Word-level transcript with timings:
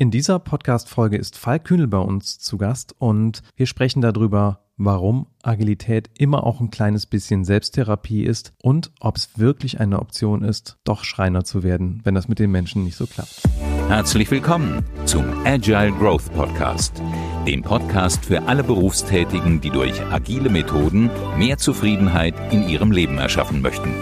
In 0.00 0.12
dieser 0.12 0.38
Podcast-Folge 0.38 1.16
ist 1.16 1.36
Falk 1.36 1.64
Kühnel 1.64 1.88
bei 1.88 1.98
uns 1.98 2.38
zu 2.38 2.56
Gast 2.56 2.94
und 3.00 3.42
wir 3.56 3.66
sprechen 3.66 4.00
darüber, 4.00 4.60
warum 4.76 5.26
Agilität 5.42 6.08
immer 6.16 6.46
auch 6.46 6.60
ein 6.60 6.70
kleines 6.70 7.06
bisschen 7.06 7.44
Selbsttherapie 7.44 8.22
ist 8.22 8.52
und 8.62 8.92
ob 9.00 9.16
es 9.16 9.40
wirklich 9.40 9.80
eine 9.80 9.98
Option 9.98 10.44
ist, 10.44 10.78
doch 10.84 11.02
Schreiner 11.02 11.42
zu 11.42 11.64
werden, 11.64 12.00
wenn 12.04 12.14
das 12.14 12.28
mit 12.28 12.38
den 12.38 12.52
Menschen 12.52 12.84
nicht 12.84 12.94
so 12.94 13.08
klappt. 13.08 13.42
Herzlich 13.88 14.30
willkommen 14.30 14.84
zum 15.04 15.24
Agile 15.44 15.90
Growth 15.90 16.32
Podcast, 16.32 17.02
dem 17.48 17.62
Podcast 17.62 18.24
für 18.24 18.42
alle 18.42 18.62
Berufstätigen, 18.62 19.60
die 19.60 19.70
durch 19.70 20.00
agile 20.12 20.48
Methoden 20.48 21.10
mehr 21.36 21.58
Zufriedenheit 21.58 22.36
in 22.52 22.68
ihrem 22.68 22.92
Leben 22.92 23.18
erschaffen 23.18 23.62
möchten. 23.62 23.92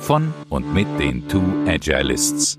Von 0.00 0.34
und 0.48 0.74
mit 0.74 0.88
den 0.98 1.28
Two 1.28 1.44
Agilists. 1.68 2.58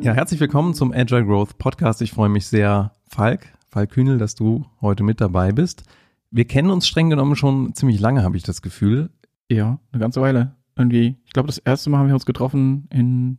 Ja, 0.00 0.12
herzlich 0.12 0.38
willkommen 0.40 0.74
zum 0.74 0.92
Agile 0.92 1.24
Growth 1.24 1.58
Podcast. 1.58 2.02
Ich 2.02 2.12
freue 2.12 2.28
mich 2.28 2.46
sehr, 2.46 2.92
Falk, 3.08 3.52
Falk 3.68 3.90
Kühnel, 3.90 4.18
dass 4.18 4.34
du 4.34 4.66
heute 4.80 5.02
mit 5.02 5.20
dabei 5.20 5.52
bist. 5.52 5.84
Wir 6.30 6.44
kennen 6.46 6.70
uns 6.70 6.86
streng 6.86 7.10
genommen 7.10 7.34
schon 7.34 7.74
ziemlich 7.74 7.98
lange, 7.98 8.22
habe 8.22 8.36
ich 8.36 8.42
das 8.42 8.62
Gefühl. 8.62 9.10
Ja, 9.50 9.80
eine 9.92 10.00
ganze 10.00 10.20
Weile. 10.20 10.54
Irgendwie, 10.76 11.16
ich 11.24 11.32
glaube, 11.32 11.46
das 11.48 11.58
erste 11.58 11.90
Mal 11.90 11.98
haben 11.98 12.08
wir 12.08 12.14
uns 12.14 12.26
getroffen 12.26 12.86
in 12.90 13.38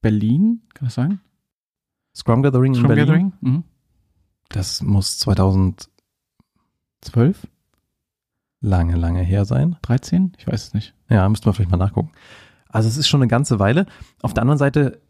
Berlin, 0.00 0.62
kann 0.74 0.86
das 0.86 0.94
sein? 0.94 1.20
Scrum 2.16 2.42
Gathering 2.42 2.74
Scrum 2.74 2.90
in 2.90 2.96
Berlin. 2.96 3.06
Gathering? 3.06 3.32
Mhm. 3.40 3.64
Das 4.48 4.82
muss 4.82 5.18
2012 5.18 5.88
lange, 8.60 8.96
lange 8.96 9.22
her 9.22 9.44
sein. 9.44 9.76
13? 9.82 10.32
Ich 10.38 10.46
weiß 10.46 10.68
es 10.68 10.74
nicht. 10.74 10.94
Ja, 11.08 11.28
müssten 11.28 11.46
wir 11.46 11.52
vielleicht 11.52 11.70
mal 11.70 11.76
nachgucken. 11.76 12.12
Also 12.68 12.88
es 12.88 12.96
ist 12.96 13.08
schon 13.08 13.22
eine 13.22 13.28
ganze 13.28 13.58
Weile. 13.58 13.86
Auf 14.22 14.34
der 14.34 14.42
anderen 14.42 14.58
Seite, 14.58 15.00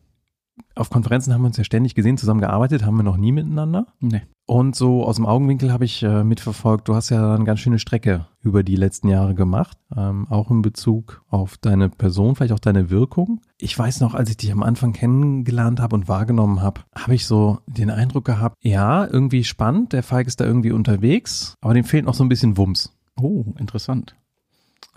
auf 0.79 0.91
Konferenzen 0.91 1.35
haben 1.35 1.43
wir 1.43 1.49
uns 1.49 1.57
ja 1.57 1.65
ständig 1.65 1.95
gesehen, 1.95 2.17
zusammengearbeitet, 2.17 2.85
haben 2.85 2.97
wir 2.97 3.03
noch 3.03 3.17
nie 3.17 3.33
miteinander. 3.33 3.87
Nee. 4.01 4.23
Und 4.47 4.75
so 4.75 5.05
aus 5.05 5.17
dem 5.17 5.27
Augenwinkel 5.27 5.73
habe 5.73 5.85
ich 5.85 6.03
äh, 6.03 6.25
mitverfolgt, 6.25 6.89
du 6.89 6.95
hast 6.95 7.11
ja 7.11 7.35
eine 7.35 7.45
ganz 7.45 7.61
schöne 7.61 7.79
Strecke 7.79 8.27
über 8.41 8.63
die 8.63 8.77
letzten 8.77 9.09
Jahre 9.09 9.35
gemacht, 9.35 9.77
ähm, 9.95 10.27
auch 10.29 10.51
in 10.51 10.63
Bezug 10.63 11.23
auf 11.29 11.59
deine 11.59 11.91
Person, 11.91 12.35
vielleicht 12.35 12.55
auch 12.55 12.59
deine 12.59 12.89
Wirkung. 12.89 13.43
Ich 13.59 13.79
weiß 13.79 14.01
noch, 14.01 14.15
als 14.15 14.31
ich 14.31 14.39
dich 14.39 14.51
am 14.51 14.63
Anfang 14.63 14.95
kennengelernt 14.95 15.81
habe 15.81 15.97
und 15.97 16.09
wahrgenommen 16.09 16.63
habe, 16.63 16.81
habe 16.95 17.15
ich 17.15 17.27
so 17.27 17.59
den 17.67 17.91
Eindruck 17.91 18.25
gehabt, 18.25 18.57
ja, 18.63 19.05
irgendwie 19.07 19.45
spannend, 19.45 19.93
der 19.93 20.03
Falk 20.03 20.27
ist 20.27 20.41
da 20.41 20.47
irgendwie 20.47 20.73
unterwegs, 20.73 21.55
aber 21.61 21.75
dem 21.75 21.85
fehlt 21.85 22.07
noch 22.07 22.15
so 22.15 22.25
ein 22.25 22.31
bisschen 22.31 22.57
Wumms. 22.57 22.97
Oh, 23.21 23.45
interessant. 23.59 24.17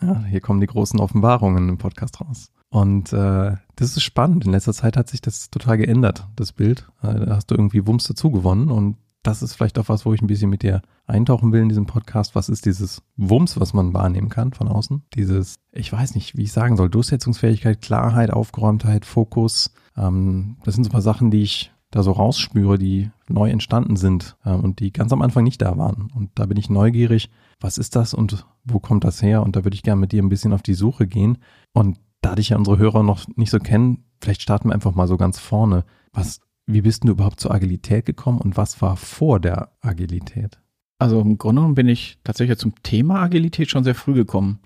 Ja, 0.02 0.24
hier 0.24 0.42
kommen 0.42 0.62
die 0.62 0.68
großen 0.68 1.00
Offenbarungen 1.00 1.68
im 1.68 1.78
Podcast 1.78 2.22
raus. 2.22 2.52
Und 2.72 3.12
äh, 3.12 3.58
das 3.76 3.98
ist 3.98 4.02
spannend. 4.02 4.46
In 4.46 4.52
letzter 4.52 4.74
Zeit 4.74 4.96
hat 4.96 5.10
sich 5.10 5.22
das 5.22 5.50
total 5.50 5.78
geändert, 5.78 6.28
das 6.38 6.54
Bild. 6.54 6.88
Äh, 7.04 7.26
da 7.26 7.36
hast 7.36 7.52
du 7.52 7.56
irgendwie 7.56 7.86
Wumms 7.86 8.06
dazu 8.06 8.32
gewonnen 8.32 8.72
und 8.72 8.96
das 9.24 9.44
ist 9.44 9.54
vielleicht 9.54 9.78
auch 9.78 9.90
was, 9.90 10.06
wo 10.06 10.14
ich 10.14 10.22
ein 10.22 10.28
bisschen 10.28 10.50
mit 10.50 10.64
dir 10.64 10.82
eintauchen 11.06 11.52
will 11.52 11.62
in 11.62 11.70
diesem 11.70 11.86
Podcast. 11.86 12.34
Was 12.34 12.50
ist 12.50 12.66
dieses 12.66 13.04
Wumms, 13.18 13.60
was 13.60 13.74
man 13.74 13.94
wahrnehmen 13.94 14.30
kann 14.30 14.54
von 14.54 14.70
außen? 14.70 15.04
Dieses, 15.14 15.56
ich 15.74 15.92
weiß 15.92 16.16
nicht, 16.16 16.38
wie 16.38 16.44
ich 16.44 16.54
sagen 16.54 16.78
soll, 16.78 16.90
Durchsetzungsfähigkeit, 16.90 17.82
Klarheit, 17.82 18.32
Aufgeräumtheit, 18.32 19.06
Fokus. 19.06 19.74
Ähm, 19.98 20.56
das 20.64 20.76
sind 20.76 20.86
so 20.86 20.90
ein 20.90 20.94
paar 20.94 21.02
Sachen, 21.02 21.30
die 21.30 21.44
ich 21.44 21.74
da 21.92 22.04
so 22.04 22.14
rausspüre, 22.14 22.78
die 22.78 23.12
neu 23.28 23.50
entstanden 23.50 23.98
sind 23.98 24.38
äh, 24.46 24.54
und 24.54 24.80
die 24.80 24.94
ganz 24.94 25.12
am 25.12 25.22
Anfang 25.22 25.44
nicht 25.44 25.62
da 25.62 25.78
waren. 25.78 26.10
Und 26.16 26.32
da 26.36 26.46
bin 26.46 26.58
ich 26.58 26.70
neugierig, 26.70 27.30
was 27.60 27.78
ist 27.78 27.98
das 27.98 28.14
und 28.14 28.46
wo 28.64 28.80
kommt 28.80 29.04
das 29.04 29.22
her? 29.22 29.44
Und 29.44 29.58
da 29.58 29.66
würde 29.66 29.76
ich 29.76 29.84
gerne 29.84 30.00
mit 30.00 30.14
dir 30.14 30.24
ein 30.24 30.30
bisschen 30.30 30.54
auf 30.54 30.62
die 30.62 30.74
Suche 30.74 31.06
gehen. 31.06 31.38
Und 31.74 32.00
da 32.22 32.36
dich 32.36 32.50
ja 32.50 32.58
unsere 32.58 32.78
Hörer 32.78 33.04
noch 33.04 33.28
nicht 33.36 33.50
so 33.50 33.60
kennen, 33.60 34.06
vielleicht 34.22 34.42
starten 34.42 34.70
wir 34.70 34.74
einfach 34.74 34.96
mal 34.96 35.08
so 35.08 35.18
ganz 35.18 35.40
vorne. 35.40 35.84
Was, 36.14 36.40
wie 36.68 36.82
bist 36.82 37.04
du 37.04 37.10
überhaupt 37.10 37.40
zur 37.40 37.54
Agilität 37.54 38.06
gekommen 38.06 38.40
und 38.40 38.58
was 38.58 38.82
war 38.82 38.96
vor 38.96 39.40
der 39.40 39.72
Agilität? 39.82 40.60
Also 41.00 41.20
im 41.20 41.38
Grunde 41.40 41.62
genommen 41.62 41.76
bin 41.76 41.88
ich 41.88 42.20
tatsächlich 42.24 42.60
zum 42.60 42.76
Thema 42.84 43.22
Agilität 43.22 43.70
schon 43.70 43.84
sehr 43.84 43.96
früh 43.96 44.14
gekommen. 44.14 44.60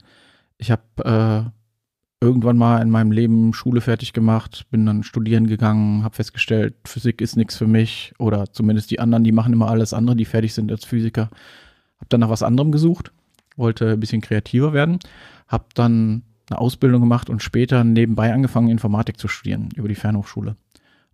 Ich 0.57 0.69
habe 0.69 0.83
äh, 1.05 1.49
irgendwann 2.25 2.57
mal 2.57 2.81
in 2.81 2.89
meinem 2.89 3.11
Leben 3.11 3.53
Schule 3.53 3.79
fertig 3.79 4.11
gemacht, 4.11 4.65
bin 4.69 4.85
dann 4.85 5.03
studieren 5.03 5.47
gegangen, 5.47 6.03
habe 6.03 6.15
festgestellt, 6.15 6.75
Physik 6.85 7.21
ist 7.21 7.37
nichts 7.37 7.55
für 7.55 7.67
mich 7.67 8.13
oder 8.19 8.51
zumindest 8.51 8.91
die 8.91 8.99
anderen, 8.99 9.23
die 9.23 9.31
machen 9.31 9.53
immer 9.53 9.69
alles 9.69 9.93
andere, 9.93 10.17
die 10.17 10.25
fertig 10.25 10.53
sind 10.53 10.71
als 10.71 10.83
Physiker. 10.83 11.29
Habe 11.97 12.09
dann 12.09 12.19
nach 12.19 12.29
was 12.29 12.43
anderem 12.43 12.71
gesucht, 12.71 13.11
wollte 13.55 13.91
ein 13.91 13.99
bisschen 13.99 14.21
kreativer 14.21 14.73
werden, 14.73 14.99
habe 15.47 15.65
dann 15.73 16.23
eine 16.49 16.59
Ausbildung 16.59 17.01
gemacht 17.01 17.29
und 17.29 17.41
später 17.41 17.83
nebenbei 17.83 18.33
angefangen, 18.33 18.69
Informatik 18.69 19.19
zu 19.19 19.27
studieren 19.27 19.69
über 19.75 19.87
die 19.87 19.95
Fernhochschule. 19.95 20.55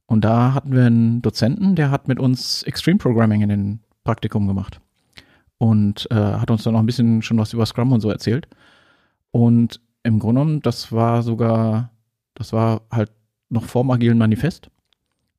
Und 0.06 0.25
da 0.25 0.53
hatten 0.53 0.74
wir 0.74 0.86
einen 0.86 1.22
Dozenten, 1.22 1.75
der 1.75 1.90
hat 1.90 2.08
mit 2.08 2.19
uns 2.19 2.64
Extreme 2.64 2.97
Programming 2.97 3.42
in 3.42 3.50
den 3.50 3.80
Praktikum 4.03 4.47
gemacht 4.47 4.81
und 5.58 6.08
äh, 6.12 6.16
hat 6.16 6.52
uns 6.52 6.64
dann 6.64 6.74
noch 6.74 6.80
ein 6.80 6.86
bisschen 6.86 7.22
schon 7.22 7.38
was 7.38 7.53
über 7.53 7.66
Scrum 7.66 7.92
und 7.92 8.02
so 8.02 8.09
erzählt. 8.09 8.47
Und 9.31 9.80
im 10.03 10.19
Grunde 10.19 10.42
genommen, 10.42 10.62
das 10.62 10.92
war 10.92 11.22
sogar, 11.22 11.92
das 12.34 12.52
war 12.52 12.81
halt 12.92 13.12
noch 13.50 13.66
vor 13.66 13.84
dem 13.84 13.92
agilen 13.92 14.18
Manifest. 14.18 14.69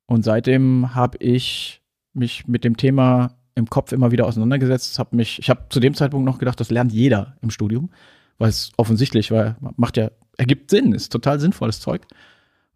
Und 0.05 0.23
seitdem 0.23 0.95
habe 0.95 1.17
ich 1.17 1.81
mich 2.13 2.47
mit 2.47 2.63
dem 2.63 2.77
Thema 2.77 3.31
im 3.55 3.69
Kopf 3.69 3.91
immer 3.91 4.11
wieder 4.11 4.25
auseinandergesetzt, 4.25 4.97
habe 4.97 5.15
mich, 5.15 5.39
ich 5.39 5.49
habe 5.49 5.65
zu 5.69 5.79
dem 5.79 5.93
Zeitpunkt 5.93 6.25
noch 6.25 6.39
gedacht, 6.39 6.59
das 6.59 6.71
lernt 6.71 6.91
jeder 6.91 7.35
im 7.41 7.49
Studium, 7.49 7.89
weil 8.37 8.49
es 8.49 8.71
offensichtlich 8.77 9.31
war, 9.31 9.57
macht 9.77 9.97
ja, 9.97 10.11
ergibt 10.37 10.69
Sinn, 10.69 10.93
ist 10.93 11.11
total 11.11 11.39
sinnvolles 11.39 11.79
Zeug. 11.79 12.05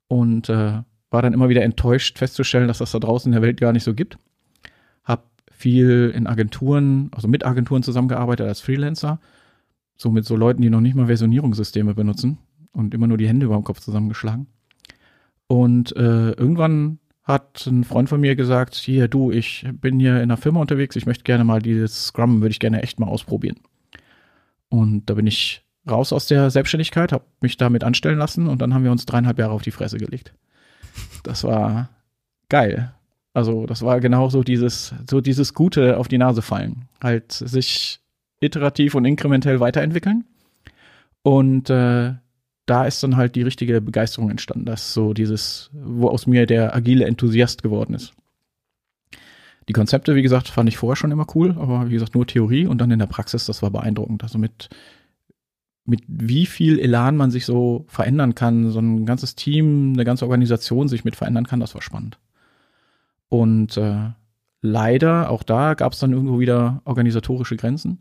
Und 0.07 0.49
äh, 0.49 0.81
war 1.09 1.21
dann 1.21 1.33
immer 1.33 1.49
wieder 1.49 1.63
enttäuscht 1.63 2.17
festzustellen, 2.17 2.67
dass 2.67 2.79
das 2.79 2.91
da 2.91 2.99
draußen 2.99 3.31
in 3.31 3.33
der 3.33 3.41
Welt 3.41 3.59
gar 3.59 3.73
nicht 3.73 3.83
so 3.83 3.93
gibt. 3.93 4.17
Hab 5.03 5.29
viel 5.51 6.11
in 6.15 6.27
Agenturen, 6.27 7.09
also 7.13 7.27
mit 7.27 7.45
Agenturen 7.45 7.83
zusammengearbeitet 7.83 8.47
als 8.47 8.61
Freelancer, 8.61 9.19
so 9.95 10.11
mit 10.11 10.25
so 10.25 10.35
Leuten, 10.35 10.61
die 10.61 10.69
noch 10.69 10.81
nicht 10.81 10.95
mal 10.95 11.07
Versionierungssysteme 11.07 11.93
benutzen 11.93 12.37
und 12.73 12.93
immer 12.93 13.07
nur 13.07 13.17
die 13.17 13.27
Hände 13.27 13.45
über 13.45 13.55
dem 13.55 13.63
Kopf 13.63 13.79
zusammengeschlagen. 13.79 14.47
Und 15.47 15.95
äh, 15.95 16.31
irgendwann 16.31 16.99
hat 17.23 17.65
ein 17.67 17.83
Freund 17.83 18.09
von 18.09 18.21
mir 18.21 18.35
gesagt, 18.35 18.75
hier 18.75 19.07
du, 19.07 19.31
ich 19.31 19.65
bin 19.81 19.99
hier 19.99 20.17
in 20.17 20.23
einer 20.23 20.37
Firma 20.37 20.61
unterwegs, 20.61 20.95
ich 20.95 21.05
möchte 21.05 21.23
gerne 21.23 21.43
mal 21.43 21.61
dieses 21.61 22.07
Scrum, 22.07 22.41
würde 22.41 22.51
ich 22.51 22.59
gerne 22.59 22.83
echt 22.83 22.99
mal 22.99 23.07
ausprobieren. 23.07 23.57
Und 24.69 25.05
da 25.05 25.13
bin 25.13 25.27
ich 25.27 25.63
raus 25.89 26.11
aus 26.11 26.27
der 26.27 26.49
Selbstständigkeit, 26.49 27.11
habe 27.11 27.23
mich 27.41 27.57
damit 27.57 27.83
anstellen 27.83 28.17
lassen 28.17 28.47
und 28.47 28.61
dann 28.61 28.73
haben 28.73 28.83
wir 28.83 28.91
uns 28.91 29.05
dreieinhalb 29.05 29.39
Jahre 29.39 29.53
auf 29.53 29.61
die 29.61 29.71
Fresse 29.71 29.97
gelegt. 29.97 30.33
Das 31.23 31.43
war 31.43 31.89
geil. 32.49 32.93
Also 33.33 33.65
das 33.65 33.83
war 33.83 33.99
genau 33.99 34.29
so 34.29 34.43
dieses, 34.43 34.93
so 35.09 35.21
dieses 35.21 35.53
Gute 35.53 35.97
auf 35.97 36.07
die 36.07 36.17
Nase 36.17 36.41
fallen. 36.41 36.87
Halt 37.01 37.31
sich 37.31 37.99
iterativ 38.39 38.95
und 38.95 39.05
inkrementell 39.05 39.59
weiterentwickeln. 39.59 40.25
Und 41.21 41.69
äh, 41.69 42.13
da 42.65 42.85
ist 42.85 43.01
dann 43.03 43.15
halt 43.15 43.35
die 43.35 43.43
richtige 43.43 43.79
Begeisterung 43.81 44.29
entstanden, 44.29 44.65
dass 44.65 44.93
so 44.93 45.13
dieses, 45.13 45.69
wo 45.73 46.09
aus 46.09 46.27
mir 46.27 46.45
der 46.45 46.75
agile 46.75 47.05
Enthusiast 47.05 47.63
geworden 47.63 47.93
ist. 47.93 48.13
Die 49.67 49.73
Konzepte, 49.73 50.15
wie 50.15 50.21
gesagt, 50.21 50.47
fand 50.47 50.69
ich 50.69 50.77
vorher 50.77 50.95
schon 50.95 51.11
immer 51.11 51.27
cool, 51.35 51.55
aber 51.57 51.89
wie 51.89 51.93
gesagt, 51.93 52.15
nur 52.15 52.25
Theorie 52.25 52.67
und 52.67 52.79
dann 52.79 52.91
in 52.91 52.99
der 52.99 53.05
Praxis, 53.05 53.45
das 53.45 53.61
war 53.61 53.69
beeindruckend. 53.69 54.23
Also 54.23 54.37
mit, 54.37 54.69
mit 55.85 56.01
wie 56.07 56.45
viel 56.45 56.79
Elan 56.79 57.17
man 57.17 57.31
sich 57.31 57.45
so 57.45 57.85
verändern 57.87 58.33
kann, 58.33 58.71
so 58.71 58.79
ein 58.79 59.05
ganzes 59.05 59.35
Team, 59.35 59.93
eine 59.93 60.05
ganze 60.05 60.25
Organisation 60.25 60.87
sich 60.87 61.03
mit 61.03 61.15
verändern 61.15 61.47
kann, 61.47 61.59
das 61.59 61.73
war 61.73 61.81
spannend. 61.81 62.17
Und 63.29 63.75
äh, 63.75 64.11
leider, 64.61 65.29
auch 65.29 65.43
da 65.43 65.73
gab 65.73 65.93
es 65.93 65.99
dann 65.99 66.13
irgendwo 66.13 66.39
wieder 66.39 66.81
organisatorische 66.85 67.57
Grenzen. 67.57 67.99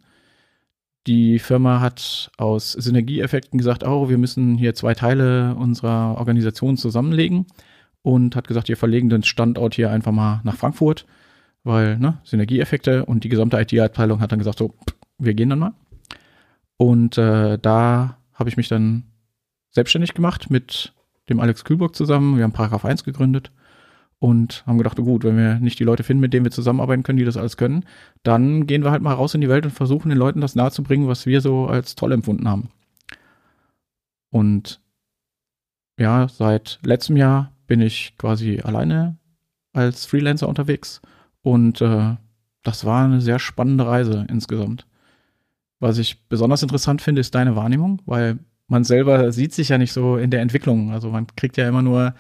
Die 1.07 1.39
Firma 1.39 1.81
hat 1.81 2.31
aus 2.37 2.73
Synergieeffekten 2.73 3.59
gesagt, 3.59 3.85
oh, 3.85 4.09
wir 4.09 4.19
müssen 4.19 4.57
hier 4.57 4.75
zwei 4.75 4.95
Teile 4.95 5.55
unserer 5.55 6.17
Organisation 6.19 6.77
zusammenlegen 6.77 7.47
und 8.03 8.37
hat 8.37 8.49
gesagt, 8.49 8.69
wir 8.69 8.77
verlegen 8.77 9.09
den 9.09 9.23
Standort 9.23 9.75
hier 9.75 9.91
einfach 9.91 10.13
mal 10.13 10.41
nach 10.45 10.57
Frankfurt, 10.57 11.07
weil 11.67 11.99
ne, 11.99 12.19
Synergieeffekte 12.23 13.05
und 13.05 13.25
die 13.25 13.29
gesamte 13.29 13.61
IT-Abteilung 13.61 14.21
hat 14.21 14.31
dann 14.31 14.39
gesagt, 14.39 14.59
so, 14.59 14.75
wir 15.19 15.35
gehen 15.35 15.51
dann 15.51 15.59
mal. 15.59 15.75
Und 16.77 17.19
äh, 17.19 17.59
da 17.59 18.19
habe 18.35 18.49
ich 18.49 18.57
mich 18.57 18.69
dann 18.69 19.05
selbstständig 19.73 20.15
gemacht 20.15 20.49
mit 20.49 20.93
dem 21.29 21.41
Alex 21.41 21.65
Kühlburg 21.65 21.97
zusammen. 21.97 22.37
Wir 22.37 22.45
haben 22.45 22.53
Paragraph 22.53 22.85
1 22.85 23.03
gegründet 23.03 23.51
und 24.21 24.65
haben 24.67 24.79
gedacht, 24.79 24.99
oh 25.01 25.05
gut, 25.05 25.25
wenn 25.25 25.37
wir 25.37 25.57
nicht 25.57 25.79
die 25.79 25.85
Leute 25.85 26.05
finden, 26.05 26.21
mit 26.21 26.33
denen 26.33 26.45
wir 26.45 26.53
zusammenarbeiten 26.53 27.03
können, 27.03 27.19
die 27.19 27.25
das 27.25 27.37
alles 27.37 27.57
können, 27.57 27.85
dann 28.23 28.67
gehen 28.67 28.85
wir 28.85 28.93
halt 28.93 29.03
mal 29.03 29.15
raus 29.15 29.35
in 29.35 29.41
die 29.41 29.49
Welt 29.49 29.65
und 29.65 29.73
versuchen 29.73 30.09
den 30.09 30.19
Leuten 30.19 30.41
das 30.41 30.55
nahezubringen, 30.55 31.09
was 31.09 31.27
wir 31.27 31.41
so 31.41 31.67
als 31.67 31.97
toll 31.97 32.13
empfunden 32.13 32.49
haben. 32.49 32.69
Und 34.31 34.81
ja, 35.99 36.29
seit 36.29 36.79
letztem 36.85 37.17
Jahr 37.17 37.53
bin 37.67 37.81
ich 37.81 38.15
quasi 38.19 38.61
alleine 38.61 39.19
als 39.73 40.07
Freelancer 40.07 40.49
unterwegs 40.49 41.01
und 41.47 41.81
äh, 41.81 42.17
das 42.65 42.85
war 42.85 43.05
eine 43.05 43.21
sehr 43.21 43.39
spannende 43.39 43.87
Reise 43.87 44.27
insgesamt. 44.29 44.85
Was 45.79 45.97
ich 45.97 46.27
besonders 46.29 46.65
interessant 46.65 47.03
finde, 47.03 47.21
ist 47.21 47.37
deine 47.37 47.55
Wahrnehmung, 47.55 48.03
weil 48.05 48.41
man 48.67 48.83
selber 48.83 49.31
sieht 49.31 49.55
sich 49.55 49.69
ja 49.69 49.79
nicht 49.79 49.93
so 49.93 50.17
in 50.17 50.33
der 50.33 50.41
Entwicklung. 50.41 50.91
Also 50.91 51.09
man 51.11 51.29
kriegt 51.37 51.57
ja 51.57 51.69
immer 51.69 51.83
nur 51.83 52.17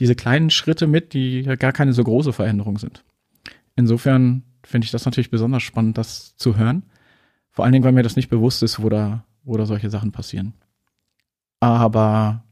diese 0.00 0.14
kleinen 0.14 0.50
Schritte 0.50 0.86
mit, 0.86 1.14
die 1.14 1.40
ja 1.40 1.54
gar 1.54 1.72
keine 1.72 1.94
so 1.94 2.04
große 2.04 2.34
Veränderung 2.34 2.76
sind. 2.76 3.04
Insofern 3.74 4.42
finde 4.62 4.84
ich 4.84 4.90
das 4.90 5.06
natürlich 5.06 5.30
besonders 5.30 5.62
spannend, 5.62 5.96
das 5.96 6.36
zu 6.36 6.58
hören. 6.58 6.82
Vor 7.50 7.64
allen 7.64 7.72
Dingen, 7.72 7.86
weil 7.86 7.92
mir 7.92 8.02
das 8.02 8.16
nicht 8.16 8.28
bewusst 8.28 8.62
ist, 8.62 8.82
wo 8.82 8.90
da, 8.90 9.24
wo 9.44 9.56
da 9.56 9.64
solche 9.64 9.88
Sachen 9.88 10.12
passieren. 10.12 10.52
Aber 11.60 12.44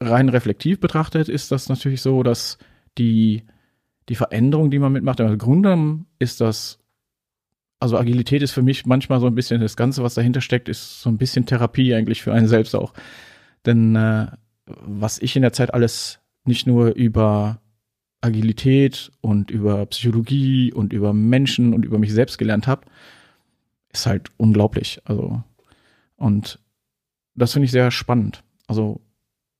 rein 0.00 0.30
reflektiv 0.30 0.80
betrachtet 0.80 1.28
ist 1.28 1.52
das 1.52 1.68
natürlich 1.68 2.00
so, 2.00 2.22
dass 2.22 2.56
die, 2.96 3.42
die 4.08 4.14
Veränderung, 4.14 4.70
die 4.70 4.78
man 4.78 4.92
mitmacht, 4.92 5.20
im 5.20 5.38
Grunde 5.38 6.04
ist 6.18 6.40
das, 6.40 6.78
also 7.80 7.98
Agilität 7.98 8.42
ist 8.42 8.52
für 8.52 8.62
mich 8.62 8.86
manchmal 8.86 9.20
so 9.20 9.26
ein 9.26 9.34
bisschen 9.34 9.60
das 9.60 9.76
Ganze, 9.76 10.02
was 10.02 10.14
dahinter 10.14 10.40
steckt, 10.40 10.68
ist 10.68 11.00
so 11.02 11.10
ein 11.10 11.18
bisschen 11.18 11.46
Therapie 11.46 11.94
eigentlich 11.94 12.22
für 12.22 12.32
einen 12.32 12.48
selbst 12.48 12.74
auch. 12.74 12.92
Denn 13.64 13.96
äh, 13.96 14.28
was 14.66 15.18
ich 15.18 15.36
in 15.36 15.42
der 15.42 15.52
Zeit 15.52 15.74
alles 15.74 16.20
nicht 16.44 16.66
nur 16.66 16.94
über 16.94 17.60
Agilität 18.20 19.10
und 19.20 19.50
über 19.50 19.86
Psychologie 19.86 20.72
und 20.72 20.92
über 20.92 21.12
Menschen 21.12 21.74
und 21.74 21.84
über 21.84 21.98
mich 21.98 22.12
selbst 22.12 22.38
gelernt 22.38 22.66
habe, 22.66 22.86
ist 23.92 24.06
halt 24.06 24.30
unglaublich. 24.36 25.00
Also, 25.04 25.42
und 26.16 26.58
das 27.34 27.52
finde 27.52 27.66
ich 27.66 27.72
sehr 27.72 27.90
spannend. 27.90 28.42
Also, 28.66 29.00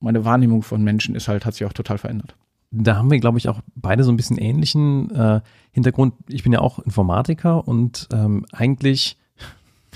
meine 0.01 0.25
Wahrnehmung 0.25 0.63
von 0.63 0.83
Menschen 0.83 1.15
ist 1.15 1.29
halt, 1.29 1.45
hat 1.45 1.55
sich 1.55 1.67
auch 1.67 1.73
total 1.73 1.99
verändert. 1.99 2.37
Da 2.71 2.97
haben 2.97 3.11
wir, 3.11 3.19
glaube 3.21 3.39
ich, 3.39 3.49
auch 3.49 3.61
beide 3.75 4.05
so 4.05 4.11
ein 4.11 4.17
bisschen 4.17 4.39
ähnlichen 4.39 5.11
äh, 5.15 5.41
Hintergrund. 5.73 6.15
Ich 6.29 6.43
bin 6.43 6.53
ja 6.53 6.61
auch 6.61 6.79
Informatiker 6.81 7.67
und 7.67 8.09
ähm, 8.13 8.45
eigentlich 8.53 9.17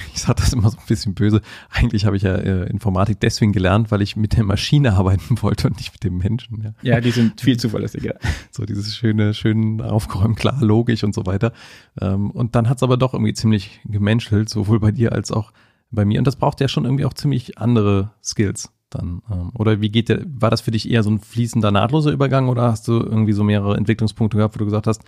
ich 0.15 0.21
sage 0.21 0.41
das 0.41 0.53
immer 0.53 0.71
so 0.71 0.79
ein 0.79 0.87
bisschen 0.87 1.15
böse, 1.15 1.41
eigentlich 1.71 2.07
habe 2.07 2.17
ich 2.17 2.23
ja 2.23 2.35
äh, 2.35 2.69
Informatik 2.69 3.21
deswegen 3.21 3.53
gelernt, 3.53 3.91
weil 3.91 4.03
ich 4.03 4.17
mit 4.17 4.37
der 4.37 4.45
Maschine 4.45 4.93
arbeiten 4.97 5.43
wollte 5.43 5.69
und 5.69 5.77
nicht 5.77 5.93
mit 5.93 6.05
dem 6.05 6.19
Menschen. 6.19 6.63
Ja, 6.63 6.95
ja 6.95 7.01
die 7.01 7.11
sind 7.11 7.41
viel 7.41 7.59
zuverlässiger. 7.59 8.15
So 8.53 8.65
dieses 8.65 8.97
schöne, 8.97 9.33
schön 9.33 9.81
aufgeräumt, 9.81 10.37
klar, 10.37 10.59
logisch 10.61 11.05
und 11.05 11.15
so 11.15 11.25
weiter. 11.25 11.53
Ähm, 12.01 12.31
und 12.31 12.55
dann 12.55 12.69
hat 12.69 12.79
es 12.79 12.83
aber 12.83 12.97
doch 12.97 13.15
irgendwie 13.15 13.33
ziemlich 13.33 13.81
gemenschelt, 13.85 14.49
sowohl 14.49 14.81
bei 14.81 14.91
dir 14.91 15.13
als 15.13 15.31
auch 15.31 15.53
bei 15.91 16.05
mir. 16.05 16.19
Und 16.19 16.27
das 16.27 16.37
braucht 16.37 16.61
ja 16.61 16.69
schon 16.69 16.85
irgendwie 16.85 17.05
auch 17.05 17.15
ziemlich 17.15 17.59
andere 17.59 18.11
Skills 18.23 18.71
dann. 18.91 19.23
Ähm, 19.31 19.51
oder 19.55 19.81
wie 19.81 19.91
geht 19.91 20.09
der, 20.09 20.23
war 20.27 20.51
das 20.51 20.61
für 20.61 20.71
dich 20.71 20.91
eher 20.91 21.03
so 21.03 21.11
ein 21.11 21.21
fließender, 21.21 21.71
nahtloser 21.71 22.11
Übergang 22.13 22.49
oder 22.49 22.63
hast 22.63 22.89
du 22.89 22.93
irgendwie 22.93 23.33
so 23.33 23.45
mehrere 23.45 23.77
Entwicklungspunkte 23.77 24.37
gehabt, 24.37 24.55
wo 24.55 24.59
du 24.59 24.65
gesagt 24.65 24.87
hast, 24.87 25.03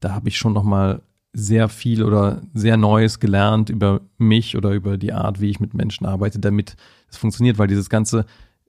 da 0.00 0.12
habe 0.14 0.28
ich 0.28 0.38
schon 0.38 0.52
nochmal 0.52 1.02
sehr 1.32 1.68
viel 1.68 2.02
oder 2.02 2.42
sehr 2.54 2.76
Neues 2.76 3.20
gelernt 3.20 3.70
über 3.70 4.00
mich 4.16 4.56
oder 4.56 4.70
über 4.72 4.96
die 4.96 5.12
Art, 5.12 5.40
wie 5.40 5.50
ich 5.50 5.60
mit 5.60 5.74
Menschen 5.74 6.06
arbeite, 6.06 6.38
damit 6.38 6.76
es 7.10 7.16
funktioniert, 7.16 7.58
weil 7.58 7.68
dieses 7.68 7.90
ganze, 7.90 8.24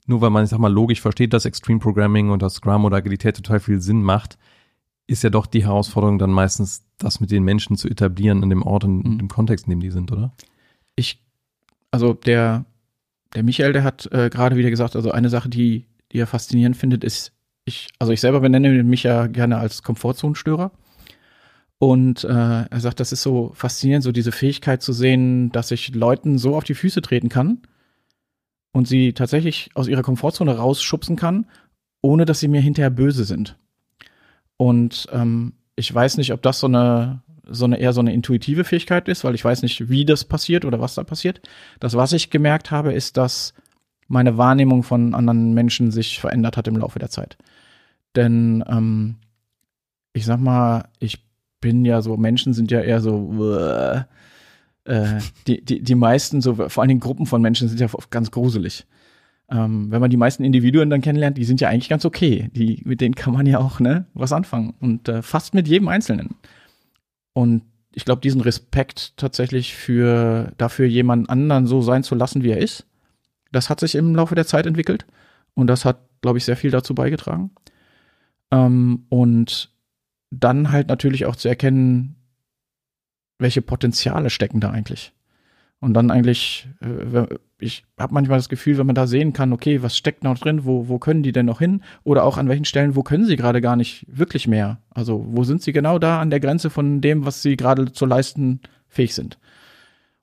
nur 0.06 0.22
weil 0.22 0.30
man, 0.30 0.44
ich 0.44 0.50
sag 0.50 0.60
mal, 0.60 0.72
logisch 0.72 1.02
versteht, 1.02 1.34
dass 1.34 1.46
Extreme 1.46 1.80
Programming 1.80 2.30
und 2.30 2.42
das 2.42 2.56
Scrum 2.56 2.86
oder 2.86 2.98
Agilität 2.98 3.36
total 3.38 3.60
viel 3.60 3.82
Sinn 3.82 4.02
macht, 4.02 4.38
ist 5.08 5.24
ja 5.24 5.30
doch 5.30 5.48
die 5.48 5.64
Herausforderung 5.64 6.20
dann 6.20 6.32
meistens, 6.32 6.84
das 6.98 7.20
mit 7.20 7.32
den 7.32 7.44
Menschen 7.44 7.78
zu 7.78 7.88
etablieren 7.88 8.44
in 8.44 8.50
dem 8.50 8.62
Ort 8.62 8.84
und 8.84 9.02
in 9.02 9.14
mhm. 9.14 9.18
dem 9.18 9.28
Kontext, 9.30 9.66
in 9.66 9.72
dem 9.72 9.80
die 9.80 9.90
sind, 9.90 10.12
oder? 10.12 10.34
Ich, 10.96 11.24
also 11.92 12.14
der, 12.14 12.66
der 13.36 13.44
Michael, 13.44 13.74
der 13.74 13.84
hat 13.84 14.12
äh, 14.12 14.30
gerade 14.30 14.56
wieder 14.56 14.70
gesagt, 14.70 14.96
also 14.96 15.12
eine 15.12 15.30
Sache, 15.30 15.50
die, 15.50 15.86
die 16.12 16.20
er 16.20 16.28
faszinierend 16.28 16.76
findet, 16.78 17.04
ist, 17.04 17.34
ich, 17.66 17.90
also 18.00 18.12
ich 18.12 18.22
selber 18.22 18.40
benenne 18.40 18.84
mich 18.84 19.04
ja 19.04 19.28
gerne 19.28 19.58
als 19.58 19.84
Komfortzonenstörer. 19.84 20.72
Und 21.78 22.26
äh, 22.26 22.28
er 22.28 22.80
sagt, 22.80 23.00
das 23.00 23.14
ist 23.14 23.22
so 23.22 23.52
faszinierend, 23.56 24.04
so 24.04 24.12
diese 24.12 24.34
Fähigkeit 24.34 24.82
zu 24.82 24.92
sehen, 24.92 25.52
dass 25.52 25.72
ich 25.72 25.96
Leuten 25.96 26.38
so 26.38 26.56
auf 26.56 26.66
die 26.66 26.74
Füße 26.74 27.02
treten 27.02 27.30
kann 27.30 27.62
und 28.74 28.88
sie 28.88 29.14
tatsächlich 29.14 29.70
aus 29.76 29.88
ihrer 29.88 30.02
Komfortzone 30.02 30.58
rausschubsen 30.58 31.16
kann, 31.16 31.46
ohne 32.02 32.26
dass 32.26 32.42
sie 32.42 32.50
mir 32.50 32.62
hinterher 32.62 32.90
böse 32.90 33.24
sind. 33.24 33.58
Und 34.58 35.08
ähm, 35.14 35.54
ich 35.78 35.94
weiß 35.94 36.18
nicht, 36.18 36.34
ob 36.34 36.42
das 36.42 36.60
so 36.60 36.68
eine, 36.68 37.24
so 37.52 37.66
eine 37.66 37.80
eher 37.80 37.94
so 37.94 38.02
eine 38.02 38.14
intuitive 38.14 38.64
Fähigkeit 38.64 39.08
ist, 39.08 39.24
weil 39.24 39.36
ich 39.36 39.46
weiß 39.46 39.62
nicht, 39.62 39.90
wie 39.90 40.06
das 40.06 40.24
passiert 40.24 40.66
oder 40.66 40.80
was 40.80 40.96
da 40.96 41.04
passiert. 41.04 41.42
Das, 41.80 41.96
was 41.96 42.14
ich 42.14 42.30
gemerkt 42.30 42.72
habe, 42.72 42.94
ist, 42.94 43.18
dass 43.18 43.54
meine 44.08 44.38
Wahrnehmung 44.38 44.84
von 44.84 45.14
anderen 45.14 45.54
Menschen 45.54 45.92
sich 45.92 46.20
verändert 46.20 46.58
hat 46.58 46.68
im 46.68 46.78
Laufe 46.78 47.00
der 47.00 47.10
Zeit. 47.10 47.38
Denn 48.16 48.64
ähm, 48.68 49.18
ich 50.14 50.26
sag 50.26 50.40
mal, 50.40 50.86
ich 51.00 51.24
bin 51.62 51.86
ja 51.86 52.02
so, 52.02 52.18
Menschen 52.18 52.54
sind 52.54 52.72
ja 52.72 52.82
eher 52.82 53.02
so, 53.02 53.54
äh, 53.54 54.04
die, 55.48 55.64
die, 55.64 55.84
die 55.84 55.96
meisten, 55.96 56.42
so 56.42 56.56
vor 56.56 56.82
allen 56.82 56.88
Dingen 56.88 57.00
Gruppen 57.00 57.26
von 57.26 57.42
Menschen 57.42 57.68
sind 57.68 57.80
ja 57.80 57.88
ganz 58.10 58.32
gruselig. 58.32 58.88
Ähm, 59.52 59.92
wenn 59.92 60.02
man 60.02 60.10
die 60.10 60.18
meisten 60.18 60.44
Individuen 60.44 60.90
dann 60.90 61.02
kennenlernt, 61.02 61.38
die 61.38 61.44
sind 61.44 61.62
ja 61.62 61.70
eigentlich 61.70 61.90
ganz 61.90 62.06
okay. 62.06 62.50
Die, 62.54 62.82
mit 62.86 63.02
denen 63.02 63.16
kann 63.16 63.34
man 63.34 63.46
ja 63.46 63.60
auch 63.60 63.80
ne, 63.80 64.06
was 64.14 64.32
anfangen. 64.32 64.74
Und 64.80 65.08
äh, 65.10 65.22
fast 65.22 65.54
mit 65.54 65.68
jedem 65.68 65.88
Einzelnen. 65.88 66.36
Und 67.40 67.64
ich 67.94 68.04
glaube, 68.04 68.20
diesen 68.20 68.42
Respekt 68.42 69.16
tatsächlich 69.16 69.74
für 69.74 70.52
dafür 70.58 70.88
jemanden 70.88 71.30
anderen 71.30 71.68
so 71.68 71.82
sein 71.82 72.04
zu 72.04 72.14
lassen, 72.14 72.44
wie 72.44 72.50
er 72.50 72.58
ist, 72.58 72.86
das 73.54 73.70
hat 73.70 73.80
sich 73.80 73.96
im 73.96 74.14
Laufe 74.14 74.36
der 74.36 74.46
Zeit 74.46 74.66
entwickelt. 74.66 75.06
Und 75.54 75.68
das 75.68 75.86
hat, 75.86 76.02
glaube 76.20 76.38
ich, 76.38 76.44
sehr 76.44 76.58
viel 76.58 76.70
dazu 76.70 76.94
beigetragen. 76.94 77.52
Ähm, 78.52 79.06
und 79.08 79.72
dann 80.32 80.74
halt 80.74 80.90
natürlich 80.90 81.28
auch 81.28 81.38
zu 81.38 81.48
erkennen, 81.48 82.18
welche 83.38 83.62
Potenziale 83.62 84.30
stecken 84.30 84.60
da 84.60 84.72
eigentlich. 84.72 85.14
Und 85.82 85.94
dann 85.94 86.12
eigentlich, 86.12 86.68
äh, 86.82 87.26
ich 87.58 87.86
habe 87.98 88.14
manchmal 88.14 88.38
das 88.38 88.50
Gefühl, 88.50 88.78
wenn 88.78 88.86
man 88.86 88.96
da 88.96 89.08
sehen 89.08 89.32
kann, 89.32 89.54
okay, 89.54 89.82
was 89.82 89.98
steckt 89.98 90.24
noch 90.24 90.38
drin, 90.38 90.66
wo, 90.66 90.90
wo 90.90 91.00
können 91.00 91.24
die 91.24 91.32
denn 91.32 91.46
noch 91.46 91.60
hin? 91.60 91.84
Oder 92.04 92.26
auch 92.26 92.38
an 92.38 92.50
welchen 92.50 92.66
Stellen, 92.66 92.96
wo 92.96 93.04
können 93.04 93.26
sie 93.26 93.38
gerade 93.38 93.62
gar 93.62 93.76
nicht 93.76 94.06
wirklich 94.10 94.48
mehr? 94.48 94.82
Also 94.90 95.26
wo 95.30 95.44
sind 95.44 95.62
sie 95.62 95.72
genau 95.72 95.98
da 95.98 96.20
an 96.20 96.30
der 96.30 96.42
Grenze 96.42 96.70
von 96.70 97.00
dem, 97.00 97.26
was 97.26 97.42
sie 97.42 97.56
gerade 97.56 97.92
zu 97.94 98.06
leisten 98.06 98.60
fähig 98.88 99.16
sind? 99.16 99.40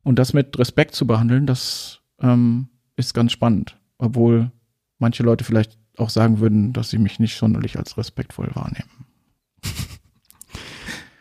Und 0.03 0.19
das 0.19 0.35
mit 0.35 0.58
Respekt 0.58 0.94
zu 0.94 1.06
behandeln, 1.06 1.47
das 1.47 2.00
ähm, 2.20 2.69
ist 2.97 3.14
ganz 3.14 3.32
spannend. 3.32 3.79
Obwohl 3.99 4.53
manche 4.99 5.23
Leute 5.23 5.44
vielleicht 5.44 5.79
auch 5.97 6.11
sagen 6.11 6.41
würden, 6.41 6.73
dass 6.75 6.91
sie 6.91 6.99
mich 6.99 7.19
nicht 7.19 7.37
sonderlich 7.37 7.79
als 7.79 7.97
respektvoll 7.97 8.50
wahrnehmen. 8.55 8.91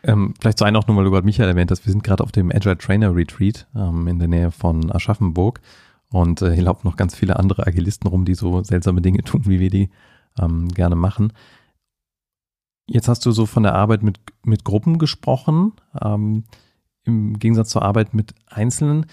Ähm, 0.07 0.36
vielleicht 0.40 0.60
zu 0.60 0.66
Einordnung, 0.66 0.98
weil 0.98 1.04
du 1.04 1.12
gerade 1.12 1.25
Michael 1.25 1.50
erwähnt 1.50 1.72
hast. 1.72 1.86
Wir 1.86 1.92
sind 1.92 2.04
gerade 2.04 2.24
auf 2.24 2.31
dem 2.31 2.52
Agile 2.52 2.78
Trainer 2.78 3.16
Retreat 3.16 3.68
ähm, 3.75 4.07
in 4.07 4.19
der 4.19 4.28
Nähe 4.28 4.52
von 4.52 4.92
Aschaffenburg. 4.92 5.62
Und 6.10 6.44
äh, 6.44 6.54
hier 6.54 6.63
laufen 6.63 6.88
noch 6.88 6.96
ganz 6.96 7.16
viele 7.16 7.38
andere 7.38 7.66
Agilisten 7.66 8.07
rum, 8.07 8.24
die 8.24 8.36
so 8.36 8.63
seltsame 8.63 9.02
Dinge 9.02 9.19
tun, 9.24 9.42
wie 9.46 9.60
wir 9.60 9.72
die 9.72 9.90
ähm, 10.40 10.68
gerne 10.69 10.96
machen. 10.96 11.34
Jetzt 12.88 13.07
hast 13.07 13.25
du 13.25 13.31
so 13.31 13.48
von 13.48 13.63
der 13.63 13.74
Arbeit 13.74 14.04
mit, 14.04 14.19
mit 14.44 14.63
Gruppen 14.63 15.00
gesprochen, 15.00 15.74
ähm, 16.00 16.44
im 17.03 17.39
Gegensatz 17.39 17.70
zur 17.70 17.82
Arbeit 17.82 18.13
mit 18.13 18.36
Einzelnen. 18.48 19.08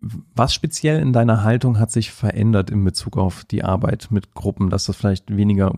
Was 0.00 0.54
speziell 0.54 1.00
in 1.00 1.12
deiner 1.12 1.42
Haltung 1.42 1.80
hat 1.80 1.90
sich 1.90 2.12
verändert 2.12 2.70
in 2.70 2.84
Bezug 2.84 3.16
auf 3.16 3.44
die 3.44 3.64
Arbeit 3.64 4.12
mit 4.12 4.32
Gruppen, 4.32 4.70
dass 4.70 4.86
das 4.86 4.96
vielleicht 4.96 5.36
weniger 5.36 5.72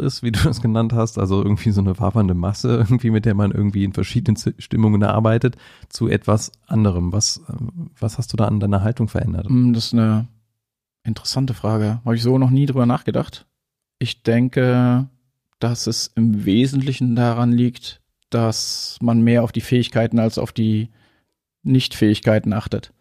ist, 0.00 0.24
wie 0.24 0.32
du 0.32 0.40
das 0.42 0.60
genannt 0.60 0.92
hast, 0.92 1.16
also 1.16 1.42
irgendwie 1.42 1.70
so 1.70 1.80
eine 1.80 1.96
wabernde 1.98 2.34
Masse, 2.34 2.76
irgendwie 2.78 3.10
mit 3.10 3.24
der 3.24 3.34
man 3.34 3.52
irgendwie 3.52 3.84
in 3.84 3.92
verschiedenen 3.92 4.36
Stimmungen 4.58 5.04
arbeitet, 5.04 5.56
zu 5.88 6.08
etwas 6.08 6.50
anderem. 6.66 7.12
Was, 7.12 7.40
was 7.98 8.18
hast 8.18 8.32
du 8.32 8.36
da 8.36 8.46
an 8.46 8.58
deiner 8.58 8.82
Haltung 8.82 9.06
verändert? 9.06 9.46
Mm, 9.48 9.72
das 9.74 9.86
ist 9.86 9.92
eine 9.94 10.26
interessante 11.04 11.54
Frage. 11.54 12.00
Habe 12.04 12.16
ich 12.16 12.22
so 12.22 12.38
noch 12.38 12.50
nie 12.50 12.66
drüber 12.66 12.86
nachgedacht. 12.86 13.46
Ich 14.00 14.24
denke, 14.24 15.08
dass 15.60 15.86
es 15.86 16.08
im 16.16 16.44
Wesentlichen 16.44 17.14
daran 17.14 17.52
liegt, 17.52 18.00
dass 18.30 18.98
man 19.00 19.22
mehr 19.22 19.44
auf 19.44 19.52
die 19.52 19.60
Fähigkeiten 19.60 20.18
als 20.18 20.38
auf 20.38 20.50
die 20.50 20.88
Nichtfähigkeiten 21.62 22.52
achtet. 22.52 22.92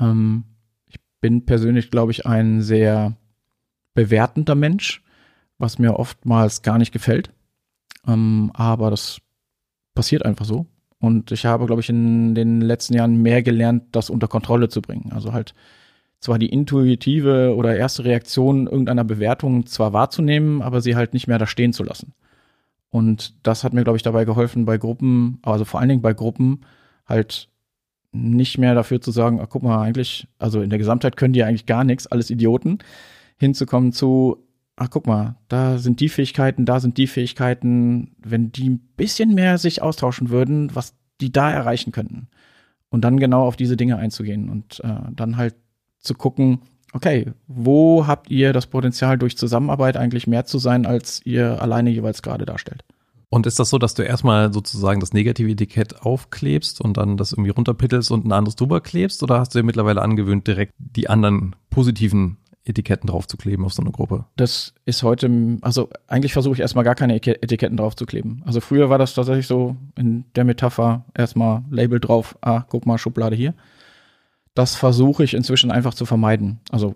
Ähm, 0.00 0.44
ich 0.86 0.96
bin 1.20 1.44
persönlich, 1.44 1.90
glaube 1.90 2.12
ich, 2.12 2.26
ein 2.26 2.62
sehr 2.62 3.16
bewertender 3.94 4.54
Mensch, 4.54 5.02
was 5.58 5.78
mir 5.78 5.98
oftmals 5.98 6.62
gar 6.62 6.78
nicht 6.78 6.92
gefällt. 6.92 7.30
Ähm, 8.06 8.50
aber 8.54 8.90
das 8.90 9.20
passiert 9.94 10.24
einfach 10.24 10.44
so. 10.44 10.66
Und 10.98 11.30
ich 11.32 11.44
habe, 11.44 11.66
glaube 11.66 11.82
ich, 11.82 11.88
in 11.88 12.34
den 12.34 12.60
letzten 12.60 12.94
Jahren 12.94 13.20
mehr 13.22 13.42
gelernt, 13.42 13.84
das 13.92 14.10
unter 14.10 14.28
Kontrolle 14.28 14.68
zu 14.68 14.80
bringen. 14.80 15.12
Also 15.12 15.32
halt 15.32 15.54
zwar 16.20 16.38
die 16.38 16.48
intuitive 16.48 17.54
oder 17.54 17.76
erste 17.76 18.04
Reaktion 18.04 18.66
irgendeiner 18.66 19.04
Bewertung 19.04 19.66
zwar 19.66 19.92
wahrzunehmen, 19.92 20.62
aber 20.62 20.80
sie 20.80 20.96
halt 20.96 21.12
nicht 21.12 21.26
mehr 21.26 21.38
da 21.38 21.46
stehen 21.46 21.72
zu 21.72 21.84
lassen. 21.84 22.14
Und 22.90 23.34
das 23.42 23.64
hat 23.64 23.74
mir, 23.74 23.84
glaube 23.84 23.96
ich, 23.98 24.02
dabei 24.02 24.24
geholfen, 24.24 24.64
bei 24.64 24.78
Gruppen, 24.78 25.38
also 25.42 25.64
vor 25.64 25.80
allen 25.80 25.88
Dingen 25.88 26.02
bei 26.02 26.14
Gruppen, 26.14 26.62
halt 27.06 27.48
nicht 28.16 28.58
mehr 28.58 28.74
dafür 28.74 29.00
zu 29.00 29.10
sagen, 29.10 29.40
ach, 29.40 29.48
guck 29.48 29.62
mal, 29.62 29.82
eigentlich, 29.82 30.28
also 30.38 30.60
in 30.60 30.70
der 30.70 30.78
Gesamtheit 30.78 31.16
können 31.16 31.32
die 31.32 31.44
eigentlich 31.44 31.66
gar 31.66 31.84
nichts, 31.84 32.06
alles 32.06 32.30
Idioten, 32.30 32.78
hinzukommen 33.38 33.92
zu, 33.92 34.38
ach, 34.76 34.90
guck 34.90 35.06
mal, 35.06 35.36
da 35.48 35.78
sind 35.78 36.00
die 36.00 36.08
Fähigkeiten, 36.08 36.64
da 36.64 36.80
sind 36.80 36.98
die 36.98 37.06
Fähigkeiten, 37.06 38.16
wenn 38.18 38.52
die 38.52 38.70
ein 38.70 38.78
bisschen 38.96 39.34
mehr 39.34 39.58
sich 39.58 39.82
austauschen 39.82 40.30
würden, 40.30 40.74
was 40.74 40.94
die 41.20 41.32
da 41.32 41.50
erreichen 41.50 41.92
könnten. 41.92 42.28
Und 42.88 43.02
dann 43.02 43.18
genau 43.18 43.46
auf 43.46 43.56
diese 43.56 43.76
Dinge 43.76 43.96
einzugehen 43.96 44.48
und 44.48 44.80
äh, 44.84 45.12
dann 45.12 45.36
halt 45.36 45.54
zu 45.98 46.14
gucken, 46.14 46.60
okay, 46.92 47.32
wo 47.46 48.06
habt 48.06 48.30
ihr 48.30 48.52
das 48.52 48.66
Potenzial 48.66 49.18
durch 49.18 49.36
Zusammenarbeit 49.36 49.96
eigentlich 49.96 50.26
mehr 50.26 50.44
zu 50.44 50.58
sein, 50.58 50.86
als 50.86 51.20
ihr 51.24 51.60
alleine 51.60 51.90
jeweils 51.90 52.22
gerade 52.22 52.46
darstellt? 52.46 52.84
Und 53.28 53.46
ist 53.46 53.58
das 53.58 53.70
so, 53.70 53.78
dass 53.78 53.94
du 53.94 54.02
erstmal 54.02 54.52
sozusagen 54.52 55.00
das 55.00 55.12
negative 55.12 55.50
Etikett 55.50 56.02
aufklebst 56.02 56.80
und 56.80 56.96
dann 56.96 57.16
das 57.16 57.32
irgendwie 57.32 57.50
runterpittelst 57.50 58.10
und 58.12 58.24
ein 58.24 58.32
anderes 58.32 58.56
drüber 58.56 58.80
klebst? 58.80 59.22
Oder 59.22 59.40
hast 59.40 59.54
du 59.54 59.58
dir 59.58 59.64
mittlerweile 59.64 60.02
angewöhnt, 60.02 60.46
direkt 60.46 60.72
die 60.78 61.08
anderen 61.08 61.56
positiven 61.70 62.36
Etiketten 62.64 63.08
draufzukleben 63.08 63.64
auf 63.64 63.72
so 63.72 63.82
eine 63.82 63.90
Gruppe? 63.90 64.26
Das 64.36 64.74
ist 64.84 65.02
heute, 65.02 65.58
also 65.62 65.88
eigentlich 66.06 66.32
versuche 66.32 66.54
ich 66.54 66.60
erstmal 66.60 66.84
gar 66.84 66.94
keine 66.94 67.16
Etiketten 67.16 67.76
draufzukleben. 67.76 68.42
Also 68.46 68.60
früher 68.60 68.90
war 68.90 68.98
das 68.98 69.14
tatsächlich 69.14 69.48
so 69.48 69.76
in 69.96 70.24
der 70.36 70.44
Metapher 70.44 71.04
erstmal 71.14 71.64
Label 71.70 71.98
drauf, 71.98 72.36
ah, 72.42 72.64
guck 72.68 72.86
mal, 72.86 72.98
Schublade 72.98 73.34
hier. 73.34 73.54
Das 74.54 74.76
versuche 74.76 75.24
ich 75.24 75.34
inzwischen 75.34 75.70
einfach 75.70 75.94
zu 75.94 76.06
vermeiden. 76.06 76.60
Also 76.70 76.94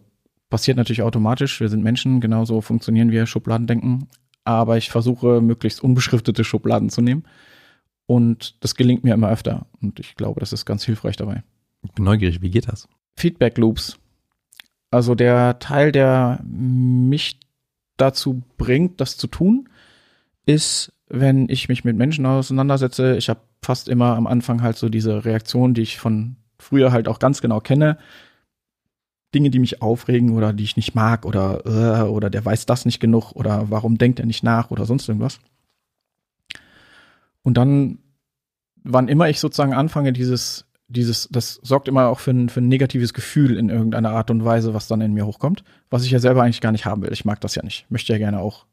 passiert 0.49 0.76
natürlich 0.76 1.02
automatisch, 1.02 1.60
wir 1.60 1.68
sind 1.68 1.82
Menschen, 1.82 2.20
genauso 2.20 2.60
funktionieren 2.60 3.10
wir, 3.10 3.26
Schubladen 3.26 3.66
denken 3.66 4.08
aber 4.44 4.76
ich 4.76 4.90
versuche 4.90 5.40
möglichst 5.40 5.82
unbeschriftete 5.82 6.44
Schubladen 6.44 6.90
zu 6.90 7.00
nehmen. 7.00 7.25
Und 8.06 8.56
das 8.61 8.75
gelingt 8.75 9.04
mir 9.04 9.14
immer 9.14 9.30
öfter. 9.30 9.66
Und 9.80 10.00
ich 10.00 10.16
glaube, 10.16 10.40
das 10.40 10.52
ist 10.52 10.64
ganz 10.66 10.85
hilfreich 10.85 11.16
dabei. 11.16 11.44
Ich 11.82 11.92
bin 11.92 12.04
neugierig, 12.04 12.42
wie 12.42 12.50
geht 12.50 12.68
das? 12.68 12.88
Feedback 13.16 13.56
Loops. 13.59 13.99
Also 14.90 15.14
der 15.14 15.59
Teil, 15.61 15.92
der 15.92 16.40
mich 16.44 17.38
dazu 17.97 18.42
bringt, 18.59 19.00
das 19.00 19.16
zu 19.16 19.28
tun, 19.28 19.68
ist, 20.47 20.92
wenn 21.09 21.49
ich 21.49 21.68
mich 21.68 21.85
mit 21.85 21.97
Menschen 21.97 22.26
auseinandersetze. 22.26 23.16
Ich 23.16 23.28
habe 23.28 23.40
fast 23.62 23.88
immer 23.88 24.16
am 24.16 24.26
Anfang 24.26 24.62
halt 24.62 24.76
so 24.76 24.88
diese 24.88 25.25
Reaktion, 25.25 25.75
die 25.75 25.82
ich 25.82 25.99
von 25.99 26.37
früher 26.59 26.92
halt 26.92 27.09
auch 27.09 27.18
ganz 27.18 27.40
genau 27.40 27.61
kenne. 27.61 27.99
Dinge, 29.34 29.50
die 29.50 29.58
mich 29.58 29.80
aufregen 29.82 30.30
oder 30.30 30.52
die 30.52 30.64
ich 30.64 30.76
nicht 30.76 30.94
mag 30.94 31.25
oder 31.25 31.64
äh, 31.64 32.08
oder 32.08 32.30
der 32.30 32.44
weiß 32.44 32.66
das 32.66 32.84
nicht 32.84 33.00
genug 33.00 33.32
oder 33.32 33.70
warum 33.70 33.99
denkt 33.99 34.18
er 34.18 34.26
nicht 34.26 34.42
nach 34.42 34.70
oder 34.70 34.87
sonst 34.87 35.08
irgendwas. 35.08 35.40
Und 37.42 37.56
dann, 37.56 37.99
wann 38.82 39.08
immer 39.08 39.28
ich 39.28 39.40
sozusagen 39.40 39.72
anfange, 39.72 40.12
dieses, 40.12 40.66
dieses, 40.88 41.28
das 41.30 41.60
sorgt 41.62 41.88
immer 41.88 42.08
auch 42.08 42.18
für 42.18 42.32
ein, 42.32 42.49
für 42.49 42.60
ein 42.60 42.68
negatives 42.68 43.14
Gefühl 43.14 43.56
in 43.56 43.70
irgendeiner 43.70 44.10
Art 44.10 44.30
und 44.30 44.44
Weise, 44.44 44.75
was 44.75 44.88
dann 44.88 45.00
in 45.00 45.14
mir 45.14 45.26
hochkommt, 45.26 45.62
was 45.88 46.04
ich 46.04 46.10
ja 46.10 46.18
selber 46.18 46.42
eigentlich 46.42 46.60
gar 46.60 46.72
nicht 46.72 46.84
haben 46.84 47.02
will. 47.02 47.12
Ich 47.12 47.25
mag 47.25 47.40
das 47.40 47.54
ja 47.54 47.62
nicht. 47.62 47.84
Ich 47.87 47.90
möchte 47.90 48.12
ja 48.12 48.18
gerne 48.18 48.40
auch 48.40 48.66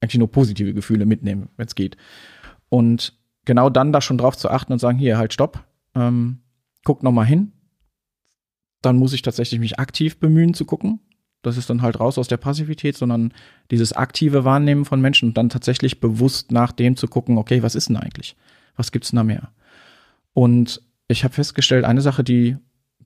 eigentlich 0.00 0.18
nur 0.18 0.30
positive 0.30 0.74
Gefühle 0.74 1.06
mitnehmen, 1.06 1.48
wenn 1.56 1.66
es 1.66 1.74
geht. 1.74 1.96
Und 2.68 3.18
genau 3.44 3.70
dann 3.70 3.92
da 3.92 4.00
schon 4.00 4.18
drauf 4.18 4.36
zu 4.36 4.50
achten 4.50 4.72
und 4.72 4.78
sagen, 4.78 4.98
hier, 4.98 5.16
halt, 5.16 5.32
stopp, 5.32 5.64
ähm, 5.94 6.40
guck 6.84 7.02
noch 7.02 7.12
mal 7.12 7.24
hin, 7.24 7.52
dann 8.84 8.96
muss 8.96 9.12
ich 9.12 9.22
tatsächlich 9.22 9.60
mich 9.60 9.78
aktiv 9.78 10.18
bemühen 10.18 10.54
zu 10.54 10.64
gucken. 10.64 11.00
Das 11.42 11.56
ist 11.56 11.68
dann 11.68 11.82
halt 11.82 12.00
raus 12.00 12.18
aus 12.18 12.28
der 12.28 12.38
Passivität, 12.38 12.96
sondern 12.96 13.32
dieses 13.70 13.92
aktive 13.92 14.44
Wahrnehmen 14.44 14.84
von 14.84 15.00
Menschen 15.00 15.28
und 15.28 15.36
dann 15.36 15.50
tatsächlich 15.50 16.00
bewusst 16.00 16.50
nach 16.50 16.72
dem 16.72 16.96
zu 16.96 17.06
gucken, 17.06 17.38
okay, 17.38 17.62
was 17.62 17.74
ist 17.74 17.88
denn 17.88 17.96
eigentlich? 17.96 18.34
Was 18.76 18.92
gibt's 18.92 19.10
denn 19.10 19.18
da 19.18 19.24
mehr? 19.24 19.50
Und 20.32 20.80
ich 21.06 21.22
habe 21.22 21.34
festgestellt, 21.34 21.84
eine 21.84 22.00
Sache, 22.00 22.24
die, 22.24 22.56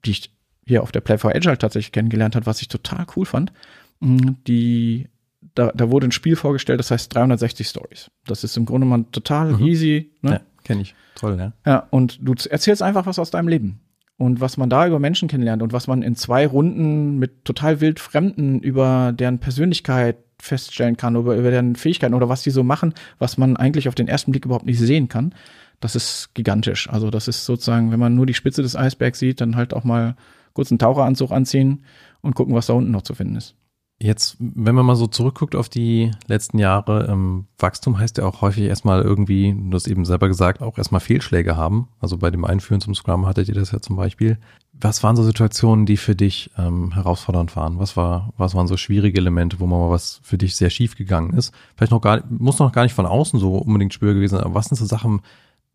die 0.05 0.11
ich 0.11 0.31
hier 0.65 0.83
auf 0.83 0.91
der 0.91 1.01
Play 1.01 1.17
for 1.17 1.35
Agile 1.35 1.57
tatsächlich 1.57 1.91
kennengelernt 1.91 2.35
hat, 2.35 2.45
was 2.45 2.61
ich 2.61 2.69
total 2.69 3.05
cool 3.15 3.25
fand, 3.25 3.51
mm, 3.99 4.31
die, 4.47 5.09
da, 5.53 5.71
da 5.75 5.91
wurde 5.91 6.07
ein 6.07 6.11
Spiel 6.11 6.37
vorgestellt, 6.37 6.79
das 6.79 6.91
heißt 6.91 7.13
360 7.13 7.67
Stories. 7.67 8.09
Das 8.25 8.43
ist 8.43 8.55
im 8.55 8.65
Grunde 8.65 8.87
mal 8.87 9.05
total 9.11 9.53
mhm. 9.53 9.65
easy. 9.65 10.11
Ne? 10.21 10.31
Ja, 10.31 10.41
kenne 10.63 10.81
ich. 10.81 10.95
Toll, 11.15 11.37
ja. 11.37 11.53
Ja, 11.65 11.87
und 11.89 12.19
du 12.21 12.33
erzählst 12.49 12.81
einfach 12.81 13.05
was 13.05 13.19
aus 13.19 13.31
deinem 13.31 13.49
Leben 13.49 13.81
und 14.19 14.41
was 14.41 14.57
man 14.57 14.69
da 14.69 14.85
über 14.85 14.99
Menschen 14.99 15.29
kennenlernt 15.29 15.63
und 15.63 15.71
was 15.71 15.87
man 15.87 16.03
in 16.03 16.13
zwei 16.13 16.45
Runden 16.45 17.17
mit 17.19 17.45
total 17.45 17.79
wild 17.79 18.01
Fremden 18.01 18.59
über 18.59 19.13
deren 19.17 19.39
Persönlichkeit 19.39 20.17
feststellen 20.37 20.97
kann, 20.97 21.15
über, 21.15 21.37
über 21.37 21.51
deren 21.51 21.77
Fähigkeiten 21.77 22.13
oder 22.13 22.27
was 22.27 22.43
die 22.43 22.49
so 22.49 22.61
machen, 22.61 22.93
was 23.17 23.37
man 23.37 23.55
eigentlich 23.55 23.87
auf 23.87 23.95
den 23.95 24.09
ersten 24.09 24.31
Blick 24.31 24.43
überhaupt 24.43 24.65
nicht 24.65 24.77
sehen 24.77 25.07
kann, 25.07 25.33
das 25.79 25.95
ist 25.95 26.31
gigantisch. 26.33 26.89
Also 26.89 27.09
das 27.09 27.29
ist 27.29 27.45
sozusagen, 27.45 27.93
wenn 27.93 27.99
man 27.99 28.13
nur 28.13 28.25
die 28.25 28.33
Spitze 28.33 28.61
des 28.61 28.75
Eisbergs 28.75 29.19
sieht, 29.19 29.39
dann 29.39 29.55
halt 29.55 29.73
auch 29.73 29.85
mal 29.85 30.17
kurz 30.51 30.69
einen 30.69 30.79
Taucheranzug 30.79 31.31
anziehen 31.31 31.85
und 32.19 32.35
gucken, 32.35 32.53
was 32.53 32.67
da 32.67 32.73
unten 32.73 32.91
noch 32.91 33.03
zu 33.03 33.15
finden 33.15 33.37
ist. 33.37 33.55
Jetzt, 34.01 34.37
wenn 34.39 34.75
man 34.75 34.85
mal 34.85 34.95
so 34.95 35.07
zurückguckt 35.07 35.55
auf 35.55 35.67
die 35.67 36.11
letzten 36.27 36.57
Jahre, 36.57 37.07
ähm, 37.09 37.47
Wachstum 37.57 37.99
heißt 37.99 38.17
ja 38.17 38.25
auch 38.25 38.39
häufig 38.39 38.63
erstmal 38.63 39.01
irgendwie, 39.01 39.53
du 39.53 39.75
hast 39.75 39.89
eben 39.89 40.05
selber 40.05 40.29
gesagt, 40.29 40.61
auch 40.61 40.77
erstmal 40.77 41.01
Fehlschläge 41.01 41.57
haben. 41.57 41.89
Also 41.99 42.17
bei 42.17 42.31
dem 42.31 42.45
Einführen 42.45 42.79
zum 42.79 42.95
Scrum 42.95 43.25
hattet 43.25 43.49
ihr 43.49 43.55
das 43.55 43.71
ja 43.71 43.81
zum 43.81 43.97
Beispiel. 43.97 44.37
Was 44.71 45.03
waren 45.03 45.17
so 45.17 45.23
Situationen, 45.23 45.85
die 45.85 45.97
für 45.97 46.15
dich 46.15 46.49
ähm, 46.57 46.93
herausfordernd 46.93 47.57
waren? 47.57 47.77
Was 47.77 47.97
war, 47.97 48.31
was 48.37 48.55
waren 48.55 48.67
so 48.67 48.77
schwierige 48.77 49.19
Elemente, 49.19 49.59
wo 49.59 49.67
mal 49.67 49.89
was 49.89 50.21
für 50.23 50.37
dich 50.37 50.55
sehr 50.55 50.69
schief 50.69 50.95
gegangen 50.95 51.33
ist? 51.33 51.53
Vielleicht 51.75 51.91
noch 51.91 51.99
gar, 51.99 52.23
muss 52.29 52.59
noch 52.59 52.71
gar 52.71 52.83
nicht 52.83 52.95
von 52.95 53.05
außen 53.05 53.37
so 53.37 53.57
unbedingt 53.57 53.93
spür 53.93 54.13
gewesen 54.13 54.37
sein, 54.37 54.45
aber 54.45 54.55
was 54.55 54.67
sind 54.67 54.77
so 54.77 54.85
Sachen, 54.85 55.21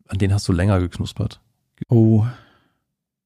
an 0.07 0.17
denen 0.17 0.33
hast 0.33 0.47
du 0.47 0.51
länger 0.51 0.79
geknuspert? 0.79 1.41
Oh, 1.89 2.25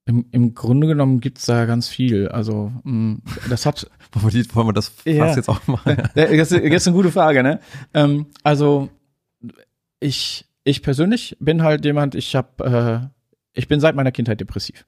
im, 0.10 0.26
Im 0.32 0.56
Grunde 0.56 0.88
genommen 0.88 1.20
gibt's 1.20 1.46
da 1.46 1.66
ganz 1.66 1.88
viel. 1.88 2.30
Also 2.30 2.72
mh, 2.84 2.92
mm, 2.92 3.22
das 3.48 3.68
hat. 3.68 3.90
wollen, 4.14 4.68
wir, 4.68 4.74
das 4.74 4.92
ja. 5.06 5.24
fast 5.24 5.38
jetzt 5.38 5.50
auch 5.50 5.68
mal? 5.68 5.80
das, 6.16 6.52
ist, 6.52 6.52
das 6.52 6.62
ist 6.62 6.88
eine 6.88 6.96
gute 6.96 7.12
Frage, 7.12 7.44
ne? 7.44 7.60
Ähm, 7.94 8.26
also 8.42 8.90
ich, 10.00 10.46
ich 10.64 10.82
persönlich 10.82 11.38
bin 11.40 11.62
halt 11.62 11.86
jemand, 11.86 12.16
ich 12.16 12.36
habe, 12.36 13.12
äh, 13.14 13.30
ich 13.54 13.68
bin 13.68 13.80
seit 13.80 13.96
meiner 13.96 14.12
Kindheit 14.12 14.42
depressiv. 14.42 14.88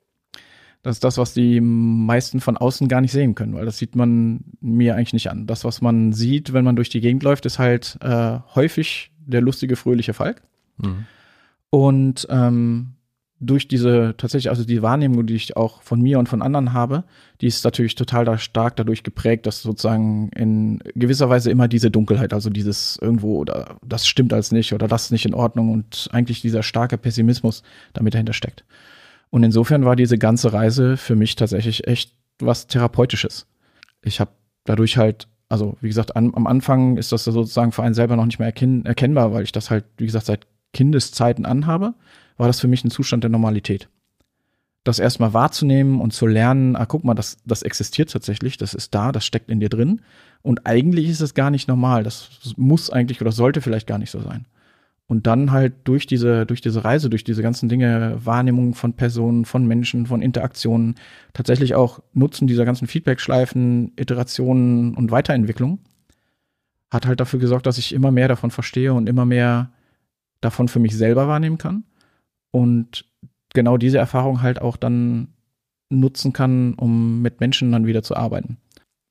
Das 0.81 0.95
ist 0.95 1.03
das, 1.03 1.19
was 1.19 1.35
die 1.35 1.61
meisten 1.61 2.39
von 2.39 2.57
außen 2.57 2.87
gar 2.87 3.01
nicht 3.01 3.11
sehen 3.11 3.35
können, 3.35 3.53
weil 3.53 3.65
das 3.65 3.77
sieht 3.77 3.95
man 3.95 4.43
mir 4.59 4.95
eigentlich 4.95 5.13
nicht 5.13 5.29
an. 5.29 5.45
Das, 5.45 5.63
was 5.63 5.81
man 5.81 6.13
sieht, 6.13 6.51
wenn 6.51 6.65
man 6.65 6.75
durch 6.75 6.89
die 6.89 7.01
Gegend 7.01 7.21
läuft, 7.21 7.45
ist 7.45 7.59
halt 7.59 7.99
äh, 8.01 8.39
häufig 8.55 9.11
der 9.19 9.41
lustige, 9.41 9.75
fröhliche 9.75 10.15
Falk. 10.15 10.41
Mhm. 10.77 11.05
Und 11.69 12.27
ähm, 12.31 12.93
durch 13.43 13.67
diese 13.67 14.13
tatsächlich, 14.17 14.51
also 14.51 14.63
die 14.63 14.83
Wahrnehmung, 14.83 15.25
die 15.25 15.33
ich 15.33 15.57
auch 15.57 15.81
von 15.81 15.99
mir 15.99 16.19
und 16.19 16.29
von 16.29 16.43
anderen 16.43 16.73
habe, 16.73 17.03
die 17.41 17.47
ist 17.47 17.65
natürlich 17.65 17.95
total 17.95 18.23
da 18.23 18.37
stark 18.37 18.75
dadurch 18.75 19.01
geprägt, 19.01 19.47
dass 19.47 19.63
sozusagen 19.63 20.29
in 20.29 20.79
gewisser 20.93 21.27
Weise 21.27 21.49
immer 21.49 21.67
diese 21.67 21.89
Dunkelheit, 21.89 22.33
also 22.33 22.51
dieses 22.51 22.99
irgendwo 23.01 23.37
oder 23.37 23.77
das 23.83 24.07
stimmt 24.07 24.31
als 24.31 24.51
nicht 24.51 24.73
oder 24.73 24.87
das 24.87 25.05
ist 25.05 25.11
nicht 25.11 25.25
in 25.25 25.33
Ordnung 25.33 25.71
und 25.71 26.07
eigentlich 26.11 26.41
dieser 26.41 26.61
starke 26.61 26.99
Pessimismus 26.99 27.63
damit 27.93 28.13
dahinter 28.13 28.33
steckt. 28.33 28.63
Und 29.31 29.43
insofern 29.43 29.85
war 29.85 29.95
diese 29.95 30.19
ganze 30.19 30.53
Reise 30.53 30.95
für 30.95 31.15
mich 31.15 31.35
tatsächlich 31.35 31.87
echt 31.87 32.13
was 32.39 32.67
Therapeutisches. 32.67 33.47
Ich 34.03 34.19
habe 34.19 34.31
dadurch 34.65 34.97
halt, 34.97 35.27
also 35.49 35.77
wie 35.81 35.87
gesagt, 35.87 36.15
an, 36.15 36.31
am 36.35 36.45
Anfang 36.45 36.97
ist 36.97 37.11
das 37.11 37.23
sozusagen 37.23 37.71
für 37.71 37.81
einen 37.81 37.95
selber 37.95 38.15
noch 38.15 38.25
nicht 38.25 38.37
mehr 38.37 38.49
erken 38.49 38.85
erkennbar, 38.85 39.33
weil 39.33 39.43
ich 39.43 39.51
das 39.51 39.71
halt, 39.71 39.85
wie 39.97 40.05
gesagt, 40.05 40.27
seit 40.27 40.45
Kindeszeiten 40.73 41.45
anhabe 41.47 41.95
war 42.41 42.47
das 42.47 42.59
für 42.59 42.67
mich 42.67 42.83
ein 42.83 42.89
Zustand 42.89 43.23
der 43.23 43.29
Normalität. 43.29 43.87
Das 44.83 44.97
erstmal 44.97 45.31
wahrzunehmen 45.31 46.01
und 46.01 46.11
zu 46.11 46.25
lernen, 46.25 46.75
ah, 46.75 46.87
guck 46.87 47.03
mal, 47.03 47.13
das, 47.13 47.37
das 47.45 47.61
existiert 47.61 48.11
tatsächlich, 48.11 48.57
das 48.57 48.73
ist 48.73 48.95
da, 48.95 49.11
das 49.11 49.27
steckt 49.27 49.51
in 49.51 49.59
dir 49.59 49.69
drin. 49.69 50.01
Und 50.41 50.65
eigentlich 50.65 51.07
ist 51.07 51.21
es 51.21 51.35
gar 51.35 51.51
nicht 51.51 51.67
normal. 51.67 52.01
Das 52.01 52.31
muss 52.57 52.89
eigentlich 52.89 53.21
oder 53.21 53.31
sollte 53.31 53.61
vielleicht 53.61 53.85
gar 53.85 53.99
nicht 53.99 54.09
so 54.09 54.19
sein. 54.21 54.47
Und 55.05 55.27
dann 55.27 55.51
halt 55.51 55.73
durch 55.83 56.07
diese, 56.07 56.47
durch 56.47 56.61
diese 56.61 56.83
Reise, 56.83 57.11
durch 57.11 57.23
diese 57.23 57.43
ganzen 57.43 57.69
Dinge, 57.69 58.17
Wahrnehmung 58.23 58.73
von 58.73 58.93
Personen, 58.93 59.45
von 59.45 59.67
Menschen, 59.67 60.07
von 60.07 60.23
Interaktionen, 60.23 60.95
tatsächlich 61.33 61.75
auch 61.75 61.99
Nutzen 62.13 62.47
dieser 62.47 62.65
ganzen 62.65 62.87
Feedback-Schleifen, 62.87 63.91
Iterationen 63.97 64.95
und 64.95 65.11
Weiterentwicklung, 65.11 65.77
hat 66.89 67.05
halt 67.05 67.19
dafür 67.19 67.39
gesorgt, 67.39 67.67
dass 67.67 67.77
ich 67.77 67.93
immer 67.93 68.09
mehr 68.09 68.29
davon 68.29 68.49
verstehe 68.49 68.95
und 68.95 69.07
immer 69.07 69.27
mehr 69.27 69.69
davon 70.39 70.69
für 70.69 70.79
mich 70.79 70.97
selber 70.97 71.27
wahrnehmen 71.27 71.59
kann 71.59 71.83
und 72.51 73.05
genau 73.53 73.77
diese 73.77 73.97
Erfahrung 73.97 74.41
halt 74.41 74.61
auch 74.61 74.77
dann 74.77 75.29
nutzen 75.89 76.33
kann, 76.33 76.73
um 76.75 77.21
mit 77.21 77.39
Menschen 77.39 77.71
dann 77.71 77.85
wieder 77.85 78.03
zu 78.03 78.15
arbeiten. 78.15 78.57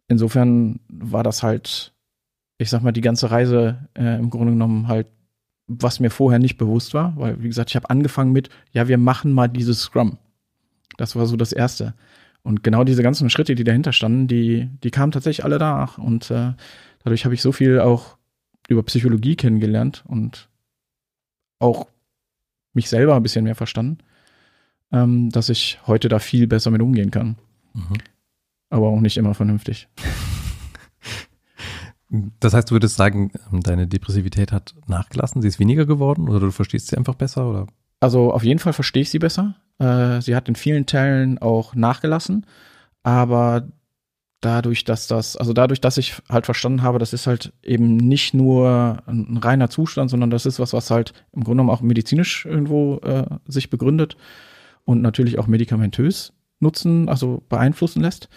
Insofern 0.08 0.80
war 0.88 1.22
das 1.22 1.42
halt, 1.42 1.92
ich 2.58 2.70
sag 2.70 2.82
mal, 2.82 2.92
die 2.92 3.00
ganze 3.00 3.30
Reise 3.30 3.88
äh, 3.94 4.18
im 4.18 4.30
Grunde 4.30 4.52
genommen 4.52 4.88
halt, 4.88 5.06
was 5.66 6.00
mir 6.00 6.10
vorher 6.10 6.40
nicht 6.40 6.56
bewusst 6.56 6.94
war, 6.94 7.16
weil, 7.16 7.40
wie 7.42 7.48
gesagt, 7.48 7.70
ich 7.70 7.76
habe 7.76 7.90
angefangen 7.90 8.32
mit, 8.32 8.48
ja, 8.72 8.88
wir 8.88 8.98
machen 8.98 9.32
mal 9.32 9.46
dieses 9.46 9.80
Scrum. 9.80 10.18
Das 10.96 11.14
war 11.14 11.26
so 11.26 11.36
das 11.36 11.52
Erste. 11.52 11.94
Und 12.42 12.64
genau 12.64 12.84
diese 12.84 13.02
ganzen 13.02 13.30
Schritte, 13.30 13.54
die 13.54 13.64
dahinter 13.64 13.92
standen, 13.92 14.26
die, 14.26 14.68
die 14.82 14.90
kamen 14.90 15.12
tatsächlich 15.12 15.44
alle 15.44 15.58
danach. 15.58 15.98
Und 15.98 16.30
äh, 16.30 16.54
dadurch 17.04 17.24
habe 17.24 17.34
ich 17.34 17.42
so 17.42 17.52
viel 17.52 17.78
auch 17.78 18.16
über 18.68 18.82
Psychologie 18.82 19.36
kennengelernt 19.36 20.04
und 20.08 20.48
auch 21.58 21.86
mich 22.72 22.88
selber 22.88 23.16
ein 23.16 23.22
bisschen 23.22 23.44
mehr 23.44 23.54
verstanden, 23.54 23.98
ähm, 24.92 25.30
dass 25.30 25.48
ich 25.48 25.78
heute 25.86 26.08
da 26.08 26.18
viel 26.18 26.46
besser 26.46 26.70
mit 26.70 26.82
umgehen 26.82 27.10
kann. 27.10 27.36
Mhm. 27.74 27.98
Aber 28.70 28.88
auch 28.88 29.00
nicht 29.00 29.16
immer 29.16 29.34
vernünftig. 29.34 29.88
Das 32.40 32.54
heißt, 32.54 32.70
du 32.70 32.74
würdest 32.74 32.96
sagen, 32.96 33.30
ähm, 33.52 33.60
deine 33.60 33.86
Depressivität 33.86 34.50
hat 34.50 34.74
nachgelassen, 34.88 35.42
sie 35.42 35.48
ist 35.48 35.60
weniger 35.60 35.86
geworden 35.86 36.28
oder 36.28 36.40
du 36.40 36.50
verstehst 36.50 36.88
sie 36.88 36.96
einfach 36.96 37.14
besser 37.14 37.48
oder? 37.48 37.66
Also 38.00 38.32
auf 38.32 38.42
jeden 38.42 38.58
Fall 38.58 38.72
verstehe 38.72 39.02
ich 39.02 39.10
sie 39.10 39.20
besser. 39.20 39.54
Äh, 39.78 40.20
sie 40.20 40.34
hat 40.34 40.48
in 40.48 40.56
vielen 40.56 40.86
Teilen 40.86 41.38
auch 41.38 41.74
nachgelassen, 41.74 42.46
aber 43.04 43.68
dadurch, 44.40 44.84
dass 44.84 45.06
das, 45.06 45.36
also 45.36 45.52
dadurch, 45.52 45.80
dass 45.80 45.98
ich 45.98 46.14
halt 46.28 46.46
verstanden 46.46 46.82
habe, 46.82 46.98
das 46.98 47.12
ist 47.12 47.26
halt 47.26 47.52
eben 47.62 47.96
nicht 47.96 48.34
nur 48.34 49.02
ein, 49.06 49.38
reiner 49.42 49.68
Zustand, 49.68 50.10
sondern 50.10 50.30
das 50.30 50.46
ist 50.46 50.58
was, 50.58 50.72
was 50.72 50.90
halt 50.90 51.12
im 51.32 51.44
Grunde 51.44 51.62
genommen 51.62 51.70
auch 51.70 51.82
medizinisch 51.82 52.46
irgendwo 52.46 52.98
äh, 52.98 53.26
sich 53.46 53.70
begründet 53.70 54.16
und 54.84 55.02
natürlich 55.02 55.38
auch 55.38 55.46
medikamentös 55.46 56.32
nutzen, 56.58 57.08
also 57.08 57.42
beeinflussen 57.48 58.02
lässt. 58.02 58.28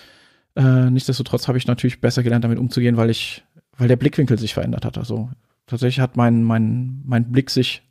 Äh, 0.55 0.89
nichtsdestotrotz 0.89 1.47
habe 1.47 1.57
ich 1.57 1.67
natürlich 1.67 2.01
besser 2.01 2.23
gelernt, 2.23 2.43
damit 2.43 2.59
umzugehen, 2.59 2.97
weil 2.97 3.09
ich, 3.09 3.43
weil 3.77 3.87
der 3.87 3.95
Blickwinkel 3.95 4.37
sich 4.37 4.53
verändert 4.53 4.85
hat. 4.85 4.97
Also 4.97 5.29
tatsächlich 5.67 6.01
hat 6.01 6.17
mein, 6.17 6.43
mein, 6.43 7.01
mein 7.05 7.31
Blick 7.31 7.49
sich 7.49 7.81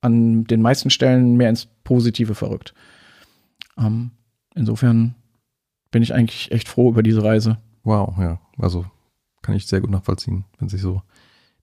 an 0.00 0.44
den 0.44 0.62
meisten 0.62 0.90
Stellen 0.90 1.36
mehr 1.36 1.50
ins 1.50 1.66
Positive 1.84 2.34
verrückt. 2.34 2.74
Ähm, 3.78 4.12
insofern 4.54 5.14
bin 5.90 6.02
ich 6.02 6.14
eigentlich 6.14 6.52
echt 6.52 6.68
froh 6.68 6.90
über 6.90 7.02
diese 7.02 7.22
Reise. 7.22 7.58
Wow, 7.82 8.16
ja. 8.18 8.40
Also 8.58 8.84
kann 9.42 9.54
ich 9.54 9.66
sehr 9.66 9.80
gut 9.80 9.90
nachvollziehen, 9.90 10.44
wenn 10.58 10.68
sich 10.68 10.80
so. 10.80 11.02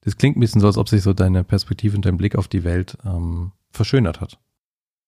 Das 0.01 0.17
klingt 0.17 0.37
ein 0.37 0.39
bisschen 0.39 0.61
so, 0.61 0.67
als 0.67 0.77
ob 0.77 0.89
sich 0.89 1.01
so 1.01 1.13
deine 1.13 1.43
Perspektive 1.43 1.95
und 1.95 2.05
dein 2.05 2.17
Blick 2.17 2.35
auf 2.35 2.47
die 2.47 2.63
Welt 2.63 2.97
ähm, 3.05 3.51
verschönert 3.71 4.21
hat. 4.21 4.39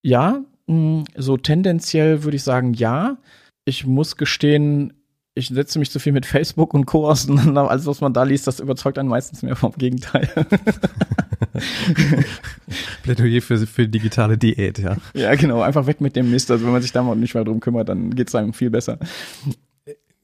Ja, 0.02 0.44
mm, 0.68 1.04
so 1.16 1.38
tendenziell 1.38 2.24
würde 2.24 2.38
ich 2.38 2.44
sagen, 2.44 2.74
ja. 2.74 3.18
Ich 3.66 3.86
muss 3.86 4.18
gestehen, 4.18 4.94
ich 5.40 5.48
setze 5.48 5.80
mich 5.80 5.90
zu 5.90 6.00
viel 6.00 6.14
mit 6.14 6.26
Facebook 6.26 6.74
und 6.74 6.86
Co. 6.86 7.10
auseinander. 7.10 7.70
Alles, 7.70 7.86
was 7.86 8.02
man 8.02 8.14
da 8.14 8.24
liest, 8.24 8.46
das 8.46 8.60
überzeugt 8.60 8.98
einen 9.00 9.10
meistens 9.10 9.42
mehr 9.42 9.56
vom 9.56 9.74
Gegenteil. 9.74 10.30
Plädoyer 13.04 13.42
für, 13.42 13.58
für 13.66 13.88
digitale 13.88 14.38
Diät, 14.38 14.78
ja. 14.78 14.98
Ja, 15.14 15.34
genau. 15.36 15.62
Einfach 15.62 15.88
weg 15.88 16.02
mit 16.02 16.16
dem 16.16 16.30
Mist. 16.30 16.52
Also 16.52 16.66
wenn 16.66 16.74
man 16.74 16.82
sich 16.82 16.92
da 16.92 17.02
mal 17.02 17.16
nicht 17.16 17.34
mehr 17.34 17.44
drum 17.44 17.60
kümmert, 17.60 17.90
dann 17.90 18.14
geht 18.14 18.28
es 18.28 18.36
einem 18.36 18.54
viel 18.54 18.70
besser. 18.70 19.00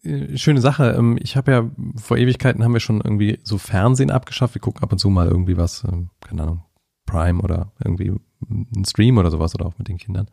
Äh, 0.04 0.38
schöne 0.38 0.62
Sache. 0.62 0.96
Ähm, 0.98 1.18
ich 1.22 1.36
habe 1.36 1.52
ja 1.52 1.70
vor 1.96 2.18
Ewigkeiten 2.18 2.64
haben 2.64 2.74
wir 2.74 2.80
schon 2.80 3.02
irgendwie 3.02 3.40
so 3.44 3.58
Fernsehen 3.58 4.12
abgeschafft. 4.12 4.56
Wir 4.56 4.62
gucken 4.62 4.84
ab 4.84 4.92
und 4.92 5.00
zu 5.00 5.10
mal 5.10 5.28
irgendwie 5.28 5.58
was, 5.58 5.84
ähm, 5.92 6.10
keine 6.22 6.44
Ahnung, 6.44 6.62
Prime 7.06 7.42
oder 7.42 7.72
irgendwie 7.84 8.14
ein 8.50 8.86
Stream 8.86 9.18
oder 9.18 9.32
sowas 9.32 9.56
oder 9.56 9.66
auch 9.66 9.78
mit 9.78 9.88
den 9.88 9.98
Kindern. 9.98 10.28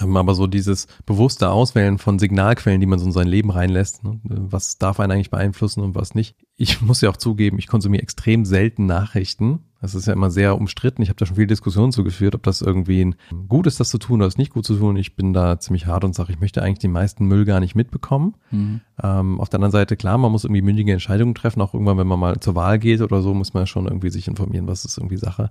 Ähm, 0.00 0.16
aber 0.16 0.34
so 0.34 0.46
dieses 0.46 0.86
bewusste 1.06 1.50
Auswählen 1.50 1.98
von 1.98 2.18
Signalquellen, 2.18 2.80
die 2.80 2.86
man 2.86 2.98
so 2.98 3.06
in 3.06 3.12
sein 3.12 3.28
Leben 3.28 3.50
reinlässt, 3.50 4.02
ne? 4.02 4.18
was 4.24 4.78
darf 4.78 4.98
einen 4.98 5.12
eigentlich 5.12 5.30
beeinflussen 5.30 5.80
und 5.80 5.94
was 5.94 6.14
nicht. 6.14 6.36
Ich 6.56 6.80
muss 6.82 7.00
ja 7.00 7.10
auch 7.10 7.16
zugeben, 7.16 7.58
ich 7.58 7.66
konsumiere 7.66 8.02
extrem 8.02 8.44
selten 8.44 8.86
Nachrichten. 8.86 9.60
Das 9.80 9.94
ist 9.94 10.06
ja 10.06 10.14
immer 10.14 10.30
sehr 10.30 10.56
umstritten. 10.56 11.02
Ich 11.02 11.10
habe 11.10 11.18
da 11.18 11.26
schon 11.26 11.36
viel 11.36 11.46
Diskussionen 11.46 11.92
zugeführt, 11.92 12.34
ob 12.34 12.42
das 12.42 12.62
irgendwie 12.62 13.14
gut 13.48 13.66
ist, 13.66 13.80
das 13.80 13.90
zu 13.90 13.98
tun 13.98 14.20
oder 14.20 14.28
es 14.28 14.38
nicht 14.38 14.54
gut 14.54 14.64
zu 14.64 14.76
tun. 14.76 14.96
Ich 14.96 15.14
bin 15.14 15.34
da 15.34 15.60
ziemlich 15.60 15.86
hart 15.86 16.04
und 16.04 16.14
sage, 16.14 16.32
ich 16.32 16.40
möchte 16.40 16.62
eigentlich 16.62 16.78
den 16.78 16.92
meisten 16.92 17.26
Müll 17.26 17.44
gar 17.44 17.60
nicht 17.60 17.74
mitbekommen. 17.74 18.34
Mhm. 18.50 18.80
Ähm, 19.02 19.40
auf 19.40 19.50
der 19.50 19.58
anderen 19.58 19.72
Seite, 19.72 19.96
klar, 19.96 20.16
man 20.16 20.32
muss 20.32 20.44
irgendwie 20.44 20.62
mündige 20.62 20.92
Entscheidungen 20.92 21.34
treffen. 21.34 21.60
Auch 21.60 21.74
irgendwann, 21.74 21.98
wenn 21.98 22.06
man 22.06 22.18
mal 22.18 22.40
zur 22.40 22.54
Wahl 22.54 22.78
geht 22.78 23.02
oder 23.02 23.20
so, 23.20 23.34
muss 23.34 23.52
man 23.52 23.66
schon 23.66 23.84
irgendwie 23.84 24.08
sich 24.08 24.26
informieren, 24.26 24.66
was 24.66 24.86
ist 24.86 24.96
irgendwie 24.96 25.18
Sache. 25.18 25.50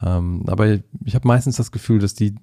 Ähm, 0.00 0.44
aber 0.46 0.78
ich 1.04 1.16
habe 1.16 1.26
meistens 1.26 1.56
das 1.56 1.72
Gefühl, 1.72 1.98
dass 1.98 2.14
die 2.14 2.36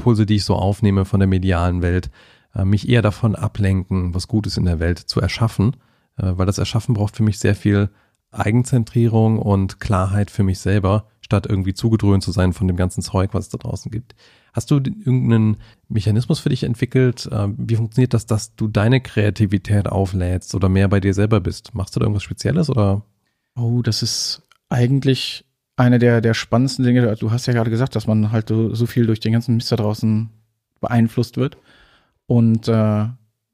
Impulse, 0.00 0.24
die 0.24 0.36
ich 0.36 0.44
so 0.44 0.56
aufnehme 0.56 1.04
von 1.04 1.20
der 1.20 1.28
medialen 1.28 1.82
Welt, 1.82 2.10
äh, 2.54 2.64
mich 2.64 2.88
eher 2.88 3.02
davon 3.02 3.36
ablenken, 3.36 4.14
was 4.14 4.28
Gutes 4.28 4.56
in 4.56 4.64
der 4.64 4.80
Welt 4.80 4.98
zu 4.98 5.20
erschaffen, 5.20 5.76
äh, 6.16 6.32
weil 6.36 6.46
das 6.46 6.58
Erschaffen 6.58 6.94
braucht 6.94 7.16
für 7.16 7.22
mich 7.22 7.38
sehr 7.38 7.54
viel 7.54 7.90
Eigenzentrierung 8.32 9.38
und 9.38 9.78
Klarheit 9.78 10.30
für 10.30 10.42
mich 10.42 10.58
selber, 10.58 11.06
statt 11.20 11.46
irgendwie 11.46 11.74
zugedröhnt 11.74 12.22
zu 12.22 12.32
sein 12.32 12.54
von 12.54 12.66
dem 12.66 12.76
ganzen 12.76 13.02
Zeug, 13.02 13.34
was 13.34 13.46
es 13.46 13.50
da 13.50 13.58
draußen 13.58 13.90
gibt. 13.90 14.14
Hast 14.54 14.70
du 14.70 14.76
irgendeinen 14.76 15.58
Mechanismus 15.88 16.40
für 16.40 16.48
dich 16.48 16.64
entwickelt? 16.64 17.28
Äh, 17.30 17.48
wie 17.58 17.76
funktioniert 17.76 18.14
das, 18.14 18.24
dass 18.24 18.56
du 18.56 18.68
deine 18.68 19.02
Kreativität 19.02 19.86
auflädst 19.86 20.54
oder 20.54 20.70
mehr 20.70 20.88
bei 20.88 21.00
dir 21.00 21.12
selber 21.12 21.40
bist? 21.40 21.74
Machst 21.74 21.94
du 21.94 22.00
da 22.00 22.04
irgendwas 22.04 22.22
Spezielles 22.22 22.70
oder? 22.70 23.04
Oh, 23.54 23.82
das 23.82 24.02
ist 24.02 24.48
eigentlich 24.70 25.44
eine 25.80 25.98
der, 25.98 26.20
der 26.20 26.34
spannendsten 26.34 26.84
Dinge, 26.84 27.16
du 27.16 27.30
hast 27.30 27.46
ja 27.46 27.54
gerade 27.54 27.70
gesagt, 27.70 27.96
dass 27.96 28.06
man 28.06 28.32
halt 28.32 28.48
so, 28.48 28.74
so 28.74 28.84
viel 28.84 29.06
durch 29.06 29.18
den 29.18 29.32
ganzen 29.32 29.56
Mist 29.56 29.72
da 29.72 29.76
draußen 29.76 30.28
beeinflusst 30.80 31.38
wird. 31.38 31.56
Und 32.26 32.68
äh, 32.68 33.06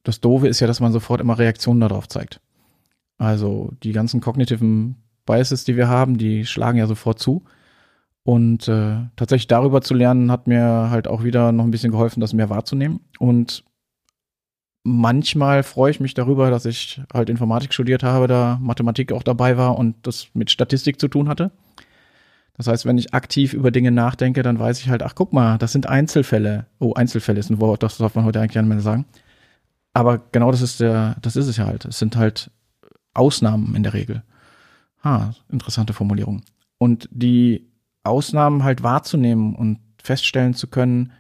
das 0.03 0.21
Doofe 0.21 0.49
ist 0.49 0.59
ja, 0.61 0.67
dass 0.67 0.81
man 0.81 0.93
sofort 0.93 1.21
immer 1.21 1.39
Reaktionen 1.39 1.81
darauf 1.81 2.09
zeigt. 2.09 2.41
Also 3.17 3.73
die 3.85 3.93
ganzen 3.93 4.21
kognitiven 4.21 4.97
Biases, 5.25 5.65
die 5.65 5.77
wir 5.77 5.89
haben, 5.89 6.19
die 6.19 6.45
schlagen 6.47 6.79
ja 6.79 6.89
sofort 6.89 7.21
zu. 7.21 7.45
Und 8.25 8.67
äh, 8.67 8.97
tatsächlich 9.15 9.47
darüber 9.47 9.81
zu 9.81 9.95
lernen, 9.95 10.33
hat 10.33 10.49
mir 10.49 10.91
halt 10.91 11.07
auch 11.07 11.23
wieder 11.23 11.53
noch 11.53 11.63
ein 11.63 11.71
bisschen 11.71 11.93
geholfen, 11.93 12.21
das 12.21 12.33
mehr 12.33 12.51
wahrzunehmen. 12.51 13.01
Und 13.21 13.63
manchmal 14.83 15.63
freue 15.63 15.93
ich 15.93 16.01
mich 16.01 16.15
darüber, 16.15 16.51
dass 16.51 16.65
ich 16.65 17.01
halt 17.15 17.31
Informatik 17.31 17.73
studiert 17.73 18.03
habe, 18.03 18.27
da 18.27 18.59
Mathematik 18.61 19.13
auch 19.13 19.23
dabei 19.23 19.57
war 19.57 19.79
und 19.79 19.95
das 20.03 20.27
mit 20.35 20.51
Statistik 20.51 20.99
zu 20.99 21.07
tun 21.07 21.29
hatte. 21.29 21.53
Das 22.57 22.69
heißt, 22.69 22.87
wenn 22.87 22.99
ich 22.99 23.13
aktiv 23.13 23.53
über 23.53 23.71
Dinge 23.71 23.91
nachdenke, 23.91 24.43
dann 24.43 24.59
weiß 24.59 24.81
ich 24.81 24.89
halt, 24.89 25.03
ach 25.03 25.15
guck 25.15 25.33
mal, 25.33 25.59
das 25.59 25.73
sind 25.73 25.89
Einzelfälle. 25.89 26.67
Oh, 26.79 26.95
Einzelfälle 26.95 27.39
ist 27.39 27.51
ein 27.51 27.61
Wort, 27.61 27.83
das 27.83 27.99
darf 27.99 28.15
man 28.15 28.25
heute 28.25 28.41
eigentlich 28.41 28.57
nicht 28.57 28.69
mehr 28.69 28.81
sagen. 28.81 29.05
Aber 29.93 30.19
genau 30.33 30.51
das 30.51 30.63
ist 30.63 30.81
der, 30.81 31.17
das 31.21 31.37
ist 31.37 31.47
es 31.47 31.57
ja 31.57 31.67
halt. 31.67 31.85
Es 31.85 31.99
sind 31.99 32.17
halt 32.17 32.51
Ausnahmen 33.15 33.75
in 33.75 33.83
der 33.83 33.95
Regel. 33.95 34.23
Ha, 35.05 35.35
interessante 35.51 35.93
Formulierung. 35.93 36.43
Und 36.79 37.09
die 37.13 37.67
Ausnahmen 38.05 38.65
halt 38.65 38.83
wahrzunehmen 38.83 39.55
und 39.55 39.79
feststellen 40.03 40.55
zu 40.55 40.67
können, 40.67 41.13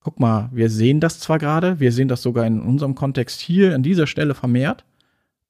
guck 0.00 0.20
mal, 0.20 0.48
wir 0.52 0.70
sehen 0.70 1.00
das 1.00 1.20
zwar 1.20 1.38
gerade, 1.38 1.80
wir 1.80 1.92
sehen 1.92 2.08
das 2.08 2.22
sogar 2.22 2.46
in 2.46 2.60
unserem 2.60 2.94
Kontext 2.94 3.40
hier 3.40 3.74
an 3.74 3.82
dieser 3.82 4.06
Stelle 4.06 4.34
vermehrt, 4.34 4.84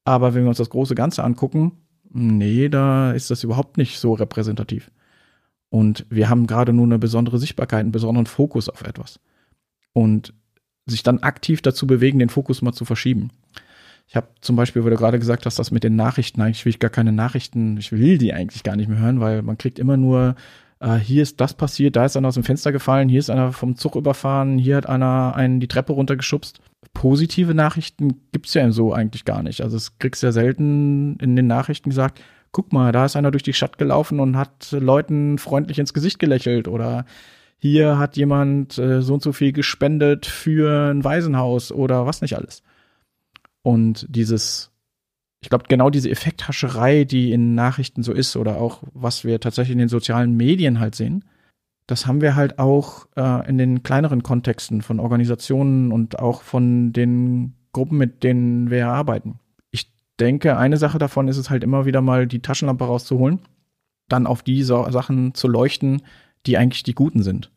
aber 0.04 0.34
wenn 0.34 0.42
wir 0.42 0.48
uns 0.48 0.58
das 0.58 0.70
große 0.70 0.94
Ganze 0.94 1.22
angucken, 1.22 1.72
nee, 2.10 2.68
da 2.68 3.12
ist 3.12 3.30
das 3.30 3.44
überhaupt 3.44 3.76
nicht 3.76 3.98
so 3.98 4.14
repräsentativ. 4.14 4.90
Und 5.70 6.06
wir 6.08 6.28
haben 6.28 6.46
gerade 6.46 6.72
nur 6.72 6.86
eine 6.86 6.98
besondere 6.98 7.38
Sichtbarkeit, 7.38 7.80
einen 7.80 7.92
besonderen 7.92 8.26
Fokus 8.26 8.68
auf 8.68 8.82
etwas. 8.82 9.20
Und 9.92 10.32
sich 10.86 11.02
dann 11.02 11.18
aktiv 11.18 11.60
dazu 11.60 11.86
bewegen, 11.86 12.18
den 12.18 12.30
Fokus 12.30 12.62
mal 12.62 12.72
zu 12.72 12.84
verschieben. 12.84 13.30
Ich 14.06 14.16
habe 14.16 14.28
zum 14.40 14.56
Beispiel, 14.56 14.84
wo 14.84 14.88
du 14.88 14.96
gerade 14.96 15.18
gesagt 15.18 15.44
hast, 15.44 15.58
das 15.58 15.70
mit 15.70 15.84
den 15.84 15.96
Nachrichten, 15.96 16.40
eigentlich 16.40 16.64
will 16.64 16.70
ich 16.70 16.78
gar 16.78 16.90
keine 16.90 17.12
Nachrichten, 17.12 17.76
ich 17.76 17.92
will 17.92 18.16
die 18.16 18.32
eigentlich 18.32 18.62
gar 18.62 18.74
nicht 18.74 18.88
mehr 18.88 18.98
hören, 18.98 19.20
weil 19.20 19.42
man 19.42 19.58
kriegt 19.58 19.78
immer 19.78 19.98
nur, 19.98 20.34
äh, 20.80 20.96
hier 20.96 21.22
ist 21.22 21.40
das 21.42 21.52
passiert, 21.52 21.94
da 21.94 22.06
ist 22.06 22.16
einer 22.16 22.28
aus 22.28 22.34
dem 22.34 22.44
Fenster 22.44 22.72
gefallen, 22.72 23.10
hier 23.10 23.18
ist 23.18 23.28
einer 23.28 23.52
vom 23.52 23.76
Zug 23.76 23.96
überfahren, 23.96 24.56
hier 24.56 24.76
hat 24.76 24.86
einer 24.86 25.34
einen 25.36 25.60
die 25.60 25.68
Treppe 25.68 25.92
runtergeschubst. 25.92 26.60
Positive 26.94 27.54
Nachrichten 27.54 28.20
gibt's 28.32 28.54
ja 28.54 28.70
so 28.70 28.94
eigentlich 28.94 29.26
gar 29.26 29.42
nicht. 29.42 29.60
Also 29.60 29.76
es 29.76 29.98
kriegst 29.98 30.22
ja 30.22 30.32
selten 30.32 31.16
in 31.16 31.36
den 31.36 31.46
Nachrichten 31.46 31.90
gesagt, 31.90 32.22
guck 32.52 32.72
mal, 32.72 32.92
da 32.92 33.04
ist 33.04 33.16
einer 33.16 33.30
durch 33.30 33.42
die 33.42 33.52
Stadt 33.52 33.78
gelaufen 33.78 34.20
und 34.20 34.36
hat 34.36 34.72
Leuten 34.72 35.38
freundlich 35.38 35.78
ins 35.78 35.94
Gesicht 35.94 36.18
gelächelt 36.18 36.68
oder 36.68 37.04
hier 37.58 37.98
hat 37.98 38.16
jemand 38.16 38.78
äh, 38.78 39.02
so 39.02 39.14
und 39.14 39.22
so 39.22 39.32
viel 39.32 39.52
gespendet 39.52 40.26
für 40.26 40.90
ein 40.92 41.04
Waisenhaus 41.04 41.72
oder 41.72 42.06
was 42.06 42.20
nicht 42.20 42.36
alles. 42.36 42.62
Und 43.62 44.06
dieses, 44.08 44.70
ich 45.40 45.50
glaube, 45.50 45.64
genau 45.68 45.90
diese 45.90 46.10
Effekthascherei, 46.10 47.04
die 47.04 47.32
in 47.32 47.54
Nachrichten 47.54 48.02
so 48.02 48.12
ist 48.12 48.36
oder 48.36 48.58
auch 48.58 48.82
was 48.94 49.24
wir 49.24 49.40
tatsächlich 49.40 49.72
in 49.72 49.80
den 49.80 49.88
sozialen 49.88 50.36
Medien 50.36 50.78
halt 50.78 50.94
sehen, 50.94 51.24
das 51.86 52.06
haben 52.06 52.20
wir 52.20 52.36
halt 52.36 52.58
auch 52.58 53.06
äh, 53.16 53.48
in 53.48 53.58
den 53.58 53.82
kleineren 53.82 54.22
Kontexten 54.22 54.82
von 54.82 55.00
Organisationen 55.00 55.90
und 55.90 56.18
auch 56.18 56.42
von 56.42 56.92
den 56.92 57.54
Gruppen, 57.72 57.98
mit 57.98 58.22
denen 58.22 58.70
wir 58.70 58.88
arbeiten 58.88 59.40
denke, 60.18 60.56
eine 60.56 60.76
Sache 60.76 60.98
davon 60.98 61.28
ist 61.28 61.36
es 61.36 61.50
halt 61.50 61.64
immer 61.64 61.86
wieder 61.86 62.00
mal 62.00 62.26
die 62.26 62.40
Taschenlampe 62.40 62.84
rauszuholen, 62.84 63.40
dann 64.08 64.26
auf 64.26 64.42
die 64.42 64.62
so 64.62 64.90
Sachen 64.90 65.34
zu 65.34 65.48
leuchten, 65.48 66.02
die 66.46 66.56
eigentlich 66.56 66.82
die 66.82 66.94
guten 66.94 67.22
sind. 67.22 67.50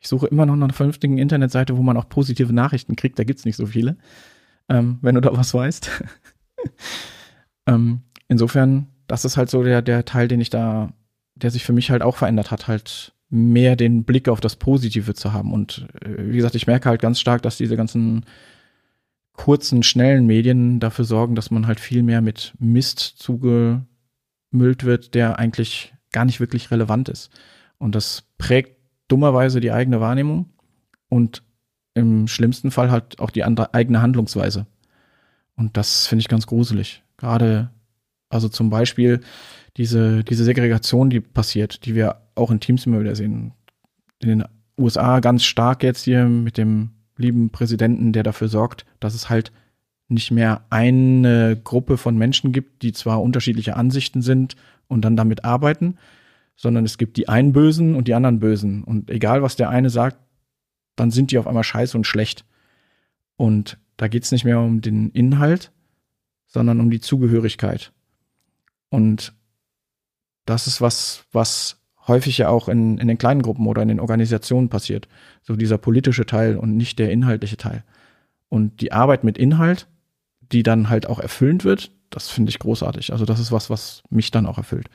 Ich 0.00 0.08
suche 0.08 0.26
immer 0.26 0.46
noch 0.46 0.56
nach 0.56 0.66
einer 0.66 0.72
vernünftigen 0.72 1.18
Internetseite, 1.18 1.76
wo 1.76 1.82
man 1.82 1.96
auch 1.96 2.08
positive 2.08 2.52
Nachrichten 2.52 2.96
kriegt. 2.96 3.18
Da 3.18 3.24
gibt's 3.24 3.44
nicht 3.44 3.56
so 3.56 3.66
viele, 3.66 3.96
ähm, 4.68 4.98
wenn 5.00 5.14
du 5.14 5.20
da 5.20 5.36
was 5.36 5.54
weißt. 5.54 5.90
ähm, 7.66 8.00
insofern, 8.28 8.88
das 9.06 9.24
ist 9.24 9.36
halt 9.36 9.48
so 9.48 9.62
der, 9.62 9.80
der 9.80 10.04
Teil, 10.04 10.26
den 10.26 10.40
ich 10.40 10.50
da, 10.50 10.92
der 11.36 11.50
sich 11.50 11.64
für 11.64 11.72
mich 11.72 11.90
halt 11.90 12.02
auch 12.02 12.16
verändert 12.16 12.50
hat, 12.50 12.66
halt 12.66 13.12
mehr 13.30 13.76
den 13.76 14.04
Blick 14.04 14.28
auf 14.28 14.40
das 14.40 14.56
Positive 14.56 15.14
zu 15.14 15.32
haben. 15.32 15.52
Und 15.52 15.86
äh, 16.02 16.30
wie 16.30 16.36
gesagt, 16.36 16.54
ich 16.56 16.66
merke 16.66 16.88
halt 16.88 17.00
ganz 17.00 17.20
stark, 17.20 17.42
dass 17.42 17.56
diese 17.56 17.76
ganzen 17.76 18.26
kurzen, 19.32 19.82
schnellen 19.82 20.26
Medien 20.26 20.80
dafür 20.80 21.04
sorgen, 21.04 21.34
dass 21.34 21.50
man 21.50 21.66
halt 21.66 21.80
viel 21.80 22.02
mehr 22.02 22.20
mit 22.20 22.54
Mist 22.58 22.98
zugemüllt 22.98 23.86
wird, 24.84 25.14
der 25.14 25.38
eigentlich 25.38 25.94
gar 26.12 26.24
nicht 26.24 26.40
wirklich 26.40 26.70
relevant 26.70 27.08
ist. 27.08 27.30
Und 27.78 27.94
das 27.94 28.24
prägt 28.38 28.76
dummerweise 29.08 29.60
die 29.60 29.72
eigene 29.72 30.00
Wahrnehmung 30.00 30.50
und 31.08 31.42
im 31.94 32.28
schlimmsten 32.28 32.70
Fall 32.70 32.90
halt 32.90 33.20
auch 33.20 33.30
die 33.30 33.44
andere, 33.44 33.74
eigene 33.74 34.00
Handlungsweise. 34.00 34.66
Und 35.56 35.76
das 35.76 36.06
finde 36.06 36.20
ich 36.20 36.28
ganz 36.28 36.46
gruselig. 36.46 37.02
Gerade, 37.16 37.70
also 38.28 38.48
zum 38.48 38.70
Beispiel 38.70 39.20
diese, 39.76 40.24
diese 40.24 40.44
Segregation, 40.44 41.10
die 41.10 41.20
passiert, 41.20 41.84
die 41.84 41.94
wir 41.94 42.22
auch 42.34 42.50
in 42.50 42.60
Teams 42.60 42.86
immer 42.86 43.00
wieder 43.00 43.14
sehen. 43.14 43.52
In 44.20 44.28
den 44.28 44.44
USA 44.78 45.20
ganz 45.20 45.44
stark 45.44 45.82
jetzt 45.82 46.04
hier 46.04 46.24
mit 46.24 46.56
dem 46.56 46.90
lieben 47.16 47.50
Präsidenten, 47.50 48.12
der 48.12 48.22
dafür 48.22 48.48
sorgt, 48.48 48.86
dass 49.00 49.14
es 49.14 49.28
halt 49.30 49.52
nicht 50.08 50.30
mehr 50.30 50.64
eine 50.70 51.58
Gruppe 51.62 51.96
von 51.96 52.16
Menschen 52.16 52.52
gibt, 52.52 52.82
die 52.82 52.92
zwar 52.92 53.22
unterschiedliche 53.22 53.76
Ansichten 53.76 54.22
sind 54.22 54.56
und 54.88 55.04
dann 55.04 55.16
damit 55.16 55.44
arbeiten, 55.44 55.96
sondern 56.56 56.84
es 56.84 56.98
gibt 56.98 57.16
die 57.16 57.28
einen 57.28 57.52
Bösen 57.52 57.94
und 57.94 58.08
die 58.08 58.14
anderen 58.14 58.40
Bösen. 58.40 58.84
Und 58.84 59.10
egal, 59.10 59.42
was 59.42 59.56
der 59.56 59.70
eine 59.70 59.90
sagt, 59.90 60.18
dann 60.96 61.10
sind 61.10 61.30
die 61.30 61.38
auf 61.38 61.46
einmal 61.46 61.64
scheiße 61.64 61.96
und 61.96 62.06
schlecht. 62.06 62.44
Und 63.36 63.78
da 63.96 64.08
geht 64.08 64.24
es 64.24 64.32
nicht 64.32 64.44
mehr 64.44 64.60
um 64.60 64.80
den 64.80 65.10
Inhalt, 65.10 65.72
sondern 66.46 66.80
um 66.80 66.90
die 66.90 67.00
Zugehörigkeit. 67.00 67.92
Und 68.90 69.32
das 70.44 70.66
ist 70.66 70.80
was, 70.80 71.24
was 71.32 71.81
häufig 72.08 72.38
ja 72.38 72.48
auch 72.48 72.68
in, 72.68 72.98
in 72.98 73.08
den 73.08 73.18
kleinen 73.18 73.42
Gruppen 73.42 73.66
oder 73.66 73.82
in 73.82 73.88
den 73.88 74.00
Organisationen 74.00 74.68
passiert. 74.68 75.08
So 75.42 75.56
dieser 75.56 75.78
politische 75.78 76.26
Teil 76.26 76.56
und 76.56 76.76
nicht 76.76 76.98
der 76.98 77.10
inhaltliche 77.10 77.56
Teil. 77.56 77.84
Und 78.48 78.80
die 78.80 78.92
Arbeit 78.92 79.24
mit 79.24 79.38
Inhalt, 79.38 79.86
die 80.52 80.62
dann 80.62 80.88
halt 80.90 81.06
auch 81.06 81.18
erfüllend 81.18 81.64
wird, 81.64 81.92
das 82.10 82.28
finde 82.28 82.50
ich 82.50 82.58
großartig. 82.58 83.12
Also 83.12 83.24
das 83.24 83.40
ist 83.40 83.52
was, 83.52 83.70
was 83.70 84.02
mich 84.10 84.30
dann 84.30 84.46
auch 84.46 84.58
erfüllt. 84.58 84.88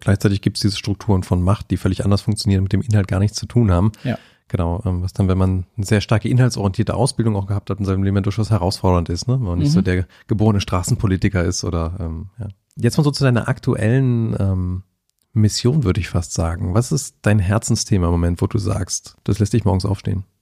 Gleichzeitig 0.00 0.40
gibt 0.40 0.56
es 0.56 0.62
diese 0.62 0.76
Strukturen 0.76 1.22
von 1.22 1.42
Macht, 1.42 1.70
die 1.70 1.76
völlig 1.76 2.04
anders 2.04 2.22
funktionieren, 2.22 2.62
mit 2.62 2.72
dem 2.72 2.80
Inhalt 2.80 3.06
gar 3.06 3.20
nichts 3.20 3.38
zu 3.38 3.46
tun 3.46 3.70
haben. 3.70 3.92
Ja. 4.02 4.18
Genau, 4.48 4.82
ähm, 4.84 5.02
was 5.02 5.12
dann, 5.12 5.28
wenn 5.28 5.38
man 5.38 5.66
eine 5.76 5.86
sehr 5.86 6.00
starke 6.00 6.28
inhaltsorientierte 6.28 6.94
Ausbildung 6.94 7.36
auch 7.36 7.46
gehabt 7.46 7.70
hat 7.70 7.78
in 7.78 7.84
seinem 7.84 8.02
Leben, 8.02 8.20
durchaus 8.24 8.50
herausfordernd 8.50 9.08
ist, 9.08 9.28
ne? 9.28 9.34
wenn 9.34 9.46
man 9.46 9.58
nicht 9.58 9.68
Mhm. 9.68 9.74
so 9.74 9.82
der 9.82 10.06
geborene 10.26 10.60
Straßenpolitiker 10.60 11.44
ist 11.44 11.62
oder 11.62 11.96
ähm, 12.00 12.30
ja. 12.38 12.48
Jetzt 12.76 12.96
mal 12.96 13.04
so 13.04 13.10
zu 13.10 13.22
deiner 13.22 13.46
aktuellen 13.46 14.34
ähm, 14.40 14.82
Mission, 15.32 15.84
würde 15.84 16.00
ich 16.00 16.08
fast 16.08 16.32
sagen. 16.32 16.74
Was 16.74 16.92
ist 16.92 17.16
dein 17.22 17.38
Herzensthema 17.38 18.06
im 18.06 18.12
Moment, 18.12 18.42
wo 18.42 18.46
du 18.46 18.58
sagst, 18.58 19.16
das 19.24 19.38
lässt 19.38 19.52
dich 19.52 19.64
morgens 19.64 19.84
aufstehen? 19.84 20.24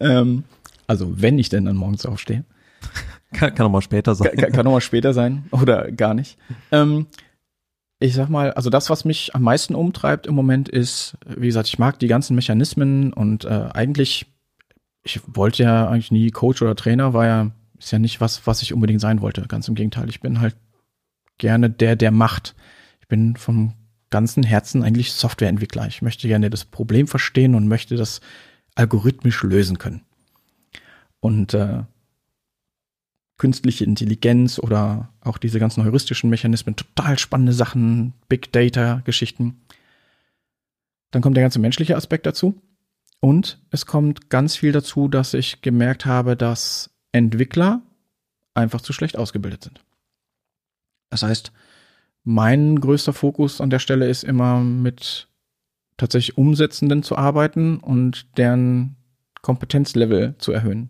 Ähm, 0.00 0.44
also 0.86 1.22
wenn 1.22 1.38
ich 1.38 1.48
denn 1.48 1.64
dann 1.64 1.76
morgens 1.76 2.06
aufstehe. 2.06 2.44
Kann, 3.32 3.54
kann 3.54 3.66
auch 3.66 3.70
mal 3.70 3.80
später 3.80 4.14
sein. 4.14 4.36
Kann, 4.36 4.52
kann 4.52 4.66
auch 4.66 4.72
mal 4.72 4.80
später 4.80 5.14
sein 5.14 5.44
oder 5.52 5.90
gar 5.90 6.14
nicht. 6.14 6.36
Ähm, 6.70 7.06
ich 7.98 8.14
sag 8.14 8.28
mal, 8.28 8.52
also 8.52 8.68
das, 8.68 8.90
was 8.90 9.04
mich 9.04 9.34
am 9.34 9.42
meisten 9.42 9.74
umtreibt 9.74 10.26
im 10.26 10.34
Moment 10.34 10.68
ist, 10.68 11.16
wie 11.24 11.46
gesagt, 11.46 11.68
ich 11.68 11.78
mag 11.78 11.98
die 11.98 12.08
ganzen 12.08 12.34
Mechanismen 12.34 13.12
und 13.12 13.44
äh, 13.44 13.68
eigentlich, 13.72 14.26
ich 15.04 15.20
wollte 15.26 15.62
ja 15.62 15.88
eigentlich 15.88 16.10
nie 16.10 16.30
Coach 16.30 16.60
oder 16.60 16.74
Trainer, 16.74 17.14
war 17.14 17.26
ja, 17.26 17.50
ist 17.78 17.92
ja 17.92 17.98
nicht 17.98 18.20
was, 18.20 18.46
was 18.46 18.62
ich 18.62 18.74
unbedingt 18.74 19.00
sein 19.00 19.20
wollte. 19.20 19.42
Ganz 19.42 19.68
im 19.68 19.76
Gegenteil, 19.76 20.08
ich 20.08 20.20
bin 20.20 20.40
halt 20.40 20.56
gerne 21.38 21.70
der, 21.70 21.96
der 21.96 22.10
macht. 22.10 22.54
Ich 23.00 23.08
bin 23.08 23.36
vom 23.36 23.74
ganzen 24.10 24.42
Herzen 24.42 24.82
eigentlich 24.82 25.12
Softwareentwickler. 25.12 25.86
Ich 25.88 26.02
möchte 26.02 26.28
gerne 26.28 26.50
das 26.50 26.64
Problem 26.64 27.08
verstehen 27.08 27.54
und 27.54 27.66
möchte 27.66 27.96
das 27.96 28.20
algorithmisch 28.74 29.42
lösen 29.42 29.78
können. 29.78 30.02
Und 31.20 31.54
äh, 31.54 31.82
künstliche 33.38 33.84
Intelligenz 33.84 34.58
oder 34.58 35.08
auch 35.20 35.38
diese 35.38 35.58
ganzen 35.58 35.84
heuristischen 35.84 36.30
Mechanismen, 36.30 36.76
total 36.76 37.18
spannende 37.18 37.52
Sachen, 37.52 38.12
Big 38.28 38.52
Data 38.52 39.02
Geschichten. 39.04 39.60
Dann 41.10 41.22
kommt 41.22 41.36
der 41.36 41.44
ganze 41.44 41.58
menschliche 41.58 41.96
Aspekt 41.96 42.26
dazu. 42.26 42.60
Und 43.20 43.60
es 43.70 43.86
kommt 43.86 44.30
ganz 44.30 44.56
viel 44.56 44.72
dazu, 44.72 45.08
dass 45.08 45.34
ich 45.34 45.62
gemerkt 45.62 46.06
habe, 46.06 46.36
dass 46.36 46.90
Entwickler 47.12 47.82
einfach 48.54 48.80
zu 48.80 48.92
schlecht 48.92 49.16
ausgebildet 49.16 49.62
sind. 49.62 49.80
Das 51.12 51.22
heißt, 51.22 51.52
mein 52.24 52.80
größter 52.80 53.12
Fokus 53.12 53.60
an 53.60 53.68
der 53.68 53.80
Stelle 53.80 54.08
ist 54.08 54.24
immer 54.24 54.60
mit 54.60 55.28
tatsächlich 55.98 56.38
Umsetzenden 56.38 57.02
zu 57.02 57.18
arbeiten 57.18 57.76
und 57.76 58.38
deren 58.38 58.96
Kompetenzlevel 59.42 60.36
zu 60.38 60.52
erhöhen. 60.52 60.88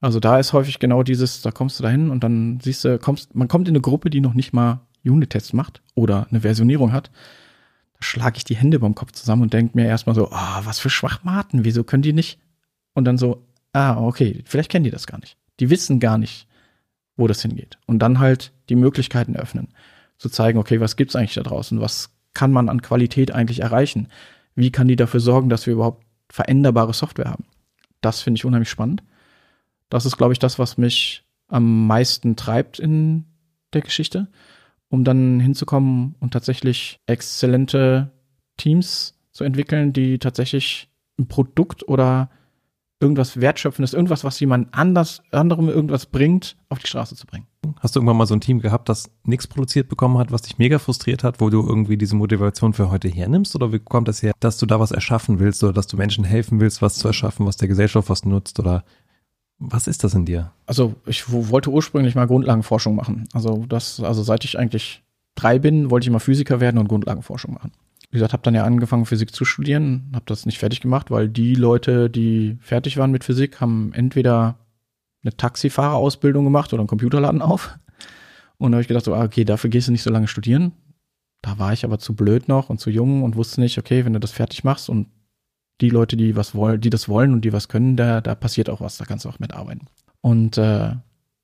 Also 0.00 0.18
da 0.18 0.40
ist 0.40 0.52
häufig 0.52 0.80
genau 0.80 1.04
dieses, 1.04 1.42
da 1.42 1.52
kommst 1.52 1.78
du 1.78 1.84
dahin 1.84 2.10
und 2.10 2.24
dann 2.24 2.58
siehst 2.60 2.84
du, 2.84 2.98
kommst, 2.98 3.36
man 3.36 3.46
kommt 3.46 3.68
in 3.68 3.72
eine 3.72 3.80
Gruppe, 3.80 4.10
die 4.10 4.20
noch 4.20 4.34
nicht 4.34 4.52
mal 4.52 4.80
Unit-Tests 5.04 5.52
macht 5.52 5.80
oder 5.94 6.26
eine 6.28 6.40
Versionierung 6.40 6.92
hat. 6.92 7.12
Da 7.94 8.02
schlage 8.02 8.38
ich 8.38 8.44
die 8.44 8.56
Hände 8.56 8.80
beim 8.80 8.96
Kopf 8.96 9.12
zusammen 9.12 9.42
und 9.42 9.52
denke 9.52 9.78
mir 9.78 9.86
erstmal 9.86 10.16
so, 10.16 10.32
ah, 10.32 10.62
was 10.64 10.80
für 10.80 10.90
Schwachmaten, 10.90 11.64
wieso 11.64 11.84
können 11.84 12.02
die 12.02 12.12
nicht? 12.12 12.40
Und 12.94 13.04
dann 13.04 13.16
so, 13.16 13.46
ah, 13.72 13.96
okay, 13.96 14.42
vielleicht 14.44 14.72
kennen 14.72 14.84
die 14.84 14.90
das 14.90 15.06
gar 15.06 15.20
nicht. 15.20 15.36
Die 15.60 15.70
wissen 15.70 16.00
gar 16.00 16.18
nicht, 16.18 16.48
wo 17.16 17.28
das 17.28 17.42
hingeht. 17.42 17.78
Und 17.86 18.00
dann 18.00 18.18
halt 18.18 18.52
die 18.68 18.76
Möglichkeiten 18.76 19.36
öffnen, 19.36 19.68
zu 20.18 20.28
zeigen, 20.28 20.58
okay, 20.58 20.80
was 20.80 20.96
gibt's 20.96 21.16
eigentlich 21.16 21.34
da 21.34 21.42
draußen? 21.42 21.80
Was 21.80 22.10
kann 22.34 22.52
man 22.52 22.68
an 22.68 22.82
Qualität 22.82 23.30
eigentlich 23.32 23.60
erreichen? 23.60 24.08
Wie 24.54 24.70
kann 24.70 24.88
die 24.88 24.96
dafür 24.96 25.20
sorgen, 25.20 25.48
dass 25.48 25.66
wir 25.66 25.74
überhaupt 25.74 26.04
veränderbare 26.30 26.94
Software 26.94 27.30
haben? 27.30 27.44
Das 28.00 28.22
finde 28.22 28.38
ich 28.38 28.44
unheimlich 28.44 28.70
spannend. 28.70 29.02
Das 29.88 30.06
ist, 30.06 30.16
glaube 30.16 30.32
ich, 30.32 30.38
das, 30.38 30.58
was 30.58 30.78
mich 30.78 31.24
am 31.48 31.86
meisten 31.86 32.36
treibt 32.36 32.78
in 32.78 33.24
der 33.72 33.82
Geschichte, 33.82 34.28
um 34.88 35.04
dann 35.04 35.40
hinzukommen 35.40 36.14
und 36.18 36.32
tatsächlich 36.32 37.00
exzellente 37.06 38.12
Teams 38.56 39.18
zu 39.32 39.44
entwickeln, 39.44 39.92
die 39.92 40.18
tatsächlich 40.18 40.88
ein 41.18 41.28
Produkt 41.28 41.88
oder 41.88 42.30
irgendwas 43.00 43.40
Wertschöpfendes, 43.40 43.92
irgendwas, 43.92 44.24
was 44.24 44.40
jemand 44.40 44.68
anders, 44.72 45.22
anderem 45.30 45.68
irgendwas 45.68 46.06
bringt, 46.06 46.56
auf 46.68 46.78
die 46.78 46.86
Straße 46.86 47.14
zu 47.14 47.26
bringen. 47.26 47.46
Hast 47.80 47.94
du 47.94 48.00
irgendwann 48.00 48.16
mal 48.16 48.26
so 48.26 48.34
ein 48.34 48.40
Team 48.40 48.60
gehabt, 48.60 48.88
das 48.88 49.10
nichts 49.24 49.46
produziert 49.46 49.88
bekommen 49.88 50.18
hat, 50.18 50.32
was 50.32 50.42
dich 50.42 50.58
mega 50.58 50.78
frustriert 50.78 51.24
hat, 51.24 51.40
wo 51.40 51.50
du 51.50 51.66
irgendwie 51.66 51.96
diese 51.96 52.16
Motivation 52.16 52.72
für 52.72 52.90
heute 52.90 53.08
hernimmst? 53.08 53.54
Oder 53.54 53.72
wie 53.72 53.78
kommt 53.78 54.08
das 54.08 54.22
her, 54.22 54.32
dass 54.40 54.58
du 54.58 54.66
da 54.66 54.80
was 54.80 54.92
erschaffen 54.92 55.38
willst 55.38 55.62
oder 55.62 55.72
dass 55.72 55.86
du 55.86 55.96
Menschen 55.96 56.24
helfen 56.24 56.60
willst, 56.60 56.80
was 56.80 56.94
zu 56.94 57.08
erschaffen, 57.08 57.44
was 57.44 57.56
der 57.56 57.68
Gesellschaft 57.68 58.08
was 58.08 58.24
nutzt? 58.24 58.58
Oder 58.58 58.84
was 59.58 59.86
ist 59.86 60.04
das 60.04 60.14
in 60.14 60.24
dir? 60.24 60.52
Also 60.66 60.94
ich 61.06 61.30
wollte 61.30 61.70
ursprünglich 61.70 62.14
mal 62.14 62.26
Grundlagenforschung 62.26 62.94
machen. 62.94 63.28
Also 63.32 63.64
das, 63.68 64.00
also 64.00 64.22
seit 64.22 64.44
ich 64.44 64.58
eigentlich 64.58 65.02
drei 65.34 65.58
bin, 65.58 65.90
wollte 65.90 66.04
ich 66.04 66.08
immer 66.08 66.20
Physiker 66.20 66.60
werden 66.60 66.78
und 66.78 66.88
Grundlagenforschung 66.88 67.54
machen. 67.54 67.72
Wie 68.16 68.18
gesagt, 68.18 68.32
habe 68.32 68.42
dann 68.44 68.54
ja 68.54 68.64
angefangen, 68.64 69.04
Physik 69.04 69.34
zu 69.34 69.44
studieren, 69.44 70.10
habe 70.14 70.24
das 70.24 70.46
nicht 70.46 70.56
fertig 70.56 70.80
gemacht, 70.80 71.10
weil 71.10 71.28
die 71.28 71.54
Leute, 71.54 72.08
die 72.08 72.56
fertig 72.62 72.96
waren 72.96 73.10
mit 73.10 73.24
Physik, 73.24 73.60
haben 73.60 73.92
entweder 73.92 74.56
eine 75.22 75.36
Taxifahrerausbildung 75.36 76.42
gemacht 76.42 76.72
oder 76.72 76.80
einen 76.80 76.88
Computerladen 76.88 77.42
auf. 77.42 77.78
Und 78.56 78.72
da 78.72 78.76
habe 78.76 78.80
ich 78.80 78.88
gedacht, 78.88 79.04
so, 79.04 79.12
ah, 79.12 79.22
okay, 79.22 79.44
dafür 79.44 79.68
gehst 79.68 79.88
du 79.88 79.92
nicht 79.92 80.02
so 80.02 80.08
lange 80.08 80.28
studieren. 80.28 80.72
Da 81.42 81.58
war 81.58 81.74
ich 81.74 81.84
aber 81.84 81.98
zu 81.98 82.16
blöd 82.16 82.48
noch 82.48 82.70
und 82.70 82.80
zu 82.80 82.88
jung 82.88 83.22
und 83.22 83.36
wusste 83.36 83.60
nicht, 83.60 83.76
okay, 83.76 84.06
wenn 84.06 84.14
du 84.14 84.18
das 84.18 84.32
fertig 84.32 84.64
machst 84.64 84.88
und 84.88 85.08
die 85.82 85.90
Leute, 85.90 86.16
die 86.16 86.36
was 86.36 86.54
wollen, 86.54 86.80
die 86.80 86.88
das 86.88 87.10
wollen 87.10 87.34
und 87.34 87.44
die 87.44 87.52
was 87.52 87.68
können, 87.68 87.96
da, 87.96 88.22
da 88.22 88.34
passiert 88.34 88.70
auch 88.70 88.80
was, 88.80 88.96
da 88.96 89.04
kannst 89.04 89.26
du 89.26 89.28
auch 89.28 89.40
mitarbeiten. 89.40 89.88
Und 90.22 90.56
äh, 90.56 90.92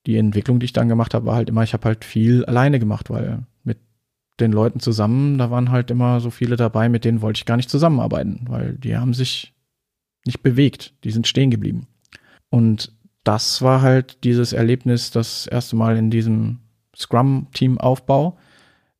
die 0.06 0.16
Entwicklung, 0.16 0.58
die 0.58 0.64
ich 0.64 0.72
dann 0.72 0.88
gemacht 0.88 1.12
habe, 1.12 1.26
war 1.26 1.34
halt 1.34 1.50
immer, 1.50 1.64
ich 1.64 1.74
habe 1.74 1.84
halt 1.84 2.06
viel 2.06 2.46
alleine 2.46 2.78
gemacht, 2.78 3.10
weil 3.10 3.44
den 4.40 4.52
Leuten 4.52 4.80
zusammen, 4.80 5.38
da 5.38 5.50
waren 5.50 5.70
halt 5.70 5.90
immer 5.90 6.20
so 6.20 6.30
viele 6.30 6.56
dabei, 6.56 6.88
mit 6.88 7.04
denen 7.04 7.22
wollte 7.22 7.38
ich 7.38 7.46
gar 7.46 7.56
nicht 7.56 7.70
zusammenarbeiten, 7.70 8.46
weil 8.48 8.74
die 8.74 8.96
haben 8.96 9.14
sich 9.14 9.52
nicht 10.24 10.42
bewegt, 10.42 10.94
die 11.04 11.10
sind 11.10 11.26
stehen 11.26 11.50
geblieben. 11.50 11.86
Und 12.50 12.92
das 13.24 13.62
war 13.62 13.82
halt 13.82 14.24
dieses 14.24 14.52
Erlebnis, 14.52 15.10
das 15.10 15.46
erste 15.46 15.76
Mal 15.76 15.96
in 15.96 16.10
diesem 16.10 16.60
Scrum-Team-Aufbau, 16.96 18.36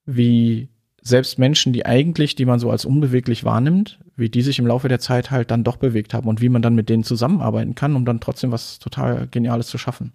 wie 0.06 0.68
selbst 1.00 1.38
Menschen, 1.38 1.72
die 1.72 1.84
eigentlich, 1.84 2.34
die 2.34 2.44
man 2.44 2.60
so 2.60 2.70
als 2.70 2.84
unbeweglich 2.84 3.44
wahrnimmt, 3.44 3.98
wie 4.16 4.30
die 4.30 4.42
sich 4.42 4.58
im 4.58 4.66
Laufe 4.66 4.88
der 4.88 5.00
Zeit 5.00 5.30
halt 5.30 5.50
dann 5.50 5.64
doch 5.64 5.76
bewegt 5.76 6.14
haben 6.14 6.28
und 6.28 6.40
wie 6.40 6.48
man 6.48 6.62
dann 6.62 6.74
mit 6.74 6.88
denen 6.88 7.02
zusammenarbeiten 7.02 7.74
kann, 7.74 7.96
um 7.96 8.04
dann 8.04 8.20
trotzdem 8.20 8.52
was 8.52 8.78
total 8.78 9.26
Geniales 9.28 9.66
zu 9.66 9.78
schaffen. 9.78 10.12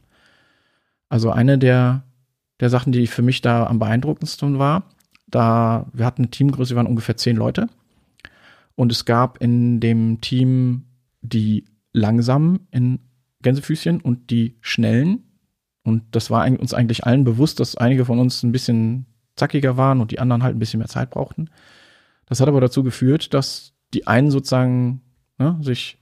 Also 1.10 1.32
eine 1.32 1.58
der, 1.58 2.04
der 2.60 2.70
Sachen, 2.70 2.94
die 2.94 3.08
für 3.08 3.22
mich 3.22 3.42
da 3.42 3.66
am 3.66 3.80
beeindruckendsten 3.80 4.60
war, 4.60 4.90
da, 5.28 5.88
wir 5.94 6.06
hatten 6.06 6.24
eine 6.24 6.32
Teamgröße, 6.32 6.72
wir 6.74 6.78
waren 6.78 6.88
ungefähr 6.88 7.18
zehn 7.18 7.36
Leute. 7.36 7.68
Und 8.76 8.92
es 8.92 9.06
gab 9.06 9.42
in 9.42 9.80
dem 9.80 10.22
Team 10.22 10.86
die 11.22 11.66
langsamen 11.94 12.68
in 12.72 13.00
Gänsefüßchen 13.42 14.02
und 14.02 14.30
die 14.30 14.58
schnellen. 14.62 15.24
Und 15.84 16.04
das 16.12 16.30
war 16.30 16.48
uns 16.60 16.74
eigentlich 16.74 17.06
allen 17.06 17.24
bewusst, 17.24 17.60
dass 17.60 17.76
einige 17.76 18.06
von 18.06 18.20
uns 18.20 18.44
ein 18.44 18.52
bisschen 18.52 19.06
zackiger 19.36 19.78
waren 19.78 20.02
und 20.02 20.12
die 20.12 20.20
anderen 20.20 20.44
halt 20.44 20.56
ein 20.56 20.60
bisschen 20.60 20.80
mehr 20.80 20.90
Zeit 20.90 21.10
brauchten. 21.10 21.50
Das 22.26 22.40
hat 22.40 22.48
aber 22.48 22.62
dazu 22.62 22.84
geführt, 22.84 23.34
dass 23.34 23.74
die 23.94 24.08
einen 24.08 24.32
sozusagen 24.32 25.02
ne, 25.38 25.58
sich 25.62 25.98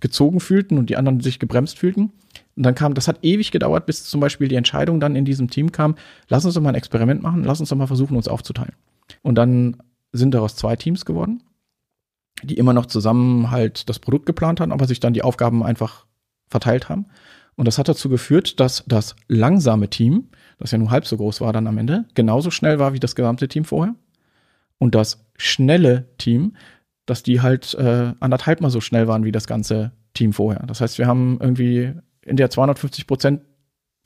gezogen 0.00 0.40
fühlten 0.40 0.78
und 0.78 0.90
die 0.90 0.96
anderen 0.96 1.20
sich 1.20 1.38
gebremst 1.38 1.78
fühlten. 1.78 2.12
Und 2.58 2.64
dann 2.64 2.74
kam, 2.74 2.94
das 2.94 3.06
hat 3.06 3.20
ewig 3.22 3.52
gedauert, 3.52 3.86
bis 3.86 4.02
zum 4.02 4.20
Beispiel 4.20 4.48
die 4.48 4.56
Entscheidung 4.56 4.98
dann 4.98 5.14
in 5.14 5.24
diesem 5.24 5.48
Team 5.48 5.70
kam, 5.70 5.94
lass 6.28 6.44
uns 6.44 6.54
doch 6.54 6.60
mal 6.60 6.70
ein 6.70 6.74
Experiment 6.74 7.22
machen, 7.22 7.44
lass 7.44 7.60
uns 7.60 7.68
doch 7.68 7.76
mal 7.76 7.86
versuchen, 7.86 8.16
uns 8.16 8.26
aufzuteilen. 8.26 8.74
Und 9.22 9.36
dann 9.36 9.76
sind 10.10 10.34
daraus 10.34 10.56
zwei 10.56 10.74
Teams 10.74 11.04
geworden, 11.04 11.40
die 12.42 12.58
immer 12.58 12.72
noch 12.72 12.86
zusammen 12.86 13.52
halt 13.52 13.88
das 13.88 14.00
Produkt 14.00 14.26
geplant 14.26 14.58
haben, 14.58 14.72
aber 14.72 14.88
sich 14.88 14.98
dann 14.98 15.12
die 15.12 15.22
Aufgaben 15.22 15.62
einfach 15.62 16.06
verteilt 16.48 16.88
haben. 16.88 17.06
Und 17.54 17.68
das 17.68 17.78
hat 17.78 17.88
dazu 17.88 18.08
geführt, 18.08 18.58
dass 18.58 18.82
das 18.88 19.14
langsame 19.28 19.88
Team, 19.88 20.26
das 20.58 20.72
ja 20.72 20.78
nur 20.78 20.90
halb 20.90 21.06
so 21.06 21.16
groß 21.16 21.40
war 21.40 21.52
dann 21.52 21.68
am 21.68 21.78
Ende, 21.78 22.06
genauso 22.14 22.50
schnell 22.50 22.80
war 22.80 22.92
wie 22.92 22.98
das 22.98 23.14
gesamte 23.14 23.46
Team 23.46 23.64
vorher. 23.64 23.94
Und 24.78 24.96
das 24.96 25.24
schnelle 25.36 26.08
Team, 26.18 26.56
dass 27.06 27.22
die 27.22 27.40
halt 27.40 27.74
äh, 27.74 28.14
anderthalb 28.18 28.60
mal 28.60 28.70
so 28.70 28.80
schnell 28.80 29.06
waren 29.06 29.22
wie 29.22 29.32
das 29.32 29.46
ganze 29.46 29.92
Team 30.12 30.32
vorher. 30.32 30.64
Das 30.66 30.80
heißt, 30.80 30.98
wir 30.98 31.06
haben 31.06 31.38
irgendwie 31.40 31.94
in 32.28 32.36
der 32.36 32.50
250 32.50 33.06
Prozent 33.06 33.42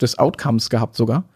des 0.01 0.19
Outcomes 0.19 0.71
gehabt 0.71 0.97
sogar. 0.97 1.29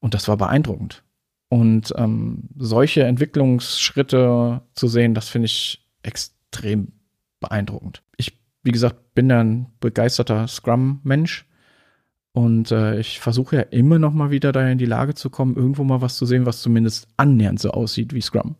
Und 0.00 0.14
das 0.14 0.28
war 0.28 0.36
beeindruckend. 0.36 1.02
Und 1.48 1.92
ähm, 1.96 2.48
solche 2.56 3.04
Entwicklungsschritte 3.04 4.62
zu 4.74 4.88
sehen, 4.88 5.14
das 5.14 5.28
finde 5.28 5.46
ich 5.46 5.86
extrem 6.02 6.92
beeindruckend. 7.40 8.02
Ich, 8.16 8.38
wie 8.62 8.72
gesagt, 8.72 9.14
bin 9.14 9.30
ein 9.30 9.66
begeisterter 9.80 10.48
Scrum-Mensch. 10.48 11.46
Und 12.32 12.72
äh, 12.72 12.98
ich 12.98 13.20
versuche 13.20 13.56
ja 13.56 13.62
immer 13.62 14.00
noch 14.00 14.12
mal 14.12 14.30
wieder 14.30 14.50
da 14.50 14.68
in 14.68 14.78
die 14.78 14.86
Lage 14.86 15.14
zu 15.14 15.30
kommen, 15.30 15.54
irgendwo 15.54 15.84
mal 15.84 16.00
was 16.00 16.16
zu 16.16 16.26
sehen, 16.26 16.46
was 16.46 16.62
zumindest 16.62 17.06
annähernd 17.16 17.60
so 17.60 17.70
aussieht 17.70 18.12
wie 18.12 18.20
Scrum. 18.20 18.56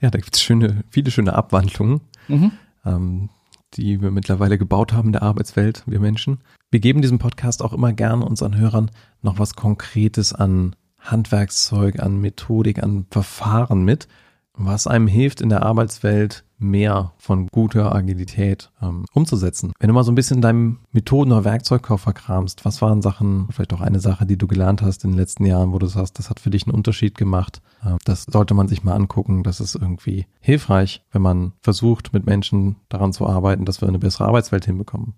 Ja, 0.00 0.10
da 0.10 0.18
gibt 0.18 0.34
es 0.34 0.42
schöne, 0.42 0.82
viele 0.88 1.10
schöne 1.10 1.34
Abwandlungen. 1.34 2.00
Mhm. 2.28 2.52
Ähm, 2.84 3.28
die 3.74 4.00
wir 4.00 4.10
mittlerweile 4.10 4.58
gebaut 4.58 4.92
haben 4.92 5.08
in 5.08 5.12
der 5.12 5.22
Arbeitswelt, 5.22 5.82
wir 5.86 6.00
Menschen. 6.00 6.38
Wir 6.70 6.80
geben 6.80 7.02
diesem 7.02 7.18
Podcast 7.18 7.62
auch 7.62 7.72
immer 7.72 7.92
gerne 7.92 8.24
unseren 8.24 8.56
Hörern 8.56 8.90
noch 9.22 9.38
was 9.38 9.54
Konkretes 9.54 10.32
an 10.32 10.76
Handwerkszeug, 10.98 12.00
an 12.00 12.20
Methodik, 12.20 12.82
an 12.82 13.06
Verfahren 13.10 13.84
mit, 13.84 14.08
was 14.54 14.86
einem 14.86 15.06
hilft 15.06 15.40
in 15.40 15.48
der 15.48 15.62
Arbeitswelt 15.62 16.44
mehr 16.60 17.12
von 17.16 17.46
guter 17.48 17.94
Agilität 17.94 18.70
ähm, 18.82 19.06
umzusetzen. 19.12 19.72
Wenn 19.80 19.88
du 19.88 19.94
mal 19.94 20.04
so 20.04 20.12
ein 20.12 20.14
bisschen 20.14 20.36
in 20.36 20.42
deinem 20.42 20.78
Methoden- 20.92 21.32
oder 21.32 21.44
Werkzeugkoffer 21.44 22.12
kramst, 22.12 22.64
was 22.64 22.82
waren 22.82 23.02
Sachen, 23.02 23.48
vielleicht 23.50 23.72
auch 23.72 23.80
eine 23.80 23.98
Sache, 23.98 24.26
die 24.26 24.36
du 24.36 24.46
gelernt 24.46 24.82
hast 24.82 25.04
in 25.04 25.12
den 25.12 25.18
letzten 25.18 25.46
Jahren, 25.46 25.72
wo 25.72 25.78
du 25.78 25.86
sagst, 25.86 26.18
das 26.18 26.28
hat 26.30 26.38
für 26.38 26.50
dich 26.50 26.66
einen 26.66 26.74
Unterschied 26.74 27.16
gemacht. 27.16 27.62
Äh, 27.82 27.96
das 28.04 28.24
sollte 28.24 28.54
man 28.54 28.68
sich 28.68 28.84
mal 28.84 28.94
angucken. 28.94 29.42
Das 29.42 29.60
ist 29.60 29.74
irgendwie 29.74 30.26
hilfreich, 30.40 31.02
wenn 31.10 31.22
man 31.22 31.52
versucht, 31.62 32.12
mit 32.12 32.26
Menschen 32.26 32.76
daran 32.88 33.12
zu 33.12 33.26
arbeiten, 33.26 33.64
dass 33.64 33.80
wir 33.80 33.88
eine 33.88 33.98
bessere 33.98 34.26
Arbeitswelt 34.26 34.66
hinbekommen. 34.66 35.14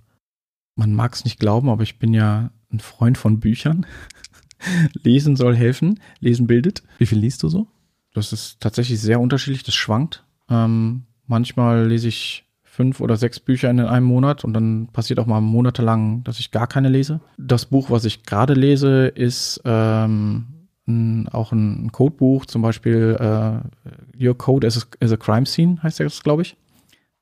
Man 0.76 0.94
mag 0.94 1.12
es 1.14 1.24
nicht 1.24 1.38
glauben, 1.38 1.68
aber 1.68 1.82
ich 1.82 1.98
bin 1.98 2.14
ja 2.14 2.50
ein 2.72 2.80
Freund 2.80 3.18
von 3.18 3.40
Büchern. 3.40 3.84
Lesen 5.02 5.36
soll 5.36 5.56
helfen. 5.56 6.00
Lesen 6.20 6.46
bildet. 6.46 6.82
Wie 6.98 7.06
viel 7.06 7.18
liest 7.18 7.42
du 7.42 7.48
so? 7.48 7.66
Das 8.14 8.32
ist 8.32 8.60
tatsächlich 8.60 9.00
sehr 9.00 9.20
unterschiedlich. 9.20 9.64
Das 9.64 9.74
schwankt. 9.74 10.24
Ähm, 10.48 11.04
Manchmal 11.26 11.86
lese 11.86 12.08
ich 12.08 12.44
fünf 12.62 13.00
oder 13.00 13.16
sechs 13.16 13.38
Bücher 13.38 13.68
in 13.70 13.80
einem 13.80 14.06
Monat 14.06 14.44
und 14.44 14.54
dann 14.54 14.88
passiert 14.92 15.18
auch 15.18 15.26
mal 15.26 15.42
monatelang, 15.42 16.24
dass 16.24 16.40
ich 16.40 16.50
gar 16.50 16.66
keine 16.66 16.88
lese. 16.88 17.20
Das 17.36 17.66
Buch, 17.66 17.90
was 17.90 18.06
ich 18.06 18.22
gerade 18.22 18.54
lese, 18.54 19.08
ist 19.08 19.60
ähm, 19.66 20.46
ein, 20.86 21.28
auch 21.28 21.52
ein 21.52 21.92
Codebuch, 21.92 22.46
zum 22.46 22.62
Beispiel 22.62 23.16
äh, 23.20 24.24
Your 24.26 24.36
Code 24.38 24.66
as 24.66 24.78
a, 24.78 25.04
as 25.04 25.12
a 25.12 25.16
Crime 25.16 25.44
Scene 25.44 25.82
heißt 25.82 26.00
das, 26.00 26.22
glaube 26.22 26.42
ich. 26.42 26.56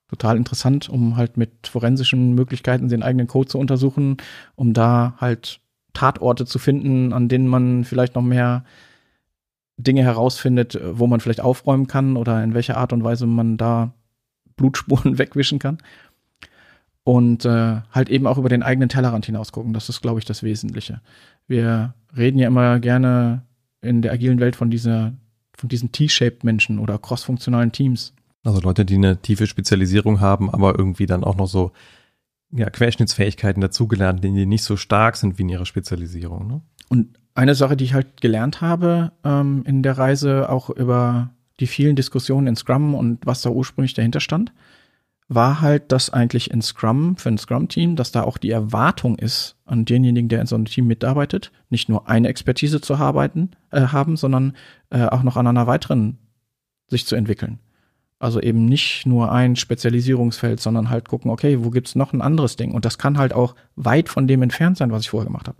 Total 0.08 0.36
interessant, 0.36 0.88
um 0.88 1.16
halt 1.16 1.36
mit 1.36 1.66
forensischen 1.66 2.34
Möglichkeiten 2.34 2.88
den 2.88 3.02
eigenen 3.02 3.26
Code 3.26 3.48
zu 3.48 3.58
untersuchen, 3.58 4.16
um 4.54 4.72
da 4.72 5.14
halt 5.18 5.60
Tatorte 5.92 6.46
zu 6.46 6.58
finden, 6.58 7.12
an 7.12 7.28
denen 7.28 7.48
man 7.48 7.84
vielleicht 7.84 8.14
noch 8.14 8.22
mehr 8.22 8.64
Dinge 9.82 10.02
herausfindet, 10.02 10.78
wo 10.92 11.06
man 11.06 11.20
vielleicht 11.20 11.40
aufräumen 11.40 11.86
kann 11.86 12.16
oder 12.16 12.42
in 12.42 12.54
welcher 12.54 12.76
Art 12.76 12.92
und 12.92 13.04
Weise 13.04 13.26
man 13.26 13.56
da 13.56 13.92
Blutspuren 14.56 15.18
wegwischen 15.18 15.58
kann. 15.58 15.78
Und 17.02 17.44
äh, 17.44 17.80
halt 17.90 18.10
eben 18.10 18.26
auch 18.26 18.38
über 18.38 18.48
den 18.48 18.62
eigenen 18.62 18.88
Tellerrand 18.88 19.26
hinaus 19.26 19.52
gucken. 19.52 19.72
Das 19.72 19.88
ist, 19.88 20.02
glaube 20.02 20.18
ich, 20.18 20.26
das 20.26 20.42
Wesentliche. 20.42 21.00
Wir 21.46 21.94
reden 22.16 22.38
ja 22.38 22.46
immer 22.46 22.78
gerne 22.78 23.42
in 23.80 24.02
der 24.02 24.12
agilen 24.12 24.38
Welt 24.38 24.54
von 24.54 24.70
dieser, 24.70 25.14
von 25.56 25.68
diesen 25.68 25.92
T-shaped 25.92 26.44
Menschen 26.44 26.78
oder 26.78 26.98
crossfunktionalen 26.98 27.72
Teams. 27.72 28.12
Also 28.44 28.60
Leute, 28.60 28.84
die 28.84 28.94
eine 28.94 29.20
tiefe 29.20 29.46
Spezialisierung 29.46 30.20
haben, 30.20 30.50
aber 30.50 30.78
irgendwie 30.78 31.06
dann 31.06 31.24
auch 31.24 31.36
noch 31.36 31.48
so 31.48 31.72
ja, 32.52 32.68
Querschnittsfähigkeiten 32.68 33.60
dazugelernt, 33.60 34.22
die 34.24 34.46
nicht 34.46 34.64
so 34.64 34.76
stark 34.76 35.16
sind 35.16 35.38
wie 35.38 35.42
in 35.42 35.48
ihrer 35.48 35.66
Spezialisierung. 35.66 36.46
Ne? 36.46 36.60
Und 36.88 37.19
eine 37.40 37.54
Sache, 37.54 37.74
die 37.74 37.84
ich 37.84 37.94
halt 37.94 38.20
gelernt 38.20 38.60
habe 38.60 39.12
ähm, 39.24 39.64
in 39.66 39.82
der 39.82 39.96
Reise, 39.96 40.50
auch 40.50 40.68
über 40.68 41.30
die 41.58 41.66
vielen 41.66 41.96
Diskussionen 41.96 42.46
in 42.46 42.56
Scrum 42.56 42.94
und 42.94 43.24
was 43.24 43.40
da 43.40 43.48
ursprünglich 43.48 43.94
dahinter 43.94 44.20
stand, 44.20 44.52
war 45.28 45.62
halt, 45.62 45.90
dass 45.90 46.10
eigentlich 46.10 46.50
in 46.50 46.60
Scrum, 46.60 47.16
für 47.16 47.30
ein 47.30 47.38
Scrum-Team, 47.38 47.96
dass 47.96 48.12
da 48.12 48.24
auch 48.24 48.36
die 48.36 48.50
Erwartung 48.50 49.16
ist 49.16 49.56
an 49.64 49.86
denjenigen, 49.86 50.28
der 50.28 50.42
in 50.42 50.46
so 50.46 50.54
einem 50.54 50.66
Team 50.66 50.86
mitarbeitet, 50.86 51.50
nicht 51.70 51.88
nur 51.88 52.08
eine 52.10 52.28
Expertise 52.28 52.82
zu 52.82 52.96
arbeiten, 52.96 53.52
äh, 53.70 53.86
haben, 53.86 54.18
sondern 54.18 54.54
äh, 54.90 55.06
auch 55.06 55.22
noch 55.22 55.38
an 55.38 55.46
einer 55.46 55.66
weiteren 55.66 56.18
sich 56.88 57.06
zu 57.06 57.16
entwickeln. 57.16 57.58
Also 58.18 58.42
eben 58.42 58.66
nicht 58.66 59.06
nur 59.06 59.32
ein 59.32 59.56
Spezialisierungsfeld, 59.56 60.60
sondern 60.60 60.90
halt 60.90 61.08
gucken, 61.08 61.30
okay, 61.30 61.64
wo 61.64 61.70
gibt's 61.70 61.94
noch 61.94 62.12
ein 62.12 62.20
anderes 62.20 62.56
Ding? 62.56 62.72
Und 62.72 62.84
das 62.84 62.98
kann 62.98 63.16
halt 63.16 63.32
auch 63.32 63.54
weit 63.76 64.10
von 64.10 64.26
dem 64.26 64.42
entfernt 64.42 64.76
sein, 64.76 64.92
was 64.92 65.02
ich 65.02 65.10
vorher 65.10 65.26
gemacht 65.26 65.48
habe. 65.48 65.56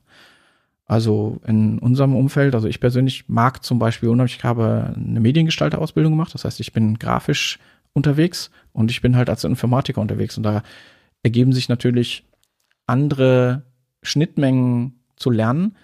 Also 0.90 1.38
in 1.46 1.78
unserem 1.78 2.16
Umfeld, 2.16 2.52
also 2.56 2.66
ich 2.66 2.80
persönlich 2.80 3.28
mag 3.28 3.62
zum 3.62 3.78
Beispiel 3.78 4.08
unheimlich, 4.08 4.38
ich 4.38 4.42
habe 4.42 4.92
eine 4.96 5.20
Mediengestalter-Ausbildung 5.20 6.14
gemacht, 6.14 6.34
das 6.34 6.44
heißt, 6.44 6.58
ich 6.58 6.72
bin 6.72 6.98
grafisch 6.98 7.60
unterwegs 7.92 8.50
und 8.72 8.90
ich 8.90 9.00
bin 9.00 9.14
halt 9.14 9.30
als 9.30 9.44
Informatiker 9.44 10.00
unterwegs 10.00 10.36
und 10.36 10.42
da 10.42 10.64
ergeben 11.22 11.52
sich 11.52 11.68
natürlich 11.68 12.24
andere 12.88 13.62
Schnittmengen 14.02 14.98
zu 15.14 15.30
lernen. 15.30 15.76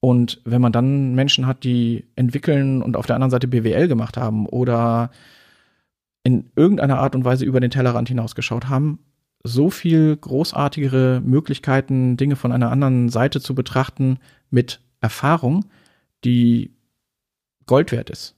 Und 0.00 0.40
wenn 0.44 0.60
man 0.60 0.72
dann 0.72 1.14
Menschen 1.14 1.46
hat, 1.46 1.62
die 1.62 2.06
entwickeln 2.16 2.82
und 2.82 2.96
auf 2.96 3.06
der 3.06 3.14
anderen 3.14 3.30
Seite 3.30 3.46
BWL 3.46 3.86
gemacht 3.86 4.16
haben 4.16 4.44
oder 4.44 5.12
in 6.24 6.50
irgendeiner 6.56 6.98
Art 6.98 7.14
und 7.14 7.24
Weise 7.24 7.44
über 7.44 7.60
den 7.60 7.70
Tellerrand 7.70 8.08
hinausgeschaut 8.08 8.68
haben, 8.68 8.98
so 9.44 9.70
viel 9.70 10.16
großartigere 10.16 11.20
Möglichkeiten, 11.24 12.16
Dinge 12.16 12.36
von 12.36 12.52
einer 12.52 12.70
anderen 12.70 13.08
Seite 13.08 13.40
zu 13.40 13.54
betrachten 13.54 14.18
mit 14.50 14.80
Erfahrung, 15.00 15.66
die 16.24 16.72
Gold 17.66 17.92
wert 17.92 18.10
ist. 18.10 18.34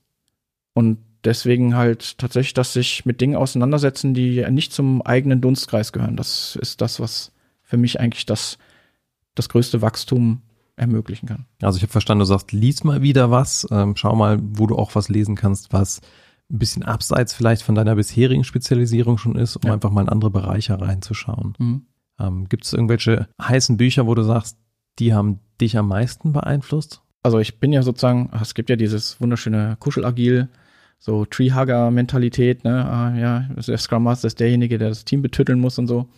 Und 0.73 0.99
deswegen 1.23 1.75
halt 1.75 2.17
tatsächlich, 2.17 2.53
dass 2.53 2.73
sich 2.73 3.05
mit 3.05 3.21
Dingen 3.21 3.35
auseinandersetzen, 3.35 4.13
die 4.13 4.45
nicht 4.49 4.73
zum 4.73 5.01
eigenen 5.01 5.41
Dunstkreis 5.41 5.91
gehören. 5.91 6.17
Das 6.17 6.57
ist 6.61 6.81
das, 6.81 6.99
was 6.99 7.31
für 7.63 7.77
mich 7.77 7.99
eigentlich 7.99 8.25
das, 8.25 8.57
das 9.35 9.49
größte 9.49 9.81
Wachstum 9.81 10.41
ermöglichen 10.75 11.27
kann. 11.27 11.45
Also 11.61 11.77
ich 11.77 11.83
habe 11.83 11.91
verstanden, 11.91 12.19
du 12.19 12.25
sagst, 12.25 12.51
lies 12.51 12.83
mal 12.83 13.01
wieder 13.01 13.29
was, 13.29 13.67
ähm, 13.71 13.95
schau 13.95 14.15
mal, 14.15 14.39
wo 14.41 14.67
du 14.67 14.75
auch 14.75 14.95
was 14.95 15.09
lesen 15.09 15.35
kannst, 15.35 15.73
was 15.73 16.01
ein 16.51 16.59
bisschen 16.59 16.83
abseits 16.83 17.33
vielleicht 17.33 17.63
von 17.63 17.75
deiner 17.75 17.95
bisherigen 17.95 18.43
Spezialisierung 18.43 19.17
schon 19.17 19.35
ist, 19.35 19.55
um 19.55 19.63
ja. 19.65 19.73
einfach 19.73 19.91
mal 19.91 20.01
in 20.01 20.09
andere 20.09 20.31
Bereiche 20.31 20.79
reinzuschauen. 20.79 21.53
Mhm. 21.57 21.85
Ähm, 22.19 22.49
Gibt 22.49 22.65
es 22.65 22.73
irgendwelche 22.73 23.27
heißen 23.41 23.77
Bücher, 23.77 24.07
wo 24.07 24.15
du 24.15 24.23
sagst, 24.23 24.57
die 24.99 25.13
haben 25.13 25.39
dich 25.59 25.77
am 25.77 25.87
meisten 25.87 26.33
beeinflusst? 26.33 27.01
Also 27.23 27.39
ich 27.39 27.59
bin 27.59 27.71
ja 27.71 27.83
sozusagen, 27.83 28.31
es 28.41 28.53
gibt 28.53 28.69
ja 28.69 28.75
dieses 28.75 29.21
wunderschöne 29.21 29.77
Kuschelagil, 29.79 30.49
so 30.99 31.25
Treehugger-Mentalität, 31.25 32.63
ne? 32.63 32.85
Ah, 32.85 33.15
ja, 33.17 33.39
der 33.55 33.77
Scrum 33.77 34.03
Master 34.03 34.27
ist 34.27 34.39
derjenige, 34.39 34.77
der 34.77 34.89
das 34.89 35.05
Team 35.05 35.21
betütteln 35.21 35.59
muss 35.59 35.79
und 35.79 35.87
so. 35.87 36.09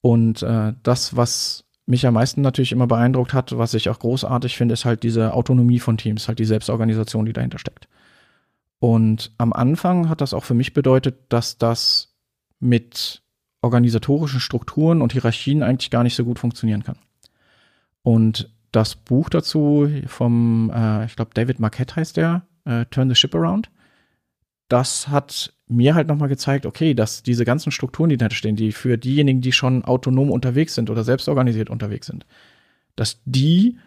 Und 0.00 0.42
äh, 0.42 0.74
das, 0.82 1.16
was 1.16 1.64
mich 1.86 2.06
am 2.06 2.14
meisten 2.14 2.40
natürlich 2.40 2.72
immer 2.72 2.86
beeindruckt 2.86 3.34
hat, 3.34 3.56
was 3.56 3.74
ich 3.74 3.88
auch 3.88 3.98
großartig 3.98 4.56
finde, 4.56 4.74
ist 4.74 4.84
halt 4.84 5.02
diese 5.02 5.34
Autonomie 5.34 5.80
von 5.80 5.96
Teams, 5.96 6.28
halt 6.28 6.38
die 6.38 6.44
Selbstorganisation, 6.44 7.26
die 7.26 7.32
dahinter 7.32 7.58
steckt. 7.58 7.88
Und 8.80 9.32
am 9.38 9.52
Anfang 9.52 10.08
hat 10.08 10.20
das 10.20 10.34
auch 10.34 10.44
für 10.44 10.54
mich 10.54 10.72
bedeutet, 10.72 11.32
dass 11.32 11.58
das 11.58 12.16
mit 12.58 13.22
organisatorischen 13.62 14.40
Strukturen 14.40 15.02
und 15.02 15.12
Hierarchien 15.12 15.62
eigentlich 15.62 15.90
gar 15.90 16.02
nicht 16.02 16.16
so 16.16 16.24
gut 16.24 16.38
funktionieren 16.38 16.82
kann. 16.82 16.96
Und 18.02 18.50
das 18.72 18.96
Buch 18.96 19.28
dazu 19.28 19.88
vom, 20.06 20.72
äh, 20.74 21.04
ich 21.04 21.16
glaube, 21.16 21.32
David 21.34 21.60
Marquette 21.60 21.96
heißt 21.96 22.16
der, 22.16 22.46
äh, 22.64 22.86
Turn 22.86 23.10
the 23.10 23.14
Ship 23.14 23.34
Around, 23.34 23.70
das 24.68 25.08
hat 25.08 25.52
mir 25.66 25.94
halt 25.94 26.08
nochmal 26.08 26.28
gezeigt, 26.28 26.64
okay, 26.64 26.94
dass 26.94 27.22
diese 27.22 27.44
ganzen 27.44 27.72
Strukturen, 27.72 28.08
die 28.08 28.16
da 28.16 28.30
stehen, 28.30 28.56
die 28.56 28.72
für 28.72 28.96
diejenigen, 28.96 29.40
die 29.40 29.52
schon 29.52 29.84
autonom 29.84 30.30
unterwegs 30.30 30.74
sind 30.74 30.90
oder 30.90 31.04
selbstorganisiert 31.04 31.68
unterwegs 31.68 32.06
sind, 32.06 32.24
dass 32.96 33.20
die 33.24 33.78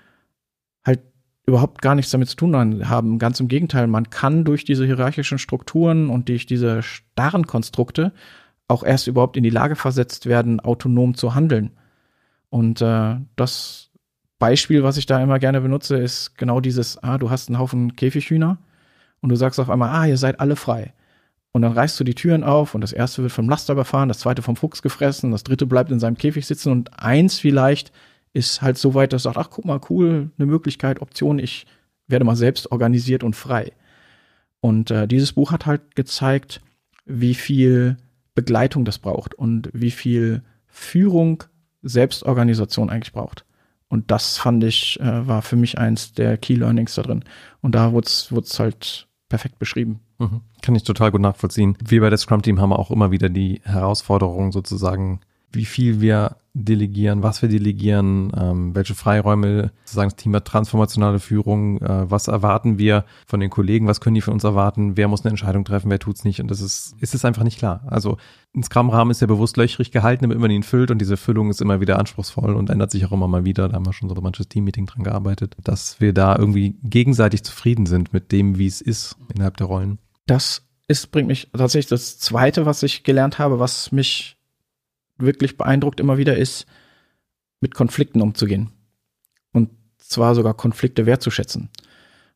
halt 0.86 1.01
überhaupt 1.45 1.82
gar 1.82 1.95
nichts 1.95 2.12
damit 2.12 2.29
zu 2.29 2.36
tun 2.36 2.88
haben. 2.88 3.19
Ganz 3.19 3.39
im 3.39 3.47
Gegenteil, 3.47 3.88
man 3.88 4.10
kann 4.10 4.45
durch 4.45 4.63
diese 4.63 4.86
hierarchischen 4.86 5.39
Strukturen 5.39 6.10
und 6.10 6.29
durch 6.29 6.45
diese 6.45 6.82
starren 6.84 7.47
Konstrukte 7.47 8.13
auch 8.67 8.84
erst 8.84 9.08
überhaupt 9.08 9.36
in 9.36 9.43
die 9.43 9.49
Lage 9.49 9.75
versetzt 9.75 10.25
werden, 10.25 10.60
autonom 10.60 11.15
zu 11.15 11.36
handeln. 11.36 11.71
Und 12.49 12.82
äh, 12.82 13.17
das 13.36 13.91
Beispiel, 14.39 14.84
was 14.84 14.97
ich 14.97 15.06
da 15.06 15.21
immer 15.21 15.39
gerne 15.39 15.62
benutze, 15.62 15.97
ist 15.97 16.38
genau 16.38 16.60
dieses, 16.60 17.01
ah, 17.03 17.17
du 17.17 17.29
hast 17.29 17.49
einen 17.49 17.60
Haufen 17.60 17.95
Käfighühner 17.95 18.58
und 19.21 19.29
du 19.29 19.36
sagst 19.36 19.60
auf 19.60 19.69
einmal, 19.69 19.89
ah, 19.89 20.06
ihr 20.06 20.17
seid 20.17 20.39
alle 20.39 20.56
frei. 20.56 20.93
Und 21.51 21.62
dann 21.62 21.73
reißt 21.73 21.99
du 21.99 22.03
die 22.03 22.15
Türen 22.15 22.43
auf 22.43 22.73
und 22.73 22.82
das 22.82 22.93
erste 22.93 23.21
wird 23.21 23.32
vom 23.32 23.47
Laster 23.47 23.73
überfahren, 23.73 24.10
das 24.10 24.19
zweite 24.19 24.41
vom 24.41 24.56
Fuchs 24.56 24.82
gefressen, 24.82 25.32
das 25.32 25.43
dritte 25.43 25.65
bleibt 25.65 25.91
in 25.91 25.99
seinem 25.99 26.17
Käfig 26.17 26.47
sitzen 26.47 26.71
und 26.71 26.99
eins 26.99 27.38
vielleicht 27.39 27.91
ist 28.33 28.61
halt 28.61 28.77
so 28.77 28.93
weit, 28.93 29.13
dass 29.13 29.23
sagt, 29.23 29.37
ach 29.37 29.49
guck 29.49 29.65
mal, 29.65 29.79
cool, 29.89 30.31
eine 30.37 30.45
Möglichkeit, 30.45 31.01
Option, 31.01 31.39
ich 31.39 31.65
werde 32.07 32.25
mal 32.25 32.35
selbst 32.35 32.71
organisiert 32.71 33.23
und 33.23 33.35
frei. 33.35 33.71
Und 34.59 34.91
äh, 34.91 35.07
dieses 35.07 35.33
Buch 35.33 35.51
hat 35.51 35.65
halt 35.65 35.95
gezeigt, 35.95 36.61
wie 37.05 37.33
viel 37.35 37.97
Begleitung 38.33 38.85
das 38.85 38.97
braucht 38.97 39.35
und 39.35 39.69
wie 39.73 39.91
viel 39.91 40.41
Führung 40.67 41.43
Selbstorganisation 41.81 42.89
eigentlich 42.89 43.13
braucht. 43.13 43.45
Und 43.87 44.09
das 44.09 44.37
fand 44.37 44.63
ich, 44.63 44.99
äh, 44.99 45.27
war 45.27 45.41
für 45.41 45.55
mich 45.55 45.77
eins 45.77 46.13
der 46.13 46.37
Key 46.37 46.55
Learnings 46.55 46.95
da 46.95 47.03
drin. 47.03 47.23
Und 47.61 47.75
da 47.75 47.91
wurde 47.91 48.07
es 48.07 48.59
halt 48.59 49.07
perfekt 49.29 49.59
beschrieben. 49.59 49.99
Mhm. 50.17 50.41
Kann 50.61 50.75
ich 50.75 50.83
total 50.83 51.11
gut 51.11 51.21
nachvollziehen. 51.21 51.77
Wir 51.83 52.01
bei 52.01 52.09
der 52.09 52.17
Scrum 52.17 52.41
Team 52.41 52.59
haben 52.59 52.73
auch 52.73 52.89
immer 52.89 53.11
wieder 53.11 53.29
die 53.29 53.61
Herausforderung 53.63 54.51
sozusagen 54.51 55.19
wie 55.51 55.65
viel 55.65 56.01
wir 56.01 56.37
delegieren, 56.53 57.23
was 57.23 57.41
wir 57.41 57.49
delegieren, 57.49 58.31
ähm, 58.39 58.75
welche 58.75 58.93
Freiräume, 58.93 59.71
sozusagen 59.85 60.11
das 60.11 60.17
Thema 60.17 60.43
transformationale 60.43 61.19
Führung, 61.19 61.81
äh, 61.81 62.09
was 62.11 62.27
erwarten 62.27 62.77
wir 62.77 63.05
von 63.25 63.39
den 63.39 63.49
Kollegen, 63.49 63.87
was 63.87 64.01
können 64.01 64.13
die 64.13 64.21
von 64.21 64.35
uns 64.35 64.43
erwarten, 64.43 64.95
wer 64.95 65.07
muss 65.07 65.21
eine 65.21 65.31
Entscheidung 65.31 65.65
treffen, 65.65 65.89
wer 65.89 65.97
tut's 65.97 66.23
nicht 66.23 66.39
und 66.41 66.51
das 66.51 66.61
ist, 66.61 66.95
ist 66.99 67.15
es 67.15 67.25
einfach 67.25 67.43
nicht 67.43 67.57
klar. 67.57 67.81
Also 67.87 68.17
ein 68.55 68.61
Scrum-Rahmen 68.61 69.09
ist 69.09 69.21
ja 69.21 69.27
bewusst 69.27 69.57
löchrig 69.57 69.89
gehalten, 69.91 70.25
damit 70.25 70.37
man 70.37 70.51
ihn 70.51 70.61
füllt 70.61 70.91
und 70.91 70.99
diese 70.99 71.17
Füllung 71.17 71.49
ist 71.49 71.59
immer 71.59 71.81
wieder 71.81 71.97
anspruchsvoll 71.97 72.53
und 72.53 72.69
ändert 72.69 72.91
sich 72.91 73.03
auch 73.05 73.11
immer 73.11 73.27
mal 73.27 73.45
wieder, 73.45 73.67
da 73.67 73.75
haben 73.75 73.87
wir 73.87 73.93
schon 73.93 74.09
so 74.09 74.15
manches 74.21 74.47
Team-Meeting 74.47 74.85
dran 74.85 75.03
gearbeitet, 75.03 75.55
dass 75.63 75.99
wir 75.99 76.13
da 76.13 76.35
irgendwie 76.37 76.75
gegenseitig 76.83 77.43
zufrieden 77.43 77.87
sind 77.87 78.13
mit 78.13 78.31
dem, 78.31 78.59
wie 78.59 78.67
es 78.67 78.79
ist 78.79 79.15
innerhalb 79.33 79.57
der 79.57 79.67
Rollen. 79.67 79.97
Das 80.27 80.61
ist, 80.87 81.11
bringt 81.11 81.27
mich 81.27 81.49
tatsächlich 81.51 81.87
das 81.87 82.19
zweite, 82.19 82.67
was 82.67 82.83
ich 82.83 83.03
gelernt 83.03 83.39
habe, 83.39 83.59
was 83.59 83.91
mich 83.91 84.37
wirklich 85.23 85.57
beeindruckt 85.57 85.99
immer 85.99 86.17
wieder 86.17 86.38
ist, 86.38 86.65
mit 87.59 87.73
Konflikten 87.73 88.21
umzugehen. 88.21 88.71
Und 89.51 89.69
zwar 89.97 90.36
sogar 90.36 90.53
Konflikte 90.53 91.05
wertzuschätzen. 91.05 91.69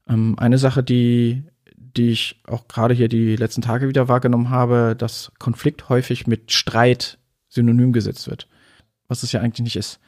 Ähm, 0.08 0.36
eine 0.39 0.58
Sache, 0.58 0.84
die, 0.84 1.43
die 1.76 2.10
ich 2.10 2.41
auch 2.47 2.67
gerade 2.67 2.93
hier 2.93 3.10
die 3.10 3.36
letzten 3.36 3.62
Tage 3.62 3.88
wieder 3.88 4.08
wahrgenommen 4.08 4.50
habe, 4.50 4.95
dass 4.97 5.32
Konflikt 5.39 5.89
häufig 5.89 6.28
mit 6.28 6.52
Streit 6.52 7.19
synonym 7.50 7.93
gesetzt 7.93 8.30
wird, 8.30 8.47
was 9.08 9.23
es 9.23 9.32
ja 9.32 9.41
eigentlich 9.41 9.63
nicht 9.63 9.76
ist. 9.76 10.00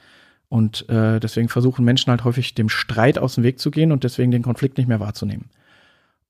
Und 0.48 0.90
äh, 0.90 1.20
deswegen 1.20 1.48
versuchen 1.48 1.86
Menschen 1.86 2.10
halt 2.10 2.24
häufig 2.24 2.56
dem 2.56 2.70
Streit 2.70 3.20
aus 3.20 3.36
dem 3.36 3.44
Weg 3.44 3.60
zu 3.60 3.70
gehen 3.70 3.92
und 3.92 4.04
deswegen 4.04 4.32
den 4.32 4.42
Konflikt 4.42 4.78
nicht 4.78 4.88
mehr 4.88 5.00
wahrzunehmen. 5.00 5.50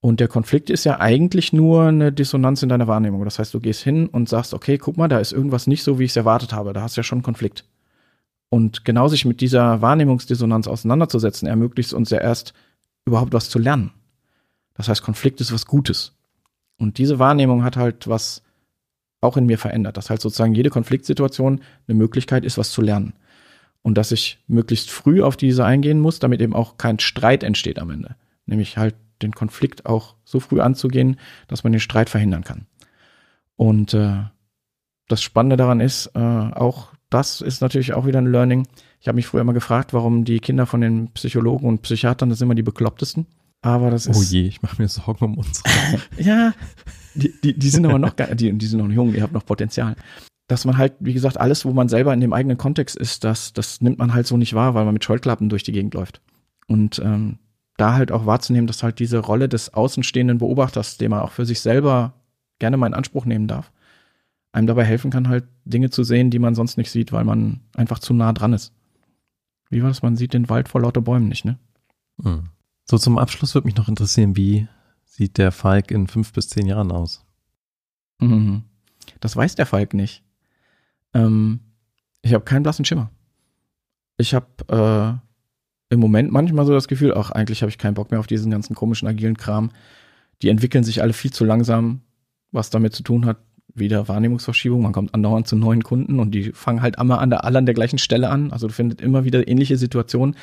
Und 0.02 0.22
der 0.22 0.30
Konflikt 0.30 0.70
ist 0.70 0.86
ja 0.86 1.00
eigentlich 1.00 1.52
nur 1.52 1.84
eine 1.84 2.14
Dissonanz 2.14 2.64
in 2.64 2.70
deiner 2.70 2.88
Wahrnehmung. 2.88 3.26
Das 3.26 3.38
heißt, 3.38 3.54
du 3.54 3.60
gehst 3.60 3.84
hin 3.84 4.08
und 4.08 4.30
sagst, 4.30 4.54
okay, 4.54 4.78
guck 4.78 4.96
mal, 4.96 5.10
da 5.10 5.20
ist 5.20 5.34
irgendwas 5.34 5.68
nicht 5.68 5.84
so, 5.84 6.00
wie 6.00 6.06
ich 6.06 6.12
es 6.12 6.16
erwartet 6.16 6.54
habe. 6.54 6.72
Da 6.72 6.82
hast 6.82 6.96
du 6.96 7.00
ja 7.00 7.04
schon 7.04 7.18
einen 7.18 7.24
Konflikt. 7.24 7.66
Und 8.50 8.86
genau 8.86 9.08
sich 9.10 9.26
mit 9.26 9.42
dieser 9.42 9.82
Wahrnehmungsdissonanz 9.82 10.68
auseinanderzusetzen, 10.68 11.48
ermöglicht 11.48 11.90
es 11.90 11.94
uns 11.94 12.10
ja 12.10 12.20
erst 12.20 12.54
überhaupt 13.06 13.34
was 13.34 13.50
zu 13.50 13.60
lernen. 13.60 13.92
Das 14.76 14.88
heißt, 14.88 15.04
Konflikt 15.04 15.42
ist 15.42 15.54
was 15.54 15.66
Gutes. 15.66 16.14
Und 16.78 16.98
diese 16.98 17.20
Wahrnehmung 17.20 17.66
hat 17.66 17.76
halt 17.76 18.08
was 18.08 18.42
auch 19.20 19.36
in 19.36 19.46
mir 19.46 19.58
verändert. 19.58 19.98
Dass 19.98 20.10
halt 20.10 20.22
sozusagen 20.22 20.56
jede 20.56 20.70
Konfliktsituation 20.70 21.60
eine 21.88 21.98
Möglichkeit 21.98 22.46
ist, 22.46 22.58
was 22.58 22.72
zu 22.72 22.82
lernen. 22.82 23.14
Und 23.82 23.98
dass 23.98 24.14
ich 24.14 24.40
möglichst 24.48 24.90
früh 24.90 25.22
auf 25.22 25.36
diese 25.36 25.66
eingehen 25.66 26.00
muss, 26.00 26.20
damit 26.20 26.42
eben 26.42 26.54
auch 26.54 26.78
kein 26.78 27.00
Streit 27.00 27.44
entsteht 27.44 27.80
am 27.80 27.90
Ende. 27.90 28.16
Nämlich 28.46 28.78
halt 28.78 28.96
den 29.22 29.34
Konflikt 29.34 29.86
auch 29.86 30.16
so 30.24 30.40
früh 30.40 30.62
anzugehen, 30.62 31.20
dass 31.48 31.64
man 31.64 31.72
den 31.72 31.82
Streit 31.82 32.10
verhindern 32.10 32.44
kann. 32.44 32.68
Und 33.56 33.94
äh, 33.94 34.24
das 35.08 35.22
Spannende 35.22 35.58
daran 35.58 35.80
ist, 35.80 36.12
äh, 36.16 36.20
auch 36.20 36.94
das 37.10 37.42
ist 37.42 37.62
natürlich 37.62 37.94
auch 37.94 38.06
wieder 38.06 38.20
ein 38.20 38.32
Learning. 38.32 38.68
Ich 39.00 39.08
habe 39.08 39.16
mich 39.16 39.28
früher 39.28 39.42
immer 39.42 39.54
gefragt, 39.54 39.94
warum 39.94 40.26
die 40.26 40.40
Kinder 40.40 40.66
von 40.66 40.82
den 40.82 41.12
Psychologen 41.14 41.68
und 41.68 41.82
Psychiatern, 41.82 42.30
das 42.30 42.40
sind 42.40 42.48
immer 42.48 42.56
die 42.56 42.64
beklopptesten. 42.64 43.26
Aber 43.62 43.90
das 43.90 44.06
ist. 44.06 44.18
Oh 44.18 44.22
je, 44.22 44.44
ich 44.44 44.62
mache 44.62 44.82
mir 44.82 44.88
Sorgen 44.88 45.26
um 45.26 45.38
uns. 45.38 45.64
ja, 46.18 46.54
die, 47.16 47.34
die, 47.44 47.58
die 47.58 47.70
sind 47.70 47.86
aber 47.86 48.00
noch, 48.00 48.14
die, 48.14 48.54
die 48.54 48.66
sind 48.66 48.80
noch 48.80 48.90
jung, 48.90 49.14
ihr 49.14 49.24
habt 49.24 49.34
noch 49.34 49.46
Potenzial. 49.46 49.96
Dass 50.48 50.66
man 50.66 50.78
halt, 50.78 50.94
wie 51.00 51.14
gesagt, 51.14 51.38
alles, 51.38 51.66
wo 51.66 51.72
man 51.72 51.90
selber 51.90 52.14
in 52.14 52.22
dem 52.22 52.34
eigenen 52.34 52.58
Kontext 52.58 52.96
ist, 52.96 53.24
das, 53.24 53.54
das 53.54 53.82
nimmt 53.82 54.00
man 54.00 54.14
halt 54.14 54.28
so 54.28 54.38
nicht 54.38 54.54
wahr, 54.54 54.74
weil 54.74 54.86
man 54.86 54.94
mit 54.94 55.04
Scheuklappen 55.04 55.50
durch 55.50 55.64
die 55.64 55.72
Gegend 55.72 55.94
läuft. 55.94 56.22
Und 56.68 57.00
ähm, 57.00 57.40
da 57.80 57.94
halt 57.94 58.12
auch 58.12 58.26
wahrzunehmen, 58.26 58.68
dass 58.68 58.84
halt 58.84 59.00
diese 59.00 59.20
Rolle 59.20 59.50
des 59.50 59.74
außenstehenden 59.74 60.38
Beobachters, 60.38 60.98
den 60.98 61.12
man 61.12 61.22
auch 61.22 61.32
für 61.32 61.46
sich 61.46 61.62
selber 61.62 62.14
gerne 62.60 62.78
mal 62.78 62.88
in 62.88 62.94
Anspruch 62.94 63.26
nehmen 63.26 63.48
darf, 63.48 63.72
einem 64.52 64.68
dabei 64.68 64.84
helfen 64.84 65.12
kann, 65.12 65.30
halt 65.30 65.46
Dinge 65.66 65.90
zu 65.90 66.04
sehen, 66.04 66.30
die 66.30 66.40
man 66.40 66.56
sonst 66.56 66.78
nicht 66.78 66.92
sieht, 66.92 67.12
weil 67.12 67.24
man 67.24 67.62
einfach 67.76 68.00
zu 68.00 68.14
nah 68.14 68.34
dran 68.34 68.54
ist. 68.54 68.74
Wie 69.70 69.82
war 69.82 69.90
das? 69.90 70.02
Man 70.02 70.18
sieht 70.18 70.34
den 70.34 70.50
Wald 70.50 70.68
vor 70.68 70.82
lauter 70.82 71.02
Bäumen 71.02 71.28
nicht, 71.28 71.46
ne? 71.46 71.58
Hm. 72.22 72.50
So 72.86 72.98
zum 72.98 73.18
Abschluss 73.18 73.54
würde 73.54 73.68
mich 73.68 73.76
noch 73.76 73.88
interessieren, 73.88 74.36
wie 74.36 74.68
sieht 75.06 75.38
der 75.38 75.52
Falk 75.52 75.92
in 75.92 76.08
fünf 76.08 76.34
bis 76.34 76.50
zehn 76.50 76.66
Jahren 76.66 76.92
aus? 76.92 77.24
Mhm. 78.20 78.64
Das 79.20 79.36
weiß 79.36 79.56
der 79.56 79.66
Falk 79.66 79.94
nicht. 79.94 80.24
Ähm, 81.14 81.60
ich 82.22 82.34
habe 82.34 82.46
keinen 82.46 82.64
blassen 82.64 82.86
Schimmer. 82.86 83.12
Ich 84.18 84.34
habe 84.34 85.22
äh, 85.22 85.29
im 85.90 86.00
Moment 86.00 86.32
manchmal 86.32 86.66
so 86.66 86.74
das 86.74 86.88
Gefühl, 86.88 87.14
ach, 87.16 87.32
eigentlich 87.32 87.62
habe 87.62 87.70
ich 87.70 87.78
keinen 87.78 87.96
Bock 87.96 88.12
mehr 88.12 88.20
auf 88.20 88.28
diesen 88.28 88.52
ganzen 88.52 88.76
komischen 88.76 89.08
agilen 89.08 89.38
Kram. 89.38 89.72
Die 90.42 90.50
entwickeln 90.50 90.84
sich 90.84 91.02
alle 91.02 91.14
viel 91.14 91.32
zu 91.32 91.46
langsam, 91.46 92.02
was 92.52 92.70
damit 92.70 92.94
zu 92.94 93.04
tun 93.04 93.26
hat, 93.26 93.38
wieder 93.74 94.08
Wahrnehmungsverschiebung. 94.08 94.82
Man 94.82 94.94
kommt 94.94 95.14
andauernd 95.14 95.48
zu 95.48 95.56
neuen 95.56 95.84
Kunden 95.84 96.20
und 96.20 96.32
die 96.32 96.52
fangen 96.52 96.82
halt 96.82 96.98
immer 97.00 97.20
an 97.20 97.30
der, 97.30 97.44
alle 97.44 97.58
an 97.58 97.66
der 97.66 97.76
gleichen 97.76 97.98
Stelle 97.98 98.30
an. 98.30 98.52
Also 98.52 98.68
du 98.68 98.74
findest 98.74 99.02
immer 99.02 99.26
wieder 99.26 99.48
ähnliche 99.48 99.78
Situationen 99.78 100.36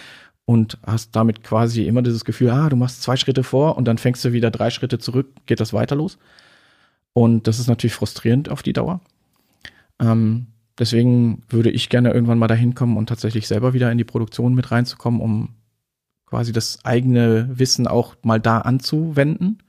und 0.45 0.79
hast 0.85 1.15
damit 1.15 1.43
quasi 1.43 1.87
immer 1.87 2.03
dieses 2.03 2.25
Gefühl, 2.25 2.51
ah, 2.51 2.69
du 2.69 2.77
machst 2.77 3.03
zwei 3.03 3.17
Schritte 3.17 3.43
vor 3.43 3.77
und 3.77 3.87
dann 3.87 3.99
fängst 3.99 4.25
du 4.25 4.33
wieder 4.33 4.51
drei 4.51 4.71
Schritte 4.71 4.99
zurück, 4.99 5.29
geht 5.47 5.61
das 5.61 5.73
weiter 5.73 5.97
los. 5.97 6.19
Und 7.13 7.47
das 7.47 7.59
ist 7.59 7.67
natürlich 7.67 7.95
frustrierend 7.95 8.49
auf 8.49 8.63
die 8.63 8.73
Dauer. 8.73 9.01
Ähm, 10.01 10.49
deswegen 10.79 11.43
würde 11.49 11.71
ich 11.71 11.89
gerne 11.89 12.13
irgendwann 12.13 12.39
mal 12.39 12.49
dahin 12.49 12.75
kommen 12.75 12.97
und 12.97 13.09
tatsächlich 13.09 13.49
selber 13.49 13.73
wieder 13.73 13.91
in 13.91 13.99
die 13.99 14.05
Produktion 14.05 14.55
mit 14.55 14.71
reinzukommen, 14.71 15.21
um 15.21 15.55
quasi 16.27 16.53
das 16.53 16.85
eigene 16.85 17.49
Wissen 17.59 17.87
auch 17.87 18.17
mal 18.23 18.41
da 18.41 18.59
anzuwenden 18.59 19.63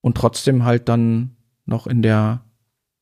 und 0.00 0.16
trotzdem 0.16 0.64
halt 0.64 0.88
dann 0.88 1.36
noch 1.66 1.86
in 1.86 2.02
der 2.02 2.42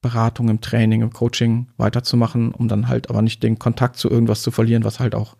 Beratung, 0.03 0.49
im 0.49 0.61
Training, 0.61 1.03
im 1.03 1.13
Coaching 1.13 1.69
weiterzumachen, 1.79 2.53
um 2.53 2.69
dann 2.69 2.89
halt 2.89 3.11
aber 3.11 3.23
nicht 3.23 3.43
den 3.43 3.59
Kontakt 3.59 3.97
zu 3.97 4.11
irgendwas 4.11 4.43
zu 4.43 4.51
verlieren, 4.51 4.85
was 4.85 5.01
halt 5.01 5.15
auch 5.15 5.37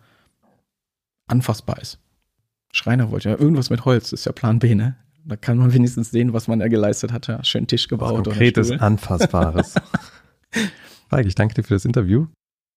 anfassbar 1.27 1.79
ist. 1.79 1.99
Schreiner 2.71 3.11
wollte 3.11 3.29
ja 3.29 3.37
irgendwas 3.37 3.69
mit 3.69 3.85
Holz, 3.85 4.11
ist 4.11 4.25
ja 4.25 4.31
Plan 4.31 4.59
B, 4.59 4.75
ne? 4.75 4.97
Da 5.25 5.35
kann 5.35 5.57
man 5.57 5.73
wenigstens 5.73 6.11
sehen, 6.11 6.33
was 6.33 6.47
man 6.47 6.59
da 6.59 6.67
geleistet 6.67 7.11
hat. 7.11 7.27
Ja, 7.27 7.43
schön 7.43 7.67
Tisch 7.67 7.87
gebaut. 7.87 8.19
Was 8.19 8.23
Konkretes, 8.23 8.71
Anfassbares. 8.71 9.75
Falk, 11.07 11.25
ich 11.25 11.35
danke 11.35 11.55
dir 11.55 11.63
für 11.63 11.73
das 11.73 11.85
Interview. 11.85 12.27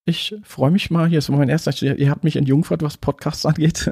Ich 0.07 0.35
freue 0.43 0.71
mich 0.71 0.91
mal, 0.91 1.09
hier 1.09 1.19
ist 1.19 1.29
mein 1.29 1.49
erster, 1.49 1.73
ihr 1.83 2.11
habt 2.11 2.25
mich 2.25 2.37
entjungfert, 2.37 2.83
was 2.83 2.97
Podcasts 2.97 3.45
angeht. 3.47 3.91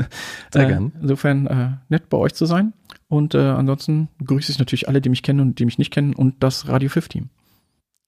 Sehr 0.53 0.65
äh, 0.65 0.67
gern. 0.67 0.93
Insofern 1.01 1.47
äh, 1.47 1.71
nett 1.89 2.09
bei 2.09 2.17
euch 2.17 2.35
zu 2.35 2.47
sein. 2.47 2.73
Und 3.09 3.35
äh, 3.35 3.39
ansonsten 3.39 4.09
grüße 4.25 4.51
ich 4.51 4.59
natürlich 4.59 4.89
alle, 4.89 5.01
die 5.01 5.09
mich 5.09 5.23
kennen 5.23 5.41
und 5.41 5.59
die 5.59 5.65
mich 5.65 5.79
nicht 5.79 5.93
kennen 5.93 6.15
und 6.15 6.43
das 6.43 6.69
Radio 6.69 6.89
5 6.89 7.09
Team. 7.09 7.31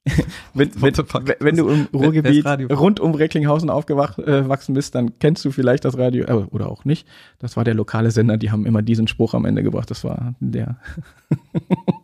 wenn, 0.55 0.71
wenn, 0.81 0.95
wenn, 1.41 1.57
du 1.57 1.69
im 1.69 1.87
Ruhrgebiet 1.93 2.47
rund 2.47 3.01
um 3.01 3.15
Recklinghausen 3.15 3.69
aufgewachsen 3.69 4.25
äh, 4.25 4.73
bist, 4.73 4.95
dann 4.95 5.19
kennst 5.19 5.45
du 5.45 5.51
vielleicht 5.51 5.85
das 5.85 5.99
Radio, 5.99 6.25
äh, 6.25 6.47
oder 6.51 6.71
auch 6.71 6.87
nicht. 6.87 7.07
Das 7.39 7.59
war 7.59 7.65
der 7.65 7.75
lokale 7.75 8.11
Sender, 8.11 8.39
die 8.39 8.51
haben 8.51 8.65
immer 8.65 8.81
diesen 8.81 9.09
Spruch 9.09 9.35
am 9.35 9.45
Ende 9.45 9.63
gebracht. 9.63 9.91
Das 9.91 10.03
war 10.03 10.35
der. 10.41 10.79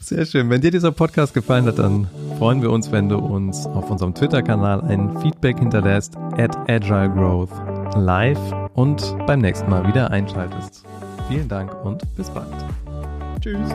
Sehr 0.00 0.26
schön. 0.26 0.50
Wenn 0.50 0.60
dir 0.60 0.70
dieser 0.70 0.92
Podcast 0.92 1.34
gefallen 1.34 1.66
hat, 1.66 1.78
dann 1.78 2.08
freuen 2.38 2.60
wir 2.62 2.70
uns, 2.70 2.90
wenn 2.90 3.08
du 3.08 3.18
uns 3.18 3.66
auf 3.66 3.90
unserem 3.90 4.14
Twitter-Kanal 4.14 4.82
ein 4.82 5.16
Feedback 5.20 5.58
hinterlässt 5.58 6.16
at 6.36 6.56
agilegrowth 6.68 7.50
live 7.96 8.40
und 8.74 9.16
beim 9.26 9.40
nächsten 9.40 9.70
Mal 9.70 9.86
wieder 9.86 10.10
einschaltest. 10.10 10.84
Vielen 11.28 11.48
Dank 11.48 11.72
und 11.84 12.02
bis 12.16 12.30
bald. 12.30 12.48
Tschüss. 13.40 13.68